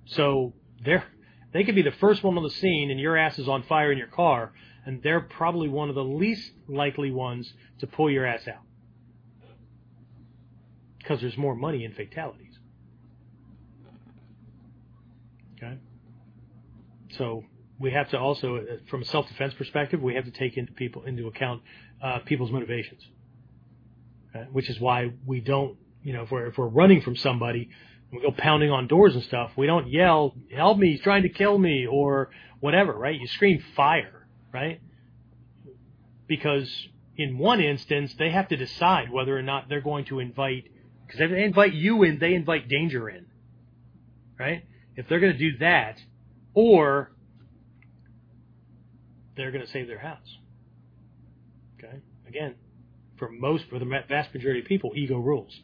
[0.06, 0.54] So
[0.84, 1.04] they're
[1.52, 3.92] they could be the first one on the scene and your ass is on fire
[3.92, 4.52] in your car,
[4.86, 8.62] and they're probably one of the least likely ones to pull your ass out.
[10.98, 12.51] Because there's more money in fatalities.
[15.62, 15.78] Okay?
[17.16, 17.44] So
[17.78, 21.04] we have to also, uh, from a self-defense perspective, we have to take into people
[21.04, 21.62] into account
[22.02, 23.02] uh, people's motivations,
[24.30, 24.48] okay?
[24.52, 27.68] which is why we don't, you know, if we're if we're running from somebody,
[28.12, 29.52] we go pounding on doors and stuff.
[29.56, 30.92] We don't yell, "Help me!
[30.92, 32.30] He's trying to kill me!" or
[32.60, 33.18] whatever, right?
[33.18, 34.80] You scream fire, right?
[36.26, 36.68] Because
[37.16, 40.64] in one instance, they have to decide whether or not they're going to invite,
[41.06, 43.26] because if they invite you in, they invite danger in,
[44.38, 44.64] right?
[44.96, 45.98] If they're going to do that,
[46.54, 47.12] or
[49.36, 50.38] they're going to save their house.
[51.78, 51.98] Okay?
[52.28, 52.54] Again,
[53.18, 55.60] for most, for the vast majority of people, ego rules.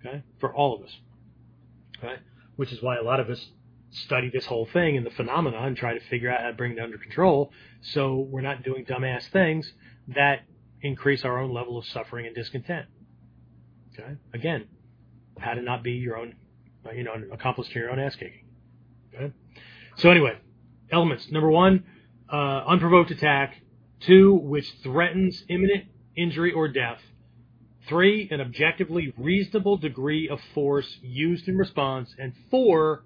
[0.00, 0.22] Okay?
[0.40, 0.96] For all of us.
[1.98, 2.16] Okay?
[2.56, 3.44] Which is why a lot of us
[3.90, 6.72] study this whole thing and the phenomena and try to figure out how to bring
[6.72, 9.72] it under control so we're not doing dumbass things
[10.08, 10.40] that
[10.82, 12.86] increase our own level of suffering and discontent.
[13.94, 14.16] Okay?
[14.34, 14.66] Again,
[15.38, 16.34] how to not be your own,
[16.94, 18.44] you know, accomplice to your own ass kicking.
[19.14, 19.32] Okay?
[19.96, 20.38] So anyway,
[20.90, 21.30] elements.
[21.30, 21.84] Number one,
[22.32, 23.54] uh, unprovoked attack.
[24.00, 25.84] Two, which threatens imminent
[26.16, 27.00] injury or death.
[27.88, 32.14] Three, an objectively reasonable degree of force used in response.
[32.18, 33.04] And four,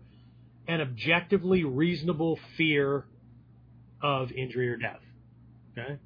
[0.68, 3.06] an objectively reasonable fear
[4.02, 5.00] of injury or death.
[5.72, 5.98] Okay?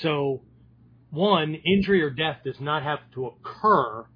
[0.00, 0.42] So,
[1.10, 4.06] one, injury or death does not have to occur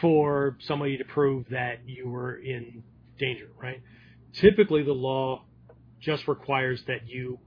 [0.00, 2.82] for somebody to prove that you were in
[3.18, 3.80] danger, right?
[4.32, 5.44] Typically, the law
[6.00, 7.38] just requires that you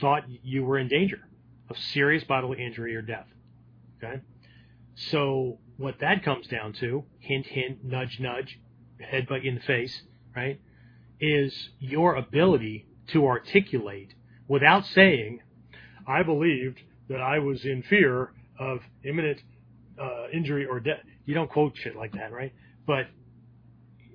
[0.00, 1.20] thought you were in danger
[1.68, 3.26] of serious bodily injury or death.
[4.02, 4.20] Okay?
[4.94, 8.58] So what that comes down to, hint, hint, nudge, nudge,
[9.00, 10.02] headbutt you in the face,
[10.34, 10.60] right,
[11.20, 14.14] is your ability to articulate
[14.48, 15.40] without saying,
[16.06, 19.40] I believed that I was in fear of imminent
[20.00, 21.00] uh, injury or death.
[21.24, 22.52] You don't quote shit like that, right?
[22.86, 23.06] But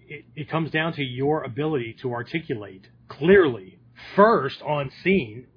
[0.08, 3.80] it, it comes down to your ability to articulate clearly
[4.16, 5.48] first on scene,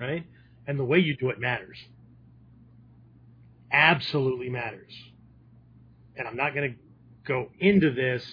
[0.00, 0.24] right?
[0.66, 1.78] And the way you do it matters.
[3.72, 4.92] Absolutely matters.
[6.16, 6.78] And I'm not going to
[7.26, 8.24] go into this,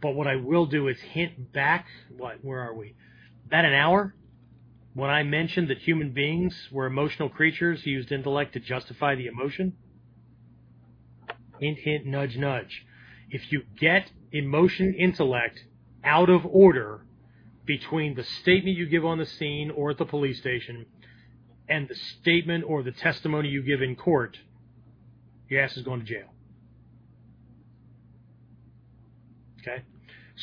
[0.00, 1.86] but what I will do is hint back.
[2.16, 2.44] What?
[2.44, 2.94] Where are we?
[3.46, 4.14] About an hour
[4.94, 9.26] when I mentioned that human beings were emotional creatures who used intellect to justify the
[9.26, 9.74] emotion.
[11.60, 12.84] Hint, hint, nudge, nudge.
[13.30, 15.60] If you get emotion, intellect
[16.04, 17.02] out of order,
[17.64, 20.86] between the statement you give on the scene or at the police station
[21.68, 24.36] and the statement or the testimony you give in court,
[25.48, 26.28] your ass is going to jail.
[29.60, 29.82] Okay?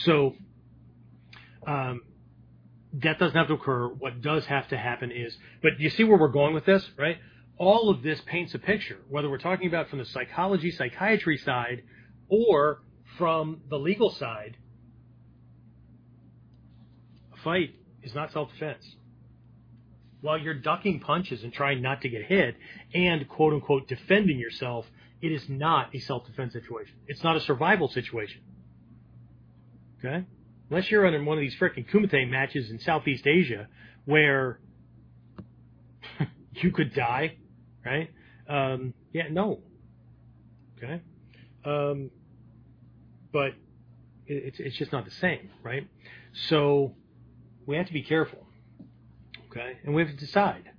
[0.06, 0.36] So,
[1.68, 2.02] um,
[2.94, 3.88] that doesn't have to occur.
[3.88, 7.18] What does have to happen is, but you see where we're going with this, right?
[7.58, 11.84] All of this paints a picture, whether we're talking about from the psychology, psychiatry side,
[12.30, 12.82] or
[13.18, 14.58] from the legal side.
[17.34, 18.86] A fight is not self defense.
[20.22, 22.56] While you're ducking punches and trying not to get hit
[22.94, 24.86] and quote unquote defending yourself,
[25.22, 26.96] it is not a self defense situation.
[27.08, 28.42] It's not a survival situation.
[30.00, 30.26] Okay?
[30.70, 33.68] Unless you're in one of these freaking Kumite matches in Southeast Asia
[34.06, 34.60] where
[36.54, 37.38] you could die,
[37.86, 38.10] right?
[38.48, 39.60] Um, yeah, no.
[40.78, 41.02] Okay?
[41.66, 42.12] Um,
[43.32, 43.54] but
[44.28, 45.88] it's, it's just not the same, right?
[46.50, 46.94] So
[47.66, 48.46] we have to be careful.
[49.50, 49.78] Okay?
[49.84, 50.72] And we have to decide.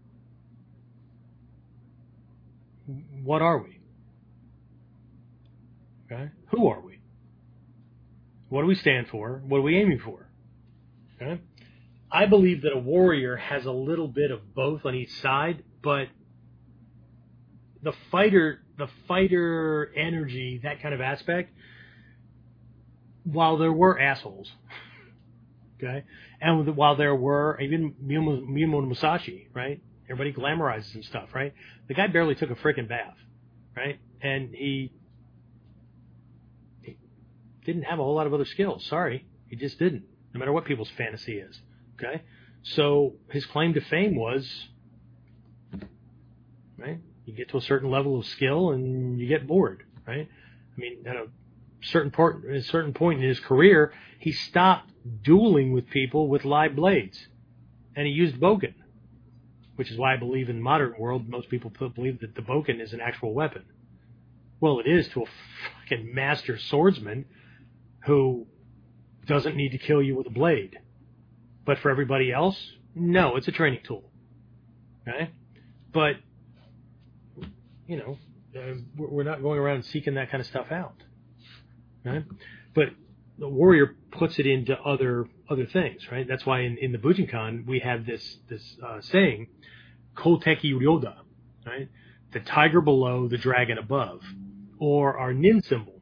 [3.22, 3.81] What are we?
[6.06, 6.31] Okay?
[6.51, 6.98] Who are we?
[8.48, 9.43] What do we stand for?
[9.47, 10.28] What are we aiming for?
[11.20, 11.40] Okay?
[12.10, 16.09] I believe that a warrior has a little bit of both on each side, but
[17.82, 21.52] the fighter, the fighter energy, that kind of aspect,
[23.32, 24.51] while there were assholes,
[25.77, 26.05] okay,
[26.40, 29.81] and while there were even Miyamoto Musashi, right?
[30.11, 31.55] Everybody glamorizes and stuff, right?
[31.89, 33.16] The guy barely took a freaking bath,
[33.77, 33.98] right?
[34.20, 34.93] And he
[37.65, 38.85] didn't have a whole lot of other skills.
[38.86, 40.05] Sorry, he just didn't.
[40.35, 41.61] No matter what people's fantasy is.
[41.97, 42.23] Okay,
[42.62, 44.69] so his claim to fame was,
[46.78, 46.98] right?
[47.27, 50.28] You get to a certain level of skill and you get bored, right?
[50.28, 51.27] I mean, at a
[51.82, 54.90] certain part, at a certain point in his career, he stopped
[55.23, 57.27] dueling with people with live blades,
[57.97, 58.74] and he used bokken,
[59.77, 62.81] which is why I believe in the modern world most people believe that the bokken
[62.81, 63.65] is an actual weapon.
[64.61, 65.27] Well, it is to a
[65.85, 67.24] fucking master swordsman
[68.05, 68.47] who
[69.27, 70.78] doesn't need to kill you with a blade.
[71.65, 72.59] But for everybody else,
[72.94, 74.05] no, it's a training tool.
[75.09, 75.31] Okay?
[75.93, 76.16] But,
[77.86, 78.19] you know,
[78.57, 80.97] uh, we're not going around seeking that kind of stuff out.
[82.05, 82.24] Right?
[82.74, 82.90] But
[83.39, 86.27] the warrior puts it into other other things, right?
[86.28, 89.48] That's why in, in the Bujinkan we have this this uh, saying,
[90.16, 91.16] Koteki Ryoda,
[91.66, 91.89] right?
[92.32, 94.22] The tiger below, the dragon above,
[94.78, 96.01] or our nin symbol,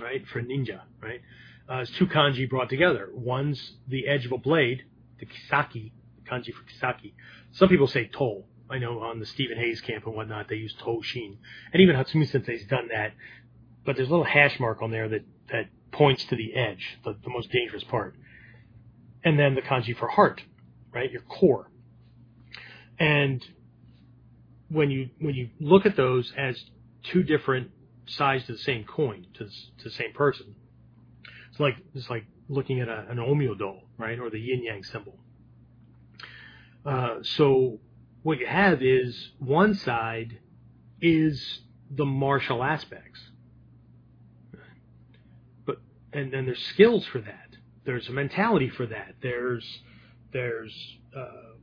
[0.00, 1.20] right, for ninja, right?
[1.68, 3.10] Uh, it's two kanji brought together.
[3.12, 4.84] One's the edge of a blade,
[5.20, 5.92] the kisaki,
[6.30, 7.12] kanji for kisaki.
[7.52, 8.44] Some people say to.
[8.68, 11.38] I know on the Stephen Hayes camp and whatnot, they use to shin.
[11.72, 13.12] And even Hatsumi Sensei's done that.
[13.86, 17.16] But there's a little hash mark on there that, that points to the edge, the,
[17.24, 18.14] the most dangerous part.
[19.24, 20.42] And then the kanji for heart,
[20.92, 21.10] right?
[21.10, 21.70] Your core.
[22.98, 23.44] And
[24.68, 26.62] when you, when you look at those as
[27.04, 27.70] two different
[28.06, 30.54] sides to the same coin to, to the same person.
[31.50, 35.18] It's like it's like looking at a, an omyodo, right, or the yin yang symbol.
[36.84, 37.80] Uh, so
[38.22, 40.38] what you have is one side
[41.00, 41.60] is
[41.90, 43.20] the martial aspects,
[46.16, 47.48] and then there's skills for that.
[47.84, 49.14] There's a mentality for that.
[49.22, 49.80] There's
[50.32, 50.74] there's
[51.16, 51.54] uh,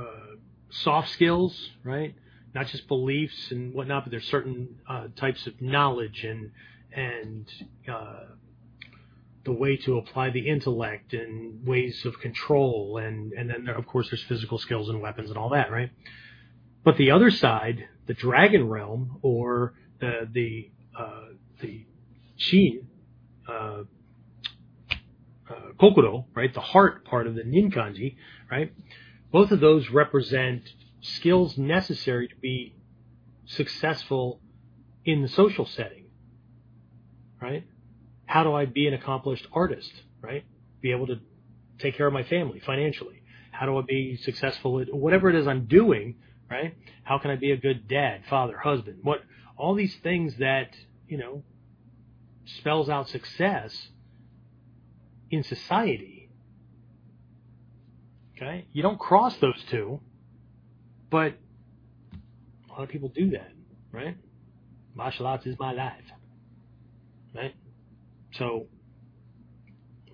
[0.00, 0.36] uh,
[0.70, 2.14] soft skills, right?
[2.54, 6.50] not just beliefs and whatnot, but there's certain uh, types of knowledge and
[6.94, 7.50] and
[7.90, 8.24] uh,
[9.44, 13.86] the way to apply the intellect and ways of control, and and then there, of
[13.86, 15.90] course there's physical skills and weapons and all that, right?
[16.84, 21.28] But the other side, the dragon realm or the the uh,
[21.60, 21.86] the
[22.42, 22.86] shin,
[23.48, 23.82] uh,
[25.48, 28.16] uh, kokoro, right, the heart part of the ninkanji,
[28.50, 28.72] right?
[29.30, 30.62] Both of those represent
[31.00, 32.74] skills necessary to be
[33.46, 34.40] successful
[35.04, 36.04] in the social setting,
[37.40, 37.64] right?
[38.26, 40.44] How do I be an accomplished artist, right?
[40.80, 41.20] Be able to
[41.78, 43.22] take care of my family financially.
[43.50, 46.16] How do I be successful at whatever it is I'm doing,
[46.50, 46.74] right?
[47.04, 48.98] How can I be a good dad, father, husband?
[49.02, 49.22] What
[49.56, 50.74] all these things that,
[51.06, 51.42] you know,
[52.44, 53.88] spells out success
[55.30, 56.30] in society.
[58.36, 58.66] Okay?
[58.72, 60.00] You don't cross those two
[61.12, 61.34] but
[62.70, 63.52] a lot of people do that,
[63.92, 64.16] right?
[64.94, 66.04] Martial arts is my life,
[67.34, 67.54] right?
[68.32, 68.66] So,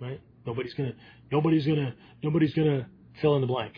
[0.00, 0.20] right?
[0.44, 0.94] Nobody's gonna,
[1.30, 2.88] nobody's gonna, nobody's gonna
[3.22, 3.74] fill in the blank,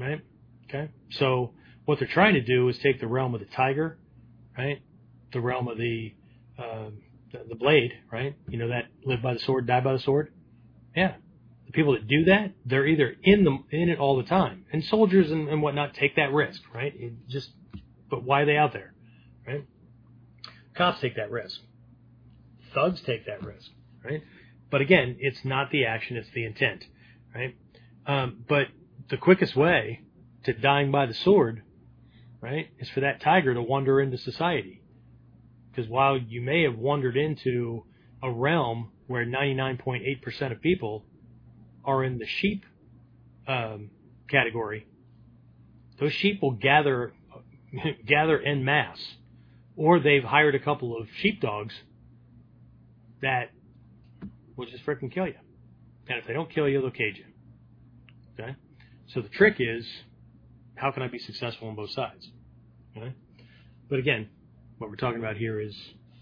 [0.00, 0.20] right?
[0.68, 0.90] Okay.
[1.10, 1.54] So
[1.84, 3.98] what they're trying to do is take the realm of the tiger,
[4.58, 4.82] right?
[5.32, 6.12] The realm of the,
[6.58, 6.90] uh,
[7.32, 8.36] the, the blade, right?
[8.48, 10.32] You know that live by the sword, die by the sword.
[10.94, 11.14] Yeah,
[11.66, 14.84] The people that do that, they're either in the in it all the time, and
[14.84, 16.92] soldiers and, and whatnot take that risk, right?
[16.94, 17.50] It just,
[18.10, 18.94] but why are they out there,
[19.46, 19.64] right?
[20.74, 21.58] Cops take that risk.
[22.74, 23.70] Thugs take that risk,
[24.04, 24.22] right?
[24.70, 26.84] But again, it's not the action; it's the intent,
[27.34, 27.56] right?
[28.06, 28.68] Um, but
[29.08, 30.00] the quickest way
[30.44, 31.62] to dying by the sword,
[32.40, 34.81] right, is for that tiger to wander into society.
[35.74, 37.84] Because while you may have wandered into
[38.22, 41.04] a realm where 99.8% of people
[41.84, 42.64] are in the sheep
[43.48, 43.90] um,
[44.28, 44.86] category,
[45.98, 47.12] those sheep will gather
[48.06, 49.14] gather en masse,
[49.76, 51.74] or they've hired a couple of sheepdogs
[53.22, 53.50] that
[54.56, 55.34] will just freaking kill you.
[56.08, 57.24] And if they don't kill you, they'll cage you.
[58.38, 58.56] Okay?
[59.08, 59.86] So the trick is,
[60.74, 62.28] how can I be successful on both sides?
[62.96, 63.14] Okay?
[63.88, 64.28] But again,
[64.82, 65.74] what we're talking about here is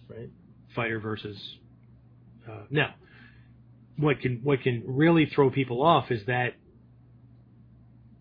[0.06, 0.28] right
[0.76, 1.56] fighter versus.
[2.46, 2.94] Uh, now,
[3.96, 6.54] what can what can really throw people off is that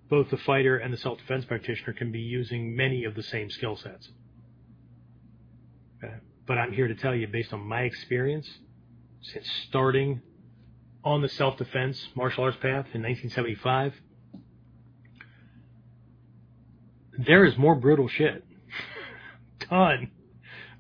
[0.10, 3.50] both the fighter and the self defense practitioner can be using many of the same
[3.50, 4.08] skill sets.
[6.02, 6.14] Okay?
[6.48, 8.50] But I'm here to tell you, based on my experience,
[9.22, 10.22] since starting
[11.04, 13.94] on the self defense martial arts path in 1975,
[17.28, 18.46] there is more brutal shit
[19.70, 20.12] done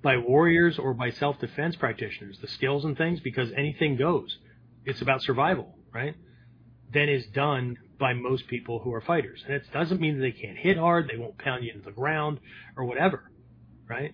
[0.01, 4.37] by warriors or by self defense practitioners, the skills and things, because anything goes.
[4.85, 6.15] It's about survival, right?
[6.91, 9.43] Than is done by most people who are fighters.
[9.45, 11.91] And it doesn't mean that they can't hit hard, they won't pound you into the
[11.91, 12.39] ground
[12.77, 13.29] or whatever,
[13.87, 14.13] right?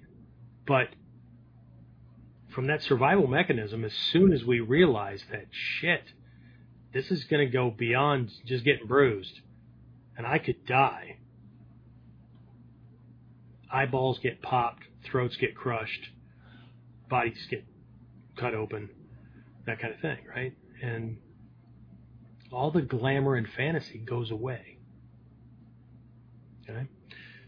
[0.65, 0.89] But
[2.49, 6.03] from that survival mechanism, as soon as we realize that shit,
[6.93, 9.41] this is going to go beyond just getting bruised,
[10.17, 11.17] and I could die.
[13.71, 16.09] Eyeballs get popped, throats get crushed,
[17.09, 17.63] bodies get
[18.37, 18.89] cut open,
[19.65, 20.53] that kind of thing, right?
[20.81, 21.17] And
[22.51, 24.77] all the glamour and fantasy goes away.
[26.69, 26.87] Okay?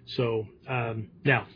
[0.05, 1.47] So, um, now,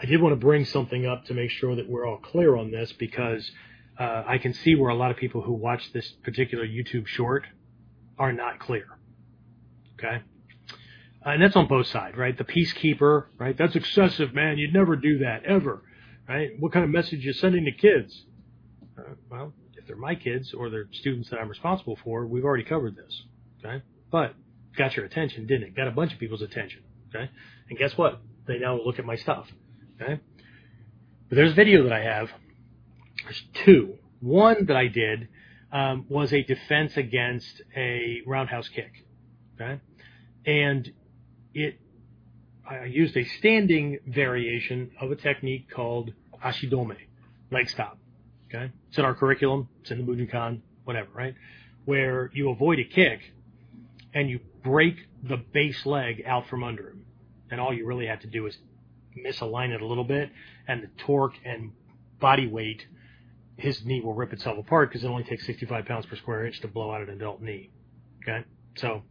[0.00, 2.70] I did want to bring something up to make sure that we're all clear on
[2.70, 3.50] this because
[3.98, 7.44] uh, I can see where a lot of people who watch this particular YouTube short
[8.18, 8.86] are not clear.
[9.98, 10.22] Okay?
[11.32, 12.36] And that's on both sides, right?
[12.36, 13.56] The peacekeeper, right?
[13.56, 14.58] That's excessive, man.
[14.58, 15.82] You'd never do that, ever,
[16.28, 16.50] right?
[16.58, 18.24] What kind of message are you sending to kids?
[18.98, 22.64] Uh, well, if they're my kids or they're students that I'm responsible for, we've already
[22.64, 23.22] covered this,
[23.64, 23.82] okay?
[24.10, 24.34] But
[24.76, 25.76] got your attention, didn't it?
[25.76, 27.30] Got a bunch of people's attention, okay?
[27.70, 28.20] And guess what?
[28.46, 29.46] They now look at my stuff,
[30.00, 30.20] okay?
[31.28, 32.30] But there's a video that I have.
[33.22, 33.94] There's two.
[34.20, 35.28] One that I did
[35.72, 38.92] um, was a defense against a roundhouse kick,
[39.54, 39.80] okay?
[40.46, 40.92] And
[41.54, 41.78] it
[42.68, 46.12] I used a standing variation of a technique called
[46.42, 46.96] ashidome,
[47.50, 47.98] leg stop.
[48.48, 49.68] Okay, it's in our curriculum.
[49.82, 51.34] It's in the Bujinkan, whatever, right?
[51.84, 53.20] Where you avoid a kick
[54.14, 57.04] and you break the base leg out from under him,
[57.50, 58.56] and all you really have to do is
[59.18, 60.30] misalign it a little bit,
[60.66, 61.72] and the torque and
[62.20, 62.86] body weight,
[63.56, 66.60] his knee will rip itself apart because it only takes 65 pounds per square inch
[66.60, 67.70] to blow out an adult knee.
[68.22, 68.44] Okay,
[68.76, 69.02] so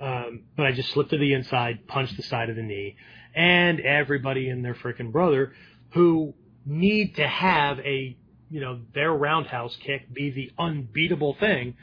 [0.00, 2.96] um, but I just slipped to the inside, punched the side of the knee,
[3.34, 5.52] and everybody and their freaking brother
[5.90, 6.34] who
[6.64, 8.16] need to have a,
[8.50, 11.74] you know, their roundhouse kick be the unbeatable thing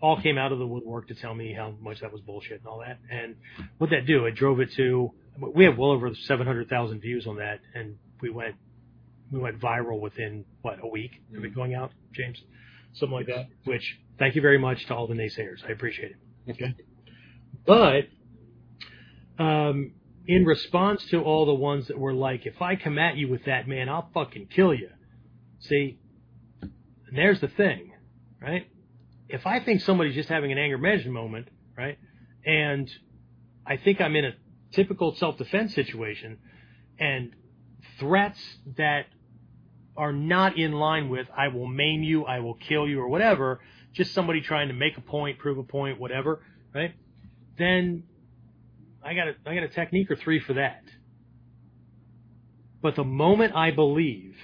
[0.00, 2.66] all came out of the woodwork to tell me how much that was bullshit and
[2.66, 2.98] all that.
[3.08, 3.36] And
[3.78, 4.26] what that do?
[4.26, 5.12] It drove it to,
[5.54, 8.56] we have well over 700,000 views on that, and we went,
[9.30, 11.38] we went viral within what a week mm-hmm.
[11.38, 12.42] of it going out, James,
[12.94, 13.46] something like that.
[13.64, 15.64] Which thank you very much to all the naysayers.
[15.66, 16.50] I appreciate it.
[16.50, 16.74] Okay.
[17.66, 18.08] But
[19.38, 19.92] um,
[20.26, 23.44] in response to all the ones that were like, if I come at you with
[23.44, 24.88] that, man, I'll fucking kill you.
[25.60, 25.98] See,
[26.60, 27.92] and there's the thing,
[28.40, 28.66] right?
[29.28, 31.98] If I think somebody's just having an anger management moment, right,
[32.44, 32.90] and
[33.66, 34.32] I think I'm in a
[34.72, 36.38] typical self defense situation,
[36.98, 37.34] and
[37.98, 38.40] threats
[38.76, 39.06] that
[39.96, 43.60] are not in line with I will maim you, I will kill you, or whatever,
[43.92, 46.42] just somebody trying to make a point, prove a point, whatever,
[46.74, 46.94] right?
[47.58, 48.04] Then
[49.04, 50.82] I got a, I got a technique or three for that.
[52.80, 54.34] But the moment I believe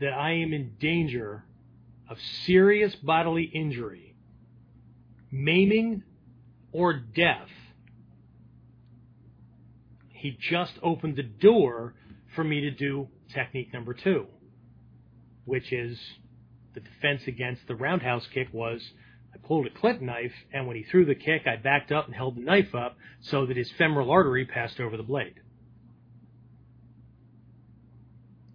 [0.00, 1.44] that I am in danger
[2.08, 4.14] of serious bodily injury,
[5.30, 6.02] maiming,
[6.72, 7.48] or death,
[10.08, 11.94] he just opened the door
[12.34, 14.26] for me to do technique number two,
[15.44, 15.98] which is
[16.74, 18.80] the defense against the roundhouse kick was
[19.34, 22.14] I pulled a clip knife, and when he threw the kick, I backed up and
[22.14, 25.34] held the knife up so that his femoral artery passed over the blade.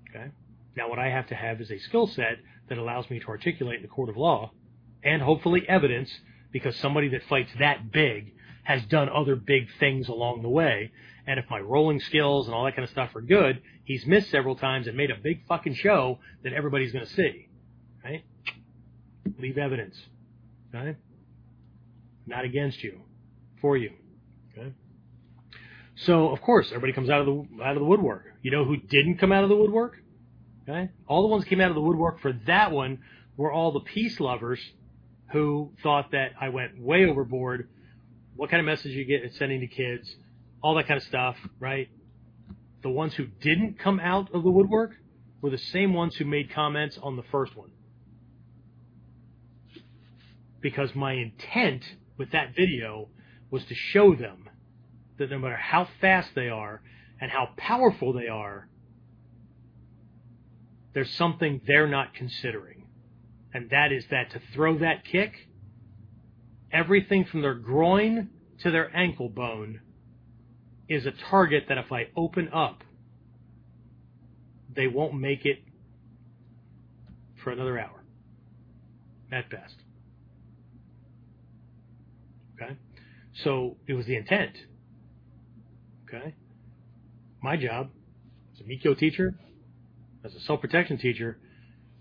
[0.09, 0.29] Okay?
[0.75, 2.37] Now, what I have to have is a skill set
[2.69, 4.51] that allows me to articulate in the court of law
[5.03, 6.11] and hopefully evidence
[6.51, 8.33] because somebody that fights that big
[8.63, 10.91] has done other big things along the way.
[11.27, 14.29] And if my rolling skills and all that kind of stuff are good, he's missed
[14.29, 17.49] several times and made a big fucking show that everybody's going to see.
[18.03, 18.23] Right?
[19.39, 19.97] Leave evidence.
[20.73, 20.97] Okay?
[22.25, 22.99] Not against you.
[23.61, 23.91] For you.
[24.51, 24.73] Okay?
[25.95, 28.25] So of course everybody comes out of the out of the woodwork.
[28.41, 29.97] You know who didn't come out of the woodwork?
[30.67, 30.89] Okay?
[31.07, 32.99] All the ones came out of the woodwork for that one
[33.37, 34.59] were all the peace lovers
[35.31, 37.69] who thought that I went way overboard.
[38.35, 40.15] What kind of message you get sending to kids,
[40.61, 41.89] all that kind of stuff, right?
[42.81, 44.91] The ones who didn't come out of the woodwork
[45.41, 47.71] were the same ones who made comments on the first one.
[50.63, 51.83] Because my intent
[52.17, 53.09] with that video
[53.51, 54.49] was to show them
[55.19, 56.81] that no matter how fast they are
[57.21, 58.67] and how powerful they are,
[60.93, 62.87] there's something they're not considering.
[63.53, 65.33] And that is that to throw that kick,
[66.71, 68.29] everything from their groin
[68.59, 69.81] to their ankle bone
[70.87, 72.83] is a target that if I open up,
[74.73, 75.59] they won't make it
[77.43, 78.03] for another hour
[79.31, 79.82] at best.
[82.63, 82.77] Okay?
[83.43, 84.55] So it was the intent.
[86.07, 86.35] Okay?
[87.41, 87.89] My job
[88.53, 89.35] as a Mikkyo teacher,
[90.23, 91.37] as a self protection teacher,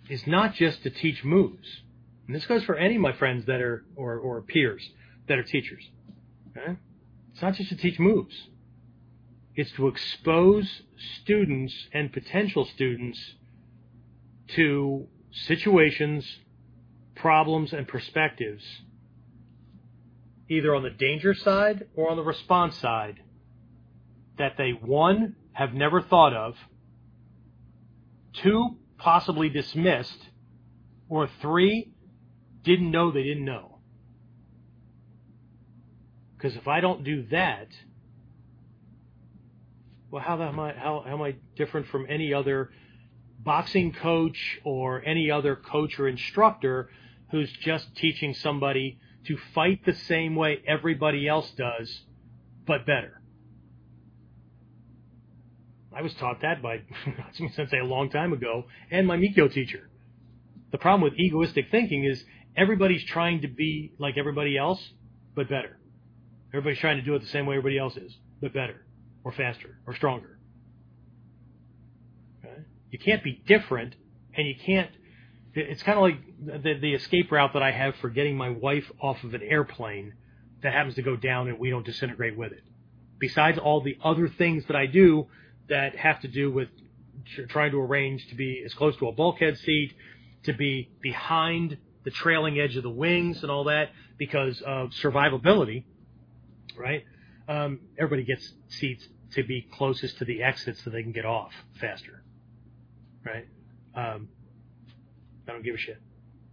[0.09, 1.83] is not just to teach moves.
[2.27, 4.89] And this goes for any of my friends that are, or, or peers
[5.29, 5.83] that are teachers.
[6.51, 6.77] Okay?
[7.33, 8.35] It's not just to teach moves.
[9.55, 10.83] It's to expose
[11.23, 13.19] students and potential students
[14.55, 16.27] to situations,
[17.15, 18.63] problems, and perspectives,
[20.53, 23.20] either on the danger side or on the response side,
[24.39, 26.55] that they, one, have never thought of,
[28.43, 30.29] two, possibly dismissed,
[31.09, 31.93] or three,
[32.62, 33.79] didn't know they didn't know.
[36.37, 37.69] Because if I don't do that,
[40.11, 42.70] well, how am I how, how am I different from any other
[43.39, 46.91] boxing coach or any other coach or instructor
[47.31, 52.03] who's just teaching somebody to fight the same way everybody else does,
[52.66, 53.23] but better?
[55.94, 56.81] I was taught that by
[57.55, 59.90] Sensei a long time ago, and my Mikkyo teacher.
[60.70, 62.24] The problem with egoistic thinking is
[62.57, 64.82] everybody's trying to be like everybody else,
[65.35, 65.78] but better.
[66.49, 68.85] Everybody's trying to do it the same way everybody else is, but better,
[69.23, 70.39] or faster, or stronger.
[72.44, 72.62] Okay?
[72.90, 73.94] You can't be different,
[74.35, 74.90] and you can't.
[75.55, 78.91] It's kind of like the, the escape route that I have for getting my wife
[79.01, 80.15] off of an airplane
[80.62, 82.62] that happens to go down and we don't disintegrate with it.
[83.19, 85.27] Besides all the other things that I do
[85.69, 86.69] that have to do with
[87.49, 89.93] trying to arrange to be as close to a bulkhead seat,
[90.45, 95.85] to be behind the trailing edge of the wings and all that because of survivability,
[96.77, 97.05] right?
[97.49, 101.53] Um, everybody gets seats to be closest to the exit so they can get off
[101.81, 102.23] faster,
[103.24, 103.47] right?
[103.95, 104.29] Um,
[105.48, 106.01] I don't give a shit.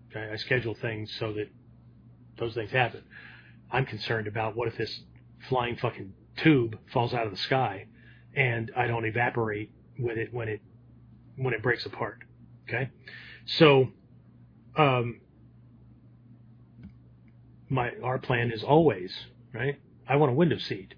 [0.09, 0.31] Okay?
[0.31, 1.49] I schedule things so that
[2.37, 3.03] those things happen.
[3.71, 5.01] I'm concerned about what if this
[5.47, 7.85] flying fucking tube falls out of the sky
[8.35, 10.61] and I don't evaporate with it when it
[11.35, 12.19] when it breaks apart.
[12.67, 12.89] Okay,
[13.45, 13.89] so
[14.77, 15.21] um,
[17.69, 19.13] my our plan is always
[19.53, 19.79] right.
[20.07, 20.95] I want a window seat.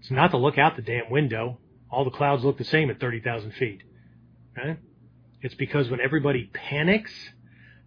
[0.00, 1.58] It's not to look out the damn window.
[1.90, 3.82] All the clouds look the same at thirty thousand feet.
[4.58, 4.78] Okay,
[5.42, 7.12] it's because when everybody panics,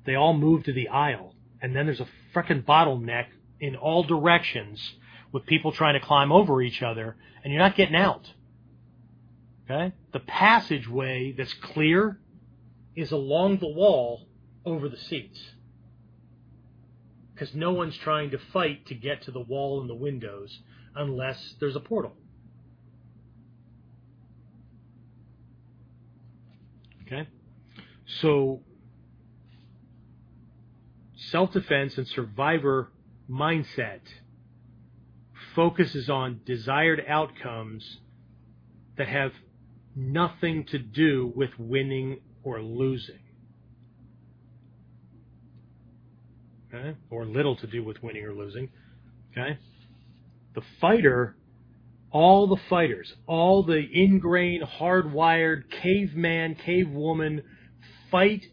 [0.06, 3.28] they all move to the aisle, and then there's a frickin' bottleneck
[3.60, 4.94] in all directions
[5.32, 8.30] with people trying to climb over each other, and you're not getting out.
[9.66, 9.94] Okay?
[10.14, 12.20] The passageway that's clear
[12.96, 14.28] is along the wall
[14.66, 15.40] over the seats.
[17.34, 20.60] Because no one's trying to fight to get to the wall and the windows
[20.96, 22.14] unless there's a portal.
[27.06, 27.28] Okay?
[28.22, 28.62] So,
[31.32, 32.92] self defense and survivor
[33.30, 34.02] mindset
[35.56, 38.00] focuses on desired outcomes
[38.98, 39.32] that have
[39.96, 43.20] nothing to do with winning or losing.
[46.74, 46.96] Okay?
[47.10, 48.70] Or little to do with winning or losing.
[49.32, 49.58] Okay?
[50.54, 51.36] The fighter,
[52.12, 57.44] all the fighters, all the ingrained, hardwired, caveman, cavewoman
[58.16, 58.46] fight,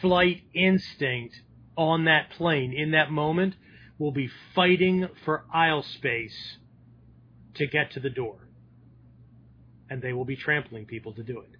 [0.00, 1.34] flight instinct
[1.76, 3.52] on that plane in that moment
[3.98, 6.58] will be fighting for aisle space
[7.56, 8.36] to get to the door
[9.90, 11.50] and they will be trampling people to do it.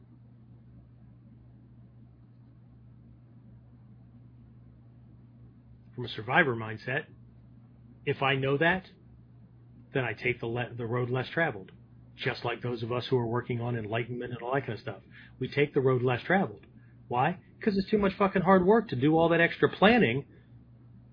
[5.98, 7.06] from a survivor mindset,
[8.06, 8.84] if I know that,
[9.92, 11.72] then I take the le- the road less traveled.
[12.14, 14.78] Just like those of us who are working on enlightenment and all that kind of
[14.78, 15.00] stuff,
[15.40, 16.67] we take the road less traveled.
[17.08, 17.38] Why?
[17.58, 20.24] Because it's too much fucking hard work to do all that extra planning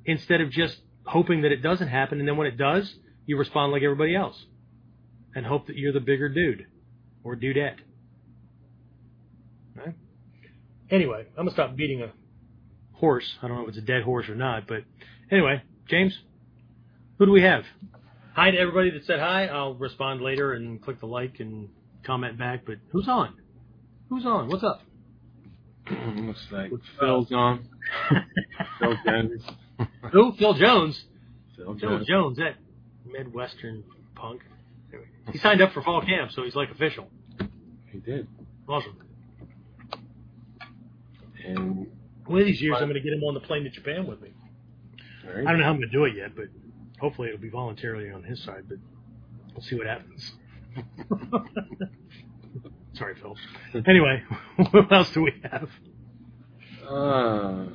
[0.06, 2.20] instead of just hoping that it doesn't happen.
[2.20, 2.94] And then when it does,
[3.26, 4.46] you respond like everybody else
[5.34, 6.68] and hope that you're the bigger dude
[7.24, 7.78] or dudette.
[9.76, 9.96] Right?
[10.90, 12.12] Anyway, I'm gonna stop beating a
[12.94, 13.36] horse.
[13.42, 14.84] I don't know if it's a dead horse or not, but
[15.32, 16.18] anyway, James,
[17.18, 17.64] who do we have?
[18.34, 19.48] Hi to everybody that said hi.
[19.48, 21.70] I'll respond later and click the like and
[22.06, 22.66] comment back.
[22.66, 23.34] But who's on?
[24.10, 24.50] Who's on?
[24.50, 24.82] What's up?
[25.92, 27.68] Looks like Phil's on.
[28.80, 29.44] Phil Jones.
[30.12, 30.34] Who?
[30.34, 31.06] Phil Jones.
[31.56, 32.08] Phil Phil Jones.
[32.08, 32.56] Jones, that
[33.06, 33.84] Midwestern
[34.16, 34.42] punk.
[35.32, 37.08] He signed up for fall camp, so he's like official.
[37.92, 38.28] He did.
[38.68, 38.98] Awesome.
[41.46, 41.88] And
[42.26, 44.22] One of these years, I'm going to get him on the plane to Japan with
[44.22, 44.30] me.
[45.28, 46.46] I don't know how I'm going to do it yet, but
[47.00, 48.64] hopefully it'll be voluntarily on his side.
[48.68, 48.78] But
[49.54, 50.34] we'll see what happens.
[52.98, 53.36] Sorry, Phil.
[53.88, 54.24] Anyway,
[54.72, 55.70] what else do we have?
[56.88, 57.66] Uh,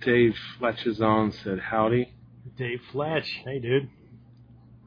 [0.00, 1.32] Dave Fletch is on.
[1.32, 2.12] Said howdy.
[2.56, 3.28] Dave Fletch.
[3.44, 3.90] Hey, dude.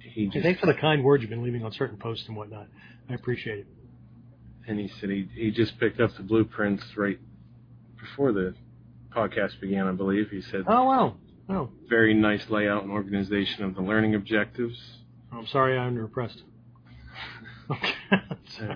[0.01, 2.67] He Hey, thanks for the kind words you've been leaving on certain posts and whatnot.
[3.09, 3.67] I appreciate it.
[4.67, 7.19] and he said he he just picked up the blueprints right
[7.99, 8.55] before the
[9.15, 9.87] podcast began.
[9.87, 11.15] I believe he said Oh wow.
[11.49, 14.77] Oh, very nice layout and organization of the learning objectives.
[15.31, 16.41] I'm sorry I'm impressed.
[17.71, 18.75] Okay.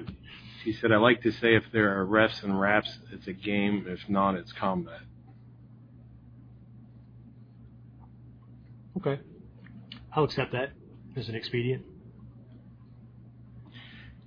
[0.64, 3.86] He said, I like to say if there are refs and raps, it's a game.
[3.88, 5.02] If not, it's combat.
[8.98, 9.20] okay.
[10.16, 10.72] I'll accept that
[11.18, 11.84] as an expedient.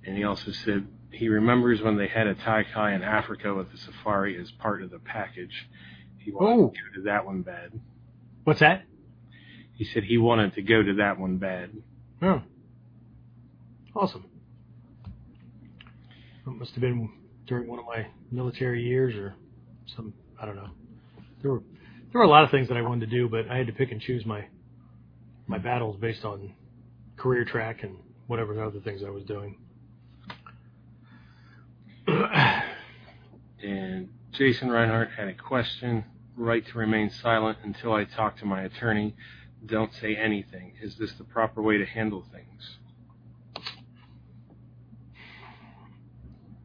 [0.05, 3.71] And he also said he remembers when they had a Tai Kai in Africa with
[3.71, 5.67] the safari as part of the package.
[6.17, 6.69] He wanted Oh.
[6.69, 7.79] to go to that one bad.
[8.43, 8.83] What's that?
[9.73, 11.71] He said he wanted to go to that one bad.
[12.21, 12.41] Oh.
[13.95, 14.25] Awesome.
[16.47, 17.11] It must have been
[17.45, 19.35] during one of my military years or
[19.95, 20.69] some I don't know.
[21.41, 21.61] There were
[22.11, 23.73] there were a lot of things that I wanted to do, but I had to
[23.73, 24.45] pick and choose my
[25.47, 26.53] my battles based on
[27.17, 27.97] career track and
[28.27, 29.57] whatever other things I was doing.
[33.63, 36.05] And Jason Reinhardt had a question.
[36.35, 39.15] Right to remain silent until I talk to my attorney.
[39.65, 40.73] Don't say anything.
[40.79, 42.77] Is this the proper way to handle things?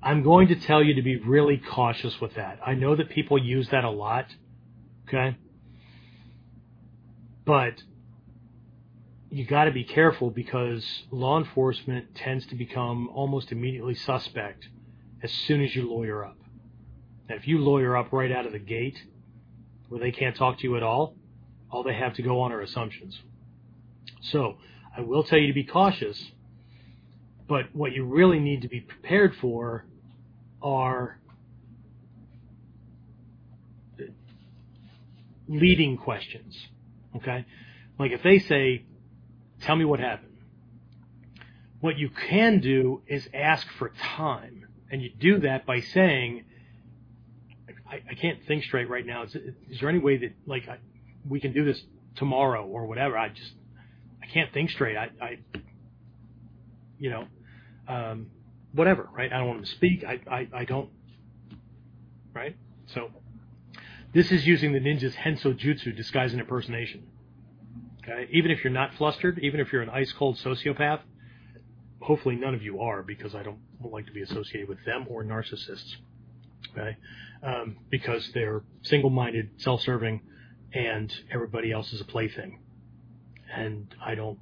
[0.02, 2.58] I'm going to tell you to be really cautious with that.
[2.64, 4.26] I know that people use that a lot.
[5.06, 5.36] Okay.
[7.44, 7.74] But
[9.30, 14.68] you got to be careful because law enforcement tends to become almost immediately suspect
[15.22, 16.36] as soon as you lawyer up.
[17.28, 18.98] Now, if you lawyer up right out of the gate
[19.88, 21.14] where they can't talk to you at all,
[21.70, 23.18] all they have to go on are assumptions.
[24.20, 24.56] So
[24.96, 26.32] I will tell you to be cautious,
[27.48, 29.84] but what you really need to be prepared for
[30.62, 31.18] are
[35.48, 36.56] leading questions.
[37.16, 37.44] Okay?
[37.98, 38.84] Like if they say,
[39.60, 40.28] tell me what happened.
[41.80, 44.66] What you can do is ask for time.
[44.90, 46.44] And you do that by saying,
[47.90, 49.24] I, I can't think straight right now.
[49.24, 50.78] Is, is there any way that, like, I,
[51.28, 51.82] we can do this
[52.16, 53.18] tomorrow or whatever?
[53.18, 53.52] I just,
[54.22, 54.96] I can't think straight.
[54.96, 55.38] I, I
[56.98, 57.26] you know,
[57.88, 58.28] um,
[58.72, 59.32] whatever, right?
[59.32, 60.04] I don't want to speak.
[60.04, 60.90] I, I, I don't,
[62.34, 62.56] right?
[62.86, 63.10] So
[64.12, 67.04] this is using the ninja's Henso Jutsu disguise and impersonation.
[68.02, 68.28] Okay?
[68.32, 71.00] Even if you're not flustered, even if you're an ice cold sociopath,
[72.00, 75.24] hopefully none of you are because I don't like to be associated with them or
[75.24, 75.96] narcissists.
[76.72, 76.96] Okay?
[77.42, 80.20] Um, because they're single minded, self serving,
[80.74, 82.60] and everybody else is a plaything.
[83.54, 84.38] And I don't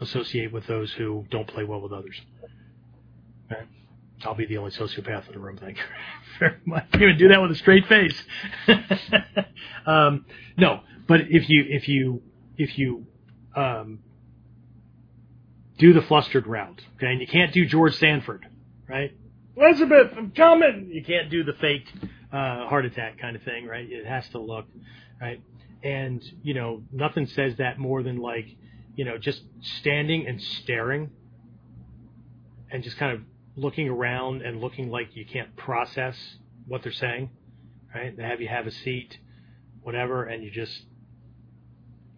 [0.00, 2.20] associate with those who don't play well with others.
[3.50, 3.62] Okay?
[4.24, 5.58] I'll be the only sociopath in the room.
[5.58, 5.82] Thank you
[6.38, 6.86] very much.
[6.98, 8.20] You would do that with a straight face.
[9.86, 10.24] um,
[10.56, 12.22] no, but if you if you
[12.56, 13.06] if you
[13.54, 14.00] um,
[15.78, 18.46] do the flustered route, okay, and you can't do George Sanford,
[18.88, 19.12] right?
[19.56, 20.90] Elizabeth, I'm coming.
[20.92, 21.86] You can't do the fake
[22.32, 23.86] uh, heart attack kind of thing, right?
[23.88, 24.66] It has to look
[25.20, 25.40] right,
[25.84, 28.46] and you know nothing says that more than like
[28.96, 29.42] you know just
[29.78, 31.10] standing and staring,
[32.72, 33.20] and just kind of
[33.58, 36.16] looking around and looking like you can't process
[36.66, 37.30] what they're saying,
[37.94, 38.16] right?
[38.16, 39.18] They have you have a seat,
[39.82, 40.82] whatever, and you just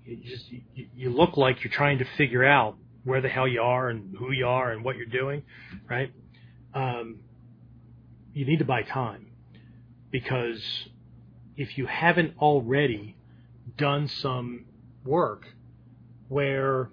[0.04, 3.62] you just you, you look like you're trying to figure out where the hell you
[3.62, 5.42] are and who you are and what you're doing,
[5.88, 6.12] right?
[6.74, 7.20] Um,
[8.34, 9.26] you need to buy time
[10.10, 10.62] because
[11.56, 13.16] if you haven't already
[13.76, 14.66] done some
[15.04, 15.46] work
[16.28, 16.90] where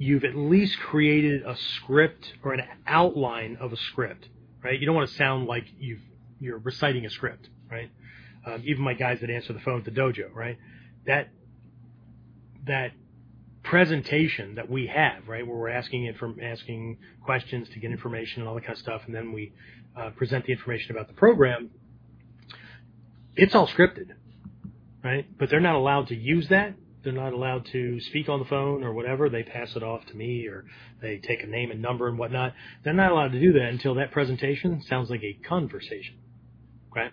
[0.00, 4.26] you've at least created a script or an outline of a script,
[4.64, 4.80] right?
[4.80, 6.00] You don't want to sound like you've
[6.40, 7.90] you're reciting a script, right?
[8.46, 10.56] Um, even my guys that answer the phone at the dojo, right?
[11.06, 11.28] That
[12.66, 12.92] that
[13.62, 18.40] presentation that we have, right, where we're asking it from asking questions to get information
[18.40, 19.52] and all that kind of stuff, and then we
[19.98, 21.68] uh, present the information about the program.
[23.36, 24.12] It's all scripted,
[25.04, 25.26] right?
[25.38, 26.74] But they're not allowed to use that.
[27.02, 29.28] They're not allowed to speak on the phone or whatever.
[29.30, 30.64] They pass it off to me or
[31.02, 32.54] they take a name and number and whatnot.
[32.84, 36.16] They're not allowed to do that until that presentation sounds like a conversation.
[36.94, 37.12] right?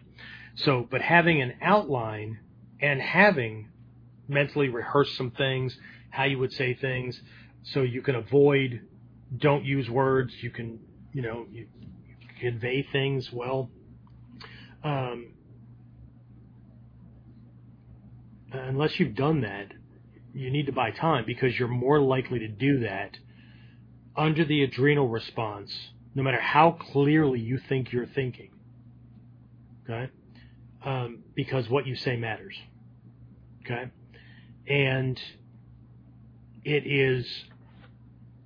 [0.55, 2.39] So, but having an outline
[2.81, 3.69] and having
[4.27, 5.77] mentally rehearsed some things,
[6.09, 7.19] how you would say things,
[7.73, 8.81] so you can avoid,
[9.37, 10.79] don't use words, you can,
[11.13, 11.67] you know, you,
[12.39, 13.69] convey things well.
[14.83, 15.33] Um,
[18.51, 19.71] unless you've done that,
[20.33, 23.17] you need to buy time because you're more likely to do that
[24.15, 25.71] under the adrenal response,
[26.15, 28.49] no matter how clearly you think you're thinking.
[29.83, 30.11] Okay?
[30.83, 32.55] Um, because what you say matters.
[33.63, 33.91] Okay?
[34.67, 35.19] And
[36.63, 37.25] it is,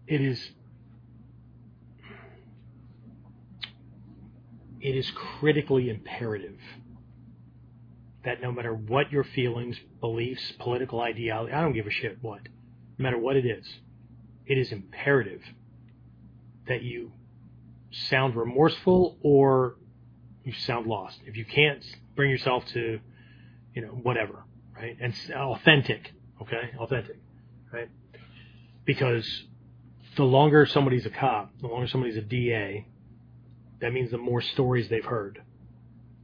[0.07, 0.51] it is,
[4.79, 6.57] it is critically imperative
[8.23, 12.41] that no matter what your feelings, beliefs, political ideology, I don't give a shit what,
[12.97, 13.65] no matter what it is,
[14.45, 15.41] it is imperative
[16.67, 17.11] that you
[17.91, 19.75] sound remorseful or
[20.43, 21.19] you sound lost.
[21.25, 21.83] If you can't
[22.15, 22.99] bring yourself to,
[23.73, 24.43] you know, whatever,
[24.75, 24.97] right?
[24.99, 26.11] And authentic,
[26.41, 26.71] okay?
[26.79, 27.17] Authentic,
[27.71, 27.89] right?
[28.85, 29.27] Because
[30.15, 32.85] the longer somebody's a cop, the longer somebody's a DA,
[33.79, 35.41] that means the more stories they've heard.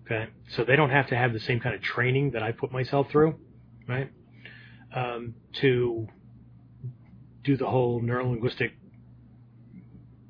[0.09, 2.71] Okay, so they don't have to have the same kind of training that I put
[2.71, 3.35] myself through,
[3.89, 4.09] right?
[4.95, 6.07] Um, to
[7.43, 8.71] do the whole neurolinguistic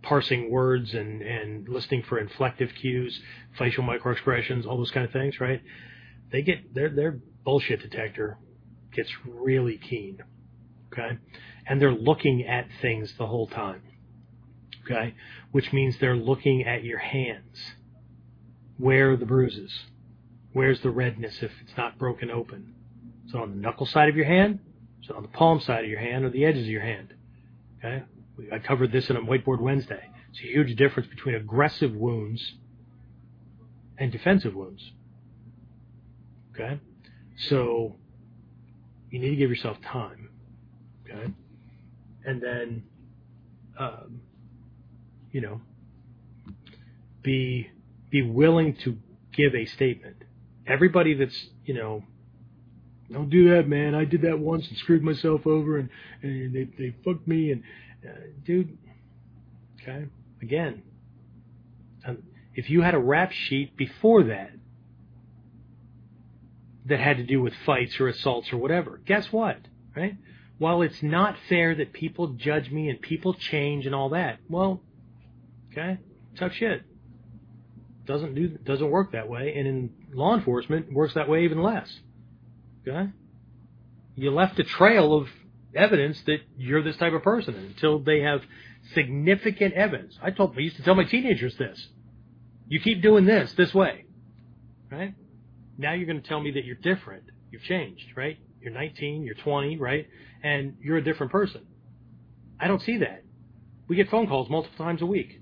[0.02, 3.22] parsing words and, and listening for inflective cues,
[3.56, 5.62] facial microexpressions, all those kind of things, right?
[6.32, 8.40] They get their their bullshit detector
[8.92, 10.24] gets really keen,
[10.92, 11.20] okay,
[11.68, 13.84] and they're looking at things the whole time,
[14.86, 15.14] okay,
[15.52, 17.76] which means they're looking at your hands
[18.78, 19.72] where are the bruises?
[20.54, 22.74] Where's the redness if it's not broken open?
[23.28, 24.60] Is it on the knuckle side of your hand?
[25.04, 27.14] Is it on the palm side of your hand or the edges of your hand?
[27.80, 28.04] Okay?
[28.52, 30.04] I covered this in a Whiteboard Wednesday.
[30.30, 32.54] It's a huge difference between aggressive wounds
[33.98, 34.92] and defensive wounds.
[36.54, 36.80] Okay?
[37.50, 37.96] So,
[39.10, 40.30] you need to give yourself time.
[41.04, 41.34] Okay?
[42.26, 42.84] And then,
[43.78, 44.22] um,
[45.32, 45.62] you know,
[47.24, 47.70] be
[48.10, 48.98] be willing to
[49.34, 50.18] give a statement.
[50.66, 52.04] Everybody that's, you know,
[53.12, 53.96] don't do that, man.
[53.96, 55.90] I did that once and screwed myself over and,
[56.22, 57.52] and they, they fucked me.
[57.52, 57.64] And,
[58.06, 58.16] uh,
[58.46, 58.78] dude,
[59.82, 60.06] okay,
[60.42, 60.84] again,
[62.06, 62.24] um,
[62.54, 64.52] if you had a rap sheet before that
[66.86, 69.58] that had to do with fights or assaults or whatever, guess what,
[69.96, 70.16] right?
[70.58, 74.82] While it's not fair that people judge me and people change and all that, well,
[75.72, 76.00] okay,
[76.38, 76.84] tough shit
[78.08, 82.00] doesn't do doesn't work that way, and in law enforcement works that way even less.
[82.88, 83.12] Okay,
[84.16, 85.28] you left a trail of
[85.76, 88.42] evidence that you're this type of person until they have
[88.94, 90.18] significant evidence.
[90.22, 91.88] I told I used to tell my teenagers this:
[92.68, 94.06] you keep doing this this way,
[94.90, 95.14] right?
[95.78, 97.26] Now you're going to tell me that you're different.
[97.52, 98.38] You've changed, right?
[98.62, 100.08] You're 19, you're 20, right?
[100.44, 101.62] And you're a different person.
[102.60, 103.24] I don't see that.
[103.88, 105.42] We get phone calls multiple times a week,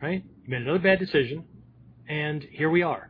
[0.00, 0.22] right?
[0.22, 1.44] You made another bad decision
[2.10, 3.08] and here we are,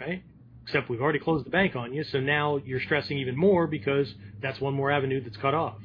[0.00, 0.24] right?
[0.64, 4.12] Except we've already closed the bank on you, so now you're stressing even more because
[4.42, 5.78] that's one more avenue that's cut off.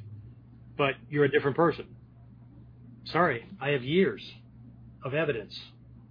[0.76, 1.86] But you're a different person.
[3.06, 4.24] Sorry, I have years
[5.04, 5.56] of evidence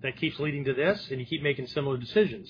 [0.03, 2.49] that keeps leading to this, and you keep making similar decisions.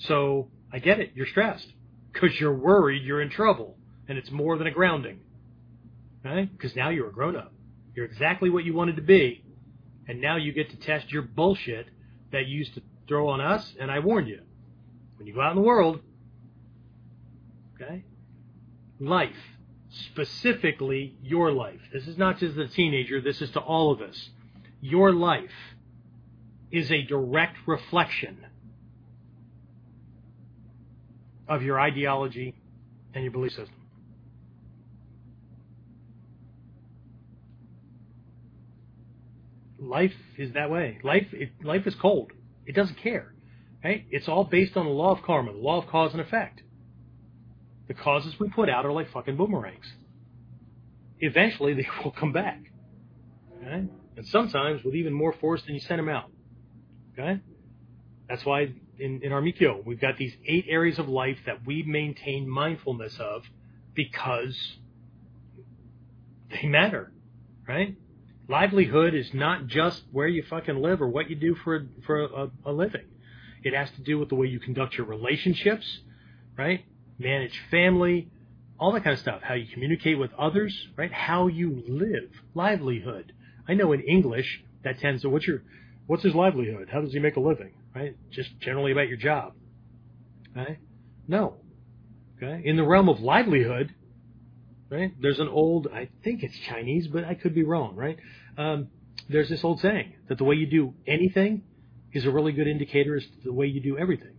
[0.00, 1.12] So I get it.
[1.14, 1.68] You're stressed
[2.12, 3.76] because you're worried you're in trouble,
[4.08, 5.20] and it's more than a grounding,
[6.24, 6.50] right?
[6.50, 7.52] Because now you're a grown up.
[7.94, 9.44] You're exactly what you wanted to be,
[10.08, 11.86] and now you get to test your bullshit
[12.32, 14.40] that you used to throw on us, and I warned you.
[15.16, 16.00] When you go out in the world,
[17.74, 18.04] okay,
[18.98, 19.34] life,
[19.90, 21.80] specifically your life.
[21.92, 24.30] This is not just the teenager, this is to all of us.
[24.80, 25.50] Your life
[26.70, 28.46] is a direct reflection
[31.48, 32.54] of your ideology
[33.12, 33.79] and your belief system.
[39.90, 40.98] Life is that way.
[41.02, 42.30] Life it, life is cold.
[42.64, 43.34] It doesn't care.
[43.82, 44.06] Right?
[44.10, 46.62] It's all based on the law of karma, the law of cause and effect.
[47.88, 49.86] The causes we put out are like fucking boomerangs.
[51.18, 52.62] Eventually, they will come back.
[53.56, 53.88] Okay?
[54.16, 56.30] And sometimes with even more force than you sent them out.
[57.18, 57.40] Okay?
[58.28, 61.82] That's why in, in our Mikkyo, we've got these eight areas of life that we
[61.82, 63.42] maintain mindfulness of
[63.94, 64.56] because
[66.48, 67.10] they matter,
[67.66, 67.96] right?
[68.50, 72.24] Livelihood is not just where you fucking live or what you do for a, for
[72.24, 73.06] a, a living.
[73.62, 76.00] It has to do with the way you conduct your relationships,
[76.58, 76.84] right?
[77.16, 78.28] Manage family,
[78.76, 79.42] all that kind of stuff.
[79.42, 81.12] How you communicate with others, right?
[81.12, 83.32] How you live, livelihood.
[83.68, 85.62] I know in English that tends to what's your
[86.08, 86.88] what's his livelihood?
[86.90, 87.70] How does he make a living?
[87.94, 88.16] Right?
[88.32, 89.52] Just generally about your job.
[90.56, 90.78] Right?
[91.28, 91.54] No.
[92.36, 92.62] Okay.
[92.64, 93.94] In the realm of livelihood,
[94.90, 95.12] right?
[95.20, 98.18] There's an old, I think it's Chinese, but I could be wrong, right?
[98.58, 98.88] Um,
[99.28, 101.62] there's this old saying that the way you do anything
[102.12, 104.34] is a really good indicator as to the way you do everything.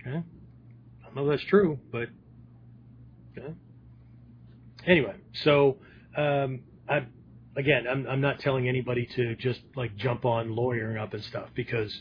[0.00, 0.16] Okay?
[0.16, 2.08] I don't know if that's true, but
[3.36, 3.54] okay.
[4.86, 5.76] Anyway, so
[6.16, 7.04] um, I
[7.56, 11.48] again, I'm I'm not telling anybody to just like jump on lawyering up and stuff
[11.54, 11.94] because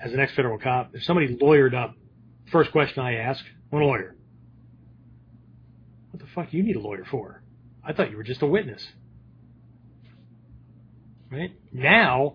[0.00, 1.96] as an ex-federal cop, if somebody lawyered up,
[2.52, 4.14] first question I ask, "Want a lawyer?"
[6.10, 7.42] What the fuck do you need a lawyer for?
[7.82, 8.86] I thought you were just a witness.
[11.30, 11.52] Right?
[11.72, 12.34] Now,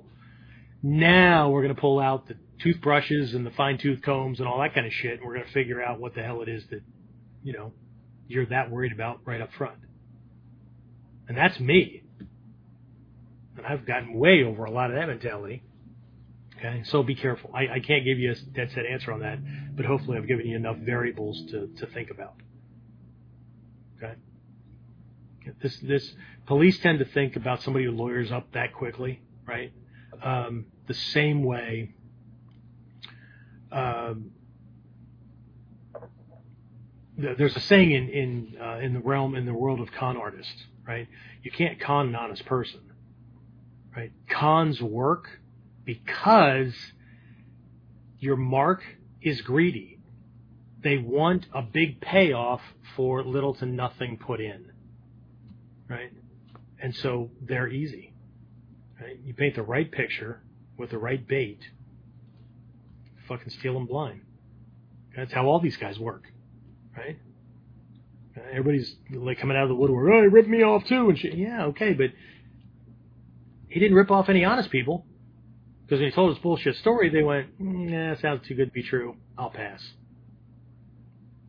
[0.81, 4.59] now we're going to pull out the toothbrushes and the fine tooth combs and all
[4.59, 6.63] that kind of shit, and we're going to figure out what the hell it is
[6.71, 6.81] that,
[7.43, 7.71] you know,
[8.27, 9.77] you're that worried about right up front.
[11.27, 12.03] And that's me.
[13.57, 15.61] And I've gotten way over a lot of that mentality.
[16.57, 17.51] Okay, so be careful.
[17.53, 19.37] I, I can't give you a dead set answer on that,
[19.75, 22.33] but hopefully I've given you enough variables to, to think about.
[23.97, 24.13] Okay.
[25.61, 26.13] This this
[26.45, 29.71] police tend to think about somebody who lawyers up that quickly, right?
[30.21, 31.93] Um, the same way.
[33.71, 34.31] Um,
[37.17, 40.65] there's a saying in in uh, in the realm in the world of con artists,
[40.87, 41.07] right?
[41.43, 42.81] You can't con an honest person,
[43.95, 44.11] right?
[44.29, 45.39] Cons work
[45.87, 46.73] because
[48.19, 48.83] your mark
[49.21, 49.99] is greedy.
[50.83, 52.61] They want a big payoff
[52.95, 54.69] for little to nothing put in,
[55.89, 56.11] right?
[56.79, 58.13] And so they're easy.
[59.01, 59.17] Right?
[59.23, 60.41] You paint the right picture
[60.77, 61.59] with the right bait,
[63.27, 64.21] fucking steal them blind.
[65.15, 66.23] That's how all these guys work,
[66.95, 67.17] right?
[68.51, 70.11] Everybody's like coming out of the woodwork.
[70.13, 71.35] Oh, he ripped me off too, and shit.
[71.35, 72.11] Yeah, okay, but
[73.69, 75.05] he didn't rip off any honest people
[75.87, 78.73] because when he told his bullshit story, they went, mm, "Nah, sounds too good to
[78.73, 79.15] be true.
[79.37, 79.81] I'll pass."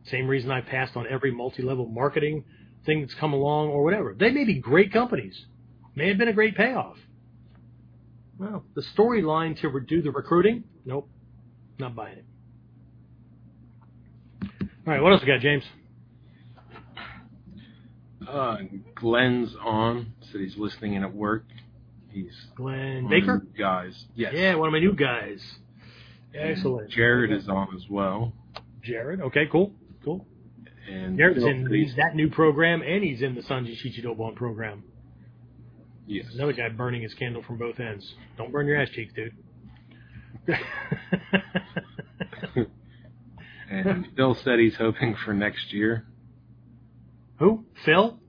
[0.05, 2.45] Same reason I passed on every multi-level marketing
[2.85, 4.15] thing that's come along or whatever.
[4.17, 5.45] They may be great companies,
[5.93, 6.97] may have been a great payoff.
[8.37, 11.09] Well, the storyline to do the recruiting, nope,
[11.77, 12.25] not buying it.
[14.87, 15.63] All right, what else we got, James?
[18.25, 18.57] Uh,
[18.95, 21.43] Glenn's on, said he's listening in at work.
[22.11, 23.45] He's Glenn Baker.
[23.57, 24.05] guys.
[24.15, 24.33] Yes.
[24.35, 25.41] Yeah, one of my new guys.
[26.33, 26.89] And Excellent.
[26.91, 28.33] Jared is on as well.
[28.83, 29.21] Jared.
[29.21, 29.73] Okay, cool,
[30.03, 30.25] cool.
[30.89, 34.83] And Jared's in he's- that new program, and he's in the Sanji Shichidobon program.
[36.07, 36.25] Yes.
[36.33, 38.15] Another guy burning his candle from both ends.
[38.37, 39.33] Don't burn your ass cheeks, dude.
[43.71, 46.07] And Phil said he's hoping for next year.
[47.37, 47.65] Who?
[47.85, 48.19] Phil?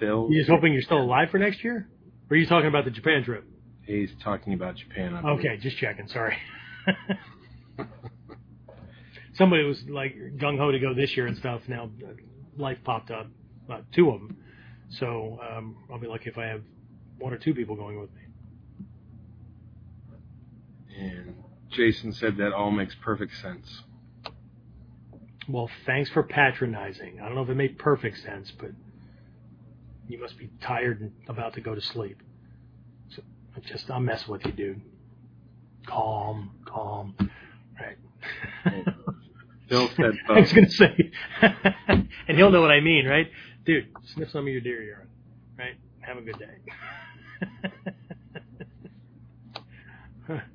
[0.00, 1.88] Phil, You just hoping you're still alive for next year?
[2.30, 3.44] Or are you talking about the Japan trip?
[3.88, 5.14] he's talking about Japan.
[5.14, 5.38] I believe.
[5.40, 6.06] Okay, just checking.
[6.08, 6.36] Sorry.
[9.34, 11.62] Somebody was like gung ho to go this year and stuff.
[11.68, 12.12] Now uh,
[12.56, 13.26] life popped up,
[13.70, 14.36] uh, two of them.
[14.90, 16.62] So um, I'll be lucky if I have
[17.18, 18.20] one or two people going with me.
[20.98, 21.34] And
[21.70, 23.82] Jason said that all makes perfect sense.
[25.48, 27.20] Well, thanks for patronizing.
[27.20, 28.70] I don't know if it made perfect sense, but
[30.08, 32.22] you must be tired and about to go to sleep.
[33.10, 33.22] So
[33.54, 34.80] I'm just I'm messing with you, dude.
[35.86, 37.14] Calm, calm.
[37.80, 37.98] Right.
[39.68, 41.10] Phil said I was gonna say,
[41.42, 43.30] and he'll know what I mean, right?
[43.64, 45.08] Dude, sniff some of your deer urine,
[45.58, 45.74] right?
[46.00, 46.56] Have a good day.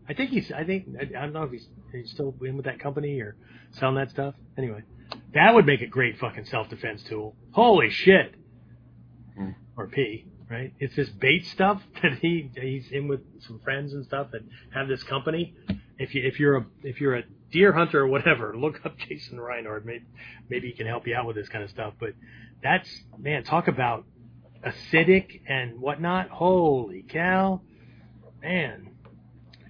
[0.07, 0.51] I think he's.
[0.51, 3.35] I think I, I don't know if he's, he's still in with that company or
[3.71, 4.35] selling that stuff.
[4.57, 4.83] Anyway,
[5.33, 7.35] that would make a great fucking self defense tool.
[7.51, 8.35] Holy shit!
[9.37, 9.49] Hmm.
[9.75, 10.73] Or P, right?
[10.79, 14.41] It's this bait stuff that he he's in with some friends and stuff that
[14.73, 15.55] have this company.
[15.97, 19.39] If you if you're a if you're a deer hunter or whatever, look up Jason
[19.39, 19.85] Reinhardt.
[19.85, 20.05] Maybe
[20.49, 21.93] maybe he can help you out with this kind of stuff.
[21.99, 22.13] But
[22.61, 24.05] that's man, talk about
[24.65, 26.29] acidic and whatnot.
[26.29, 27.61] Holy cow,
[28.41, 28.91] man!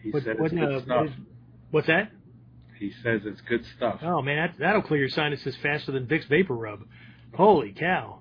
[0.01, 1.01] He What- said what, it's good uh, stuff.
[1.05, 1.11] what-
[1.71, 2.11] what's that?
[2.79, 3.99] He says it's good stuff.
[4.03, 6.83] Oh man, that, that'll clear your sinuses faster than Vicks Vapor Rub.
[7.33, 8.19] Holy cow!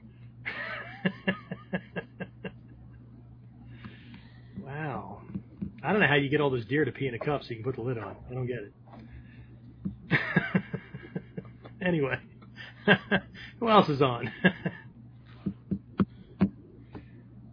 [4.64, 5.22] wow.
[5.82, 7.50] I don't know how you get all those deer to pee in a cup so
[7.50, 8.16] you can put the lid on.
[8.30, 8.58] I don't get
[10.10, 10.10] it.
[11.84, 12.16] anyway,
[13.60, 14.30] who else is on?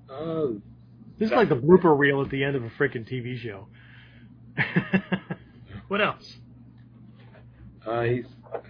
[0.09, 0.47] Uh,
[1.17, 3.67] this is like the blooper reel at the end of a freaking TV show.
[5.87, 6.37] what else?
[7.89, 8.25] uh, he's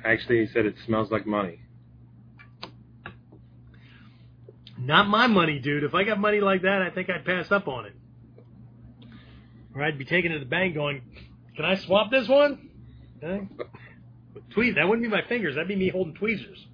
[0.06, 1.60] actually he said it smells like money.
[4.90, 5.84] Not my money, dude.
[5.84, 7.94] If I got money like that, I think I'd pass up on it.
[9.76, 11.04] Or I'd be taking it to the bank going,
[11.56, 12.72] can I swap this one?
[13.24, 13.48] Okay.
[14.56, 15.54] Tweez, that wouldn't be my fingers.
[15.54, 16.66] That'd be me holding tweezers.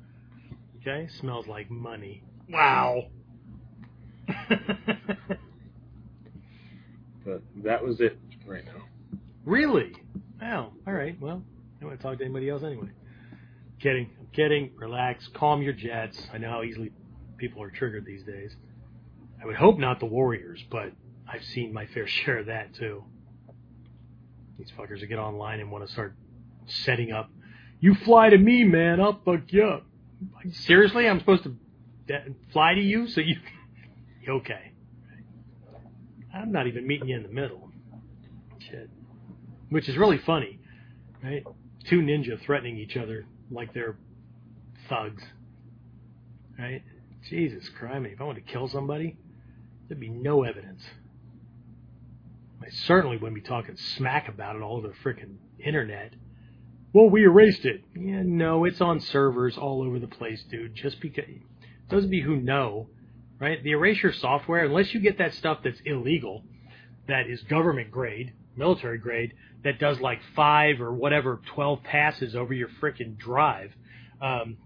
[0.79, 1.09] Okay.
[1.19, 2.23] Smells like money.
[2.49, 3.07] Wow.
[7.25, 8.83] But that was it right now.
[9.45, 9.93] really?
[10.39, 10.73] Wow.
[10.85, 11.19] All right.
[11.19, 12.89] Well, I don't want to talk to anybody else anyway.
[13.79, 14.11] Kidding.
[14.19, 14.69] I'm kidding.
[14.77, 15.27] Relax.
[15.33, 16.21] Calm your jets.
[16.31, 16.91] I know how easily
[17.37, 18.55] people are triggered these days.
[19.41, 20.91] I would hope not the Warriors, but
[21.27, 23.03] I've seen my fair share of that too.
[24.57, 26.15] These fuckers that get online and want to start
[26.65, 27.29] setting up.
[27.79, 29.01] You fly to me, man.
[29.01, 29.85] I'll fuck you up.
[30.51, 31.55] Seriously, I'm supposed to
[32.53, 33.35] fly to you so you.
[34.29, 34.71] okay.
[36.33, 37.69] I'm not even meeting you in the middle.
[38.59, 38.89] Shit.
[39.69, 40.59] Which is really funny,
[41.23, 41.43] right?
[41.89, 43.97] Two ninja threatening each other like they're
[44.89, 45.23] thugs,
[46.57, 46.81] right?
[47.29, 49.17] Jesus Christ, if I wanted to kill somebody,
[49.87, 50.83] there'd be no evidence.
[52.61, 56.13] I certainly wouldn't be talking smack about it all over the frickin' internet.
[56.93, 57.83] Well, we erased it.
[57.95, 60.75] Yeah, no, it's on servers all over the place, dude.
[60.75, 61.25] Just because
[61.89, 62.89] those of you who know,
[63.39, 63.61] right?
[63.63, 66.43] The erasure software, unless you get that stuff that's illegal,
[67.07, 69.33] that is government grade, military grade,
[69.63, 73.71] that does like five or whatever twelve passes over your frickin' drive,
[74.21, 74.57] um,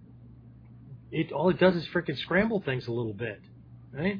[1.11, 3.41] it all it does is frickin' scramble things a little bit,
[3.91, 4.19] right?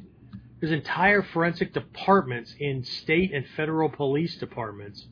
[0.60, 5.08] There's entire forensic departments in state and federal police departments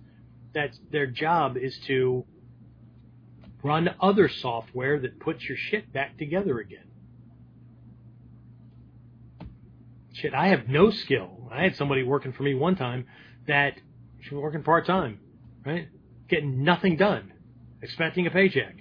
[0.53, 2.25] that their job is to
[3.63, 6.83] run other software that puts your shit back together again.
[10.13, 11.49] Shit, I have no skill.
[11.51, 13.05] I had somebody working for me one time
[13.47, 13.75] that
[14.21, 15.19] she was working part time,
[15.65, 15.87] right?
[16.27, 17.31] Getting nothing done,
[17.81, 18.75] expecting a paycheck.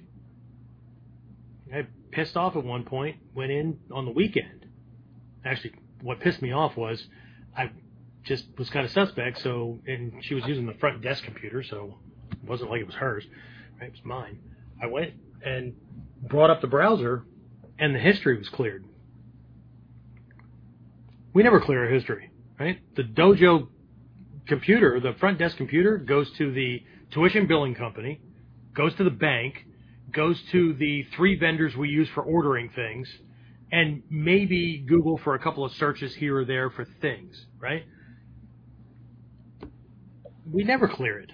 [2.16, 4.64] Pissed off at one point, went in on the weekend.
[5.44, 7.06] Actually, what pissed me off was
[7.55, 7.70] I
[8.24, 9.43] just was kind of suspect.
[9.43, 11.98] So, and she was using the front desk computer, so
[12.32, 13.26] it wasn't like it was hers,
[13.78, 13.88] right?
[13.88, 14.38] It was mine.
[14.82, 15.12] I went
[15.44, 15.74] and
[16.22, 17.24] brought up the browser,
[17.78, 18.86] and the history was cleared.
[21.34, 22.78] We never clear our history, right?
[22.97, 23.68] The dojo
[24.47, 28.22] computer, the front desk computer, goes to the tuition billing company,
[28.72, 29.65] goes to the bank,
[30.12, 33.09] goes to the three vendors we use for ordering things,
[33.73, 37.85] and maybe Google for a couple of searches here or there for things, right?
[40.51, 41.33] We never clear it.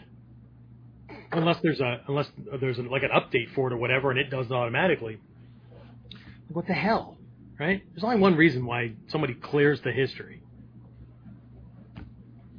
[1.32, 2.28] Unless there's a unless
[2.60, 5.18] there's a, like an update for it or whatever, and it does it automatically.
[6.48, 7.18] What the hell,
[7.58, 7.82] right?
[7.92, 10.42] There's only one reason why somebody clears the history,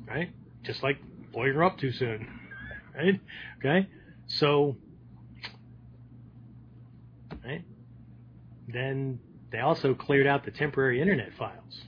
[0.08, 0.32] right?
[0.64, 0.98] Just like
[1.32, 2.28] blowing her up too soon,
[2.96, 3.20] right?
[3.60, 3.88] Okay,
[4.28, 4.76] so,
[7.46, 7.64] right?
[8.74, 9.20] Then
[9.52, 11.82] they also cleared out the temporary internet files.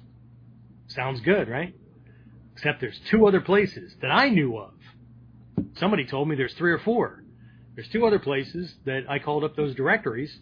[0.87, 1.75] Sounds good, right?
[2.53, 4.71] Except there's two other places that I knew of.
[5.77, 7.23] Somebody told me there's three or four.
[7.75, 10.39] There's two other places that I called up those directories,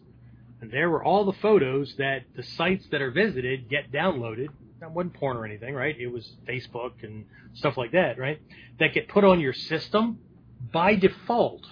[0.61, 4.49] and there were all the photos that the sites that are visited get downloaded.
[4.80, 5.95] That wasn't porn or anything, right?
[5.98, 8.40] It was Facebook and stuff like that, right?
[8.80, 10.20] That get put on your system
[10.72, 11.65] by default.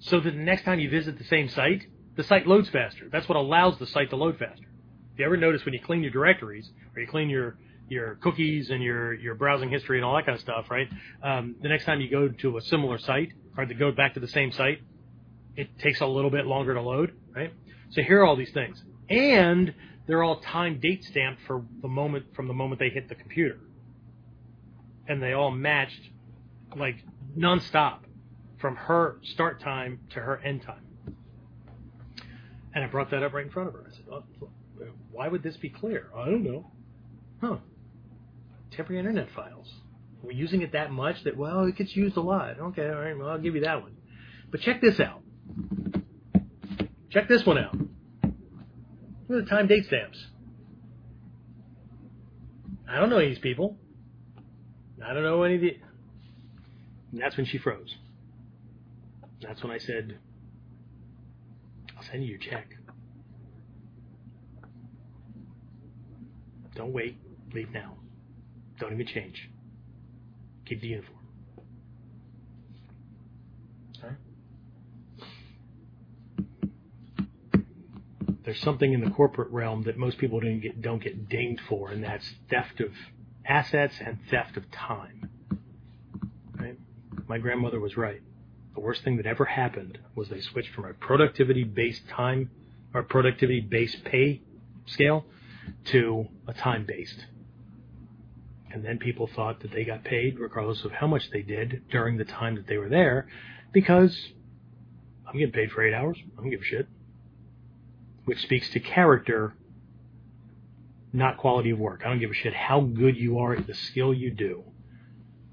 [0.00, 1.86] So that the next time you visit the same site,
[2.16, 3.08] the site loads faster.
[3.10, 4.66] That's what allows the site to load faster.
[5.12, 7.56] If you ever notice when you clean your directories or you clean your
[7.88, 10.88] your cookies and your your browsing history and all that kind of stuff, right?
[11.22, 14.20] Um, the next time you go to a similar site or to go back to
[14.20, 14.80] the same site,
[15.54, 17.52] it takes a little bit longer to load, right?
[17.90, 19.72] So here are all these things, and
[20.06, 23.58] they're all time date stamped for the moment from the moment they hit the computer,
[25.06, 26.00] and they all matched
[26.76, 26.96] like
[27.38, 28.00] nonstop
[28.58, 30.85] from her start time to her end time.
[32.76, 33.86] And I brought that up right in front of her.
[33.90, 34.22] I said, oh,
[35.10, 36.70] "Why would this be clear?" I don't know.
[37.40, 37.56] Huh?
[38.70, 39.66] Temporary internet files.
[40.22, 42.60] We're using it that much that well, it gets used a lot.
[42.60, 43.16] Okay, all right.
[43.16, 43.96] Well, I'll give you that one.
[44.50, 45.22] But check this out.
[47.08, 47.74] Check this one out.
[47.74, 50.22] Look at the time date stamps.
[52.86, 53.78] I don't know these people.
[55.02, 55.78] I don't know any of the.
[57.12, 57.94] And that's when she froze.
[59.40, 60.18] That's when I said,
[62.10, 62.76] send you your check.
[66.74, 67.18] Don't wait.
[67.54, 67.96] Leave now.
[68.78, 69.48] Don't even change.
[70.66, 71.16] Keep the uniform.
[78.46, 81.90] There's something in the corporate realm that most people don't get don't get dinged for,
[81.90, 82.92] and that's theft of
[83.44, 85.28] assets and theft of time.
[86.56, 86.78] Right?
[87.26, 88.22] My grandmother was right.
[88.76, 92.50] The worst thing that ever happened was they switched from a productivity based time
[92.92, 94.42] or productivity based pay
[94.84, 95.24] scale
[95.86, 97.24] to a time based.
[98.70, 102.18] And then people thought that they got paid regardless of how much they did during
[102.18, 103.28] the time that they were there
[103.72, 104.14] because
[105.26, 106.18] I'm getting paid for eight hours.
[106.36, 106.86] I don't give a shit.
[108.26, 109.54] Which speaks to character,
[111.14, 112.02] not quality of work.
[112.04, 114.64] I don't give a shit how good you are at the skill you do.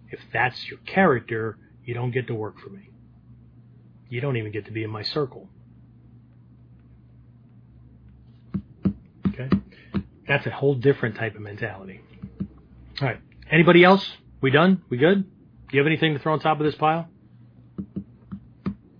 [0.09, 2.89] If that's your character, you don't get to work for me.
[4.13, 5.49] You don't even get to be in my circle.
[9.29, 9.49] Okay?
[10.27, 11.99] That's a whole different type of mentality.
[13.01, 13.17] All right.
[13.49, 14.07] Anybody else?
[14.39, 14.83] We done?
[14.87, 15.23] We good?
[15.23, 15.29] Do
[15.71, 17.09] you have anything to throw on top of this pile?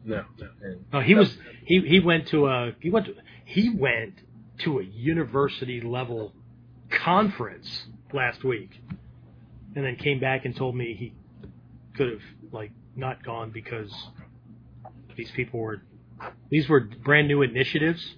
[0.04, 0.50] No, no.
[0.92, 3.14] No, he was he he went to a he went to
[3.46, 4.16] he went
[4.64, 6.34] to a university level
[6.90, 8.82] conference last week,
[9.76, 11.14] and then came back and told me he
[11.96, 12.22] could have
[12.52, 13.94] like not gone because
[15.16, 15.82] these people were
[16.50, 18.16] these were brand new initiatives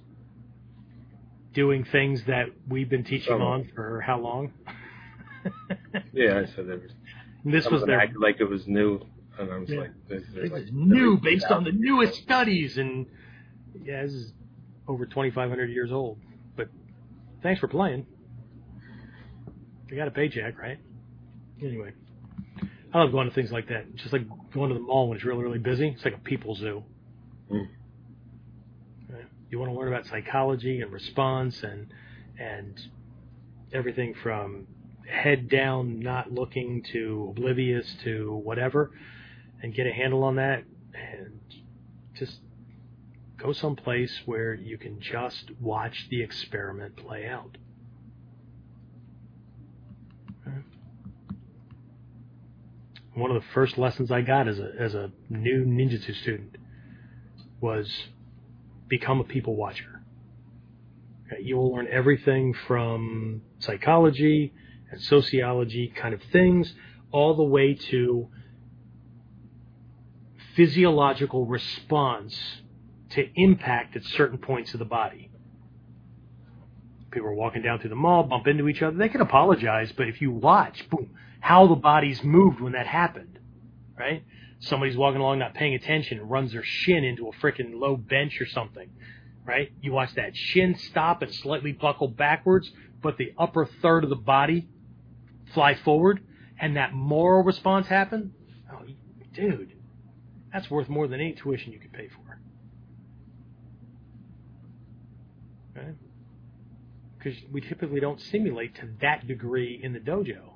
[1.54, 3.42] doing things that we've been teaching Oh.
[3.42, 4.52] on for how long?
[6.12, 6.92] Yeah, so there was.
[7.44, 9.00] this was their acted like it was new,
[9.38, 9.82] and I was Yeah.
[9.82, 13.06] like, this This like is new based on the newest studies and
[13.84, 14.34] yeah, this is
[14.88, 16.20] over 2,500 years old.
[16.56, 16.70] But
[17.44, 18.08] thanks for playing.
[19.90, 20.80] You got a paycheck, right?
[21.62, 21.94] Anyway,
[22.96, 23.94] I love going to things like that.
[23.96, 24.22] Just like
[24.54, 25.90] going to the mall when it's really, really busy.
[25.90, 26.82] It's like a people zoo.
[27.52, 27.68] Mm.
[29.10, 29.26] Right?
[29.50, 31.88] You want to learn about psychology and response and
[32.40, 32.80] and
[33.74, 34.68] everything from
[35.06, 38.92] head down, not looking to oblivious to whatever,
[39.62, 40.64] and get a handle on that,
[40.94, 41.42] and
[42.18, 42.40] just
[43.36, 47.58] go someplace where you can just watch the experiment play out.
[50.48, 50.60] Okay.
[53.16, 56.58] One of the first lessons I got as a as a new ninjutsu student
[57.62, 57.90] was
[58.90, 60.02] become a people watcher.
[61.28, 64.54] Okay, You will learn everything from psychology
[64.92, 66.74] and sociology kind of things,
[67.12, 68.28] all the way to
[70.56, 72.38] physiological response
[73.12, 75.32] to impact at certain points of the body.
[77.12, 78.98] People are walking down through the mall, bump into each other.
[78.98, 81.10] They can apologize, but if you watch, boom,
[81.46, 83.38] how the bodies moved when that happened,
[83.96, 84.24] right?
[84.62, 88.42] Somebody's walking along not paying attention and runs their shin into a freaking low bench
[88.42, 88.90] or something,
[89.46, 89.72] right?
[89.80, 94.16] You watch that shin stop and slightly buckle backwards, but the upper third of the
[94.16, 94.68] body
[95.54, 96.26] fly forward,
[96.60, 98.34] and that moral response happen.
[98.74, 98.82] Oh,
[99.36, 99.74] dude,
[100.52, 102.40] that's worth more than any tuition you could pay for.
[107.20, 110.55] Because we typically don't simulate to that degree in the dojo.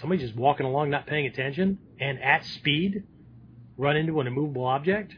[0.00, 3.02] Somebody just walking along, not paying attention, and at speed,
[3.76, 5.12] run into an immovable object.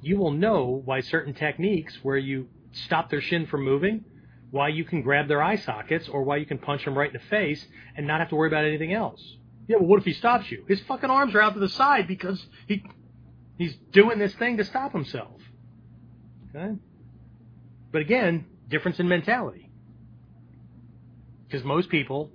[0.00, 4.04] You will know why certain techniques, where you stop their shin from moving,
[4.50, 7.12] why you can grab their eye sockets, or why you can punch them right in
[7.12, 7.64] the face
[7.96, 9.22] and not have to worry about anything else.
[9.68, 10.64] Yeah, but what if he stops you?
[10.66, 12.84] His fucking arms are out to the side because he
[13.56, 15.40] he's doing this thing to stop himself.
[16.50, 16.74] Okay?
[17.92, 19.70] But again, difference in mentality.
[21.46, 22.32] Because most people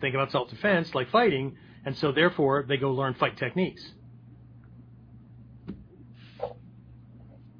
[0.00, 3.84] think about self defense like fighting, and so therefore they go learn fight techniques.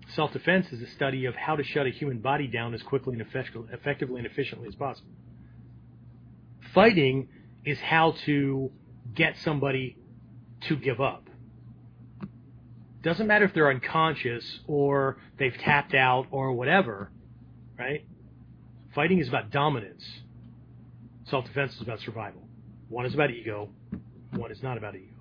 [0.09, 3.13] Self defense is a study of how to shut a human body down as quickly
[3.13, 3.23] and
[3.73, 5.11] effectively and efficiently as possible.
[6.75, 7.29] Fighting
[7.65, 8.71] is how to
[9.15, 9.97] get somebody
[10.63, 11.29] to give up.
[13.03, 17.13] Doesn't matter if they're unconscious or they've tapped out or whatever,
[17.79, 18.05] right?
[18.95, 20.05] Fighting is about dominance.
[21.31, 22.43] Self defense is about survival.
[22.89, 23.69] One is about ego,
[24.33, 25.15] one is not about ego.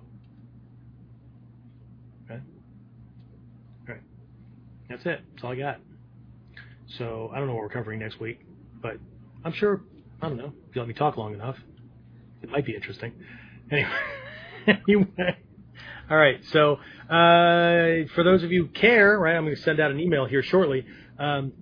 [2.24, 2.40] Okay?
[3.86, 4.00] Right.
[4.88, 5.20] That's it.
[5.32, 5.80] That's all I got.
[6.96, 8.40] So I don't know what we're covering next week,
[8.80, 8.96] but
[9.44, 9.82] I'm sure,
[10.22, 11.56] I don't know, if you let me talk long enough,
[12.42, 13.12] it might be interesting.
[13.70, 13.90] Anyway,
[14.66, 15.36] anyway.
[16.10, 16.42] All right.
[16.46, 16.76] So
[17.10, 20.24] uh, for those of you who care, right, I'm going to send out an email
[20.24, 20.86] here shortly.
[21.18, 21.52] Um,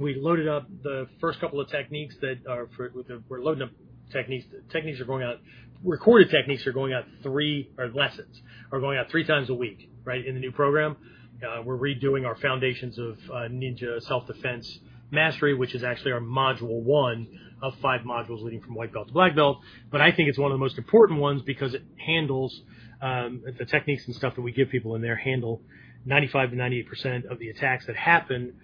[0.00, 2.90] we loaded up the first couple of techniques that are for
[3.28, 3.70] we're loading up
[4.10, 4.46] techniques.
[4.70, 5.36] Techniques are going out.
[5.84, 8.40] Recorded techniques are going out three or lessons
[8.72, 9.90] are going out three times a week.
[10.04, 10.96] right, in the new program.
[11.42, 14.78] Uh, we're redoing our Foundations of uh, Ninja Self-Defense
[15.10, 17.26] Mastery, which is actually our module one
[17.62, 19.58] of five modules leading from white belt to black belt.
[19.90, 22.60] But I think it's one of the most important ones because it handles
[23.00, 25.62] um, the techniques and stuff that we give people in there handle
[26.04, 28.54] 95 to 98 percent of the attacks that happen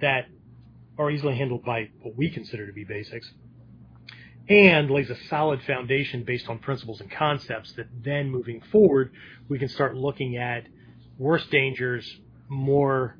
[0.00, 0.26] that
[0.98, 3.30] are easily handled by what we consider to be basics
[4.48, 9.10] and lays a solid foundation based on principles and concepts that then moving forward
[9.48, 10.64] we can start looking at
[11.18, 12.08] worse dangers,
[12.48, 13.16] more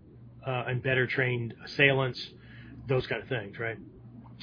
[0.47, 2.25] uh, and better trained assailants,
[2.89, 3.79] those kind of things, right?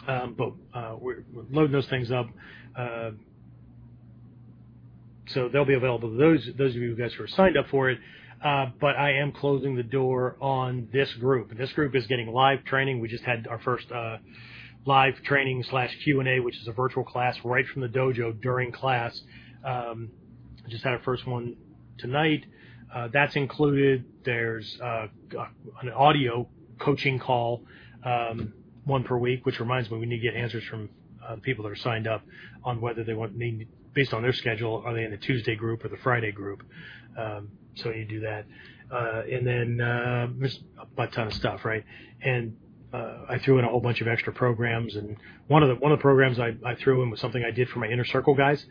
[0.08, 2.28] Um, but uh, we're, we're, loading those things up.
[2.76, 3.12] Uh,
[5.28, 7.90] so they'll be available to those those of you guys who are signed up for
[7.90, 8.00] it.
[8.44, 11.57] Uh, but I am closing the door on this group.
[11.57, 12.99] This group is getting live training.
[12.99, 14.18] We just had our first uh,
[14.86, 18.40] live training slash Q and A, which is a virtual class right from the dojo
[18.41, 19.18] during class.
[19.64, 20.10] Um,
[20.68, 21.56] just had our first one
[21.98, 22.45] tonight.
[22.94, 24.03] Uh, that's included.
[24.26, 25.07] There's uh,
[25.82, 26.49] an audio
[26.80, 27.64] coaching call,
[28.06, 28.53] um,
[28.84, 30.90] one per week, which reminds me we need to get answers from
[31.26, 32.24] uh, people that are signed up
[32.65, 34.84] on whether they want need based on their schedule.
[34.86, 36.61] Are they in the Tuesday group or the Friday group?
[37.18, 38.45] Um, so you do that,
[38.91, 41.84] uh, and then uh, there's a butt ton of stuff, right?
[42.22, 42.56] And
[42.94, 45.18] uh, I threw in a whole bunch of extra programs, and
[45.48, 47.70] one of the one of the programs I, I threw in was something I did
[47.70, 48.66] for my inner circle guys,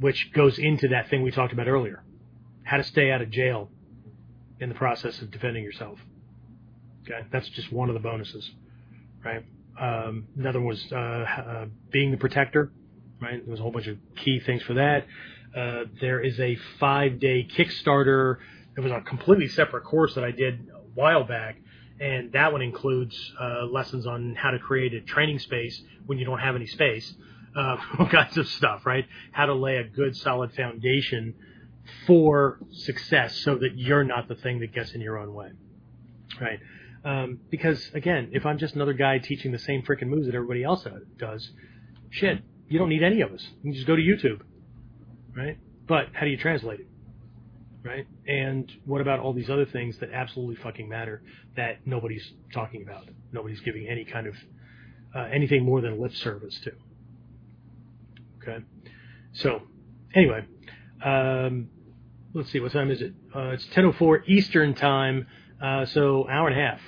[0.00, 2.02] which goes into that thing we talked about earlier,
[2.64, 3.70] how to stay out of jail
[4.60, 5.98] in the process of defending yourself.
[7.04, 8.50] Okay, that's just one of the bonuses,
[9.24, 9.44] right?
[9.80, 12.72] Um, another was uh, uh, being the protector,
[13.20, 13.44] right?
[13.44, 15.06] There was a whole bunch of key things for that.
[15.56, 18.38] Uh, there is a five-day Kickstarter.
[18.76, 21.58] It was a completely separate course that I did a while back
[22.00, 26.24] and that one includes uh, lessons on how to create a training space when you
[26.24, 27.14] don't have any space,
[27.56, 29.06] uh, all kinds of stuff, right?
[29.32, 31.34] How to lay a good, solid foundation
[32.06, 35.50] for success, so that you're not the thing that gets in your own way,
[36.40, 36.58] right?
[37.04, 40.64] Um, because again, if I'm just another guy teaching the same freaking moves that everybody
[40.64, 40.86] else
[41.18, 41.50] does,
[42.10, 43.46] shit, you don't need any of us.
[43.62, 44.40] You can just go to YouTube,
[45.36, 45.58] right?
[45.86, 46.86] But how do you translate it?
[47.84, 48.06] right?
[48.26, 51.22] And what about all these other things that absolutely fucking matter
[51.56, 53.04] that nobody's talking about?
[53.30, 54.34] Nobody's giving any kind of
[55.14, 56.72] uh, anything more than lip service to.
[58.42, 58.64] Okay,
[59.32, 59.62] so
[60.14, 60.44] anyway,
[61.04, 61.68] um,
[62.32, 63.14] let's see what time is it?
[63.34, 65.26] Uh, it's 10:04 Eastern time,
[65.62, 66.80] uh, so hour and a half.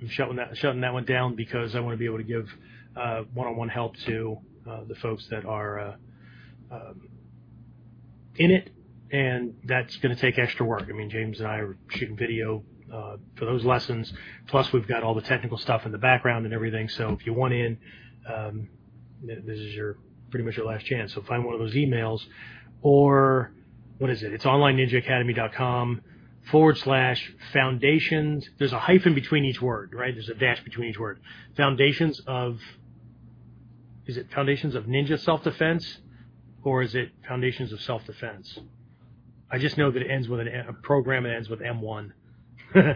[0.00, 2.48] I'm shutting that shutting that one down because I want to be able to give
[2.96, 4.38] uh, one-on-one help to
[4.68, 5.96] uh, the folks that are uh,
[6.70, 7.08] um,
[8.36, 8.70] in it
[9.12, 10.84] and that's going to take extra work.
[10.88, 14.12] I mean, James and I are shooting video uh, for those lessons.
[14.46, 16.88] Plus, we've got all the technical stuff in the background and everything.
[16.88, 17.78] So if you want in,
[18.32, 18.68] um,
[19.22, 19.98] this is your
[20.30, 21.14] pretty much your last chance.
[21.14, 22.20] So find one of those emails,
[22.82, 23.52] or
[23.98, 24.32] what is it?
[24.32, 26.02] It's onlineninjaacademy.com
[26.50, 28.48] forward slash foundations.
[28.58, 30.14] There's a hyphen between each word, right?
[30.14, 31.20] There's a dash between each word.
[31.56, 32.58] Foundations of
[34.06, 35.98] is it foundations of ninja self defense,
[36.62, 38.58] or is it foundations of self defense?
[39.50, 42.12] I just know that it ends with an, a program that ends with M1.
[42.72, 42.94] what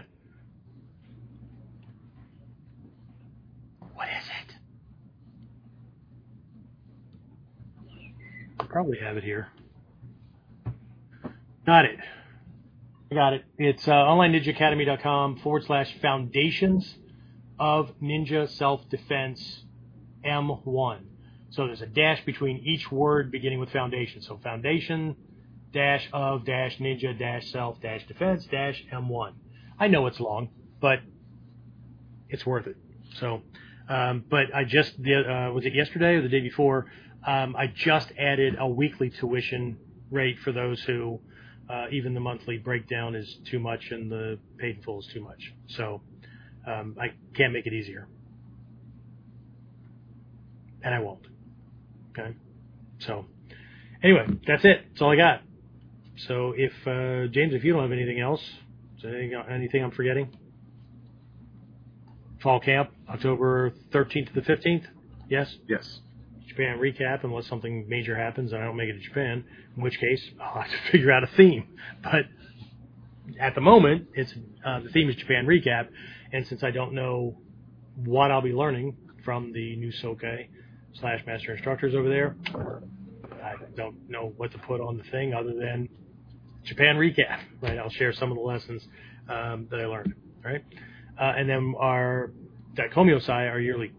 [4.07, 4.29] is
[8.59, 8.67] it?
[8.69, 9.49] Probably have it here.
[11.65, 11.99] Got it.
[13.13, 13.43] Got it.
[13.57, 16.95] It's uh, onlineninjaacademy.com forward slash foundations
[17.59, 19.63] of ninja self defense
[20.25, 20.99] M1.
[21.55, 24.21] So there's a dash between each word beginning with foundation.
[24.21, 25.15] So foundation
[25.71, 29.33] dash of dash ninja dash self dash defense dash M1.
[29.79, 30.49] I know it's long,
[30.81, 30.99] but
[32.27, 32.75] it's worth it.
[33.19, 33.41] So,
[33.87, 36.87] um, but I just uh, was it yesterday or the day before?
[37.25, 39.77] Um, I just added a weekly tuition
[40.11, 41.21] rate for those who
[41.69, 45.53] uh, even the monthly breakdown is too much and the paid full is too much.
[45.67, 46.01] So
[46.67, 48.09] um, I can't make it easier,
[50.83, 51.34] and I won't.
[52.17, 52.35] Okay.
[52.99, 53.25] So
[54.03, 54.85] anyway, that's it.
[54.89, 55.41] That's all I got.
[56.27, 58.41] So if uh, James, if you don't have anything else,
[58.97, 60.35] is there anything, anything I'm forgetting?
[62.41, 64.85] Fall camp, October 13th to the 15th.
[65.29, 65.53] Yes.
[65.67, 65.99] Yes.
[66.47, 69.43] Japan recap, unless something major happens and I don't make it to Japan,
[69.75, 71.67] in which case I'll have to figure out a theme.
[72.03, 72.25] But
[73.39, 74.33] at the moment, it's
[74.65, 75.87] uh, the theme is Japan recap,
[76.31, 77.37] and since I don't know
[77.95, 80.23] what I'll be learning from the new Soke
[80.99, 82.35] slash master instructors over there,
[83.43, 85.89] I don't know what to put on the thing other than
[86.63, 87.77] Japan recap, right?
[87.77, 88.87] I'll share some of the lessons
[89.29, 90.13] um, that I learned,
[90.43, 90.63] right?
[91.19, 92.31] Uh, and then our
[92.75, 93.91] Daikomyosai, our yearly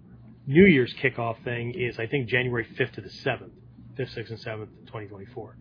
[0.47, 3.51] New Year's kickoff thing is I think January 5th to the 7th,
[3.99, 5.57] 5th, 6th, and 7th, 2024.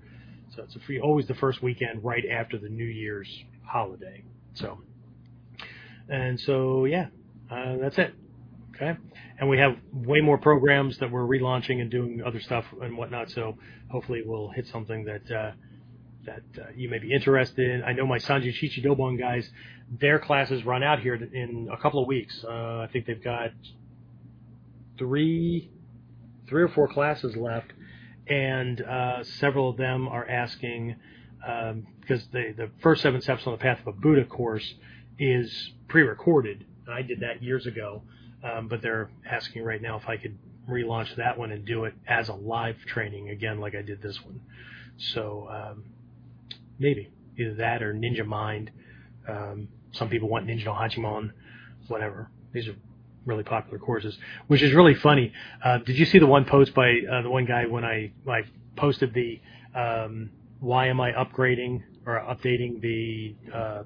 [0.56, 3.30] So it's free, always the first weekend right after the New Year's
[3.66, 4.24] holiday.
[4.54, 4.80] So,
[6.08, 7.08] and so yeah,
[7.52, 8.14] uh, that's it.
[8.76, 8.98] Okay.
[9.40, 13.30] And we have way more programs that we're relaunching and doing other stuff and whatnot.
[13.32, 13.58] So
[13.90, 15.52] hopefully we'll hit something that, uh,
[16.26, 17.84] that uh, you may be interested in.
[17.84, 19.50] I know my Sanji Chichi Dobon guys,
[19.90, 22.44] their classes run out here in a couple of weeks.
[22.44, 23.52] Uh, I think they've got
[24.98, 25.72] three,
[26.50, 27.72] three or four classes left,
[28.28, 30.96] and uh, several of them are asking
[31.48, 34.74] um, because the the first seven steps on the path of a Buddha course
[35.20, 36.66] is pre-recorded.
[36.92, 38.04] I did that years ago,
[38.46, 40.38] um, but they're asking right now if I could
[40.70, 44.24] relaunch that one and do it as a live training again, like I did this
[44.24, 44.42] one.
[44.98, 45.86] So um,
[46.80, 48.72] maybe either that or Ninja Mind.
[49.28, 51.32] Um, some people want Ninja no Hachimon,
[51.88, 52.30] whatever.
[52.54, 52.76] These are
[53.26, 54.18] really popular courses,
[54.48, 55.32] which is really funny.
[55.64, 58.42] Uh, did you see the one post by uh, the one guy when I I
[58.76, 59.42] posted the
[59.74, 63.84] um, why am I upgrading or updating the uh,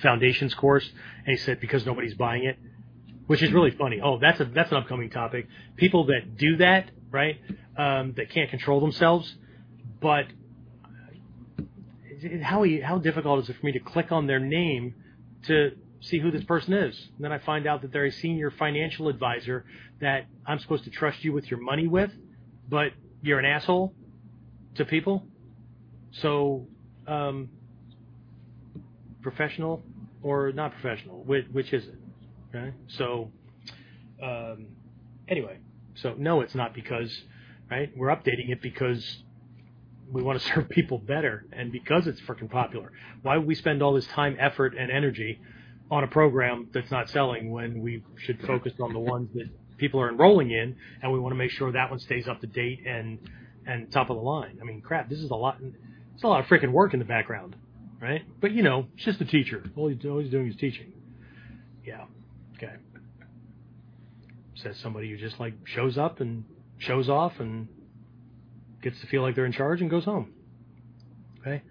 [0.00, 0.88] foundations course?
[1.26, 2.58] And he said because nobody's buying it,
[3.26, 4.00] which is really funny.
[4.02, 5.46] Oh, that's a that's an upcoming topic.
[5.76, 7.36] People that do that, right?
[7.76, 9.34] Um, that can't control themselves,
[10.00, 10.26] but
[12.42, 14.94] how how difficult is it for me to click on their name
[15.46, 16.96] to see who this person is?
[17.16, 19.64] And then I find out that they're a senior financial advisor
[20.00, 22.10] that I'm supposed to trust you with your money with,
[22.68, 22.92] but
[23.22, 23.94] you're an asshole
[24.76, 25.24] to people.
[26.20, 26.66] So,
[27.06, 27.48] um,
[29.22, 29.82] professional
[30.22, 31.22] or not professional?
[31.24, 31.94] Which, which is it?
[32.54, 32.72] Okay.
[32.88, 33.30] So,
[34.22, 34.66] um,
[35.28, 35.58] anyway,
[35.94, 37.10] so no, it's not because,
[37.70, 37.90] right?
[37.96, 39.22] We're updating it because
[40.10, 42.92] we want to serve people better and because it's freaking popular.
[43.22, 45.40] Why would we spend all this time, effort, and energy
[45.90, 49.48] on a program that's not selling when we should focus on the ones that
[49.78, 52.46] people are enrolling in and we want to make sure that one stays up to
[52.46, 53.18] date and
[53.66, 54.58] and top of the line.
[54.60, 55.58] I mean, crap, this is a lot.
[56.14, 57.56] It's a lot of freaking work in the background,
[58.00, 58.22] right?
[58.40, 59.64] But you know, it's just a teacher.
[59.76, 60.92] All he's, all he's doing is teaching.
[61.84, 62.04] Yeah.
[62.62, 62.74] Okay.
[64.54, 66.44] Says somebody who just like shows up and
[66.78, 67.68] shows off and
[68.82, 70.32] gets to feel like they're in charge and goes home.
[71.40, 71.62] Okay?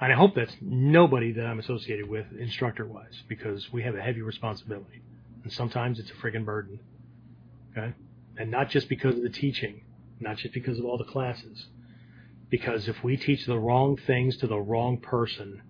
[0.00, 4.00] And I hope that's nobody that I'm associated with instructor wise because we have a
[4.00, 5.02] heavy responsibility.
[5.42, 6.80] And sometimes it's a friggin' burden.
[7.72, 7.94] Okay?
[8.36, 9.82] And not just because of the teaching,
[10.20, 11.66] not just because of all the classes.
[12.50, 15.62] Because if we teach the wrong things to the wrong person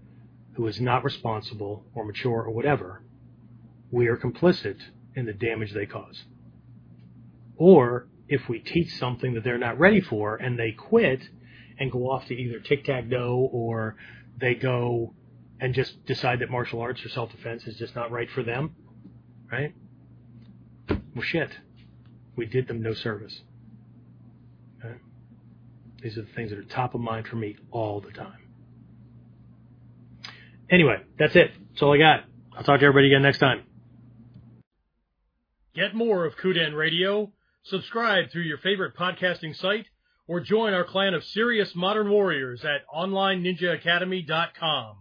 [0.55, 3.03] who is not responsible or mature or whatever,
[3.91, 4.77] we are complicit
[5.15, 6.25] in the damage they cause.
[7.57, 11.21] Or if we teach something that they're not ready for and they quit
[11.79, 13.97] and go off to either tic tac toe or
[14.39, 15.15] they go
[15.61, 18.75] and just decide that martial arts or self defense is just not right for them,
[19.51, 19.75] right?
[20.89, 21.51] Well, shit.
[22.37, 23.41] We did them no service.
[24.79, 24.95] Okay?
[26.03, 28.39] These are the things that are top of mind for me all the time.
[30.71, 31.51] Anyway, that's it.
[31.71, 32.25] That's all I got.
[32.57, 33.63] I'll talk to everybody again next time.
[35.79, 37.31] Get more of Kuden Radio
[37.63, 39.87] Subscribe through your favorite podcasting site
[40.27, 44.97] or join our clan of serious modern warriors at OnlineNinjaAcademy.com.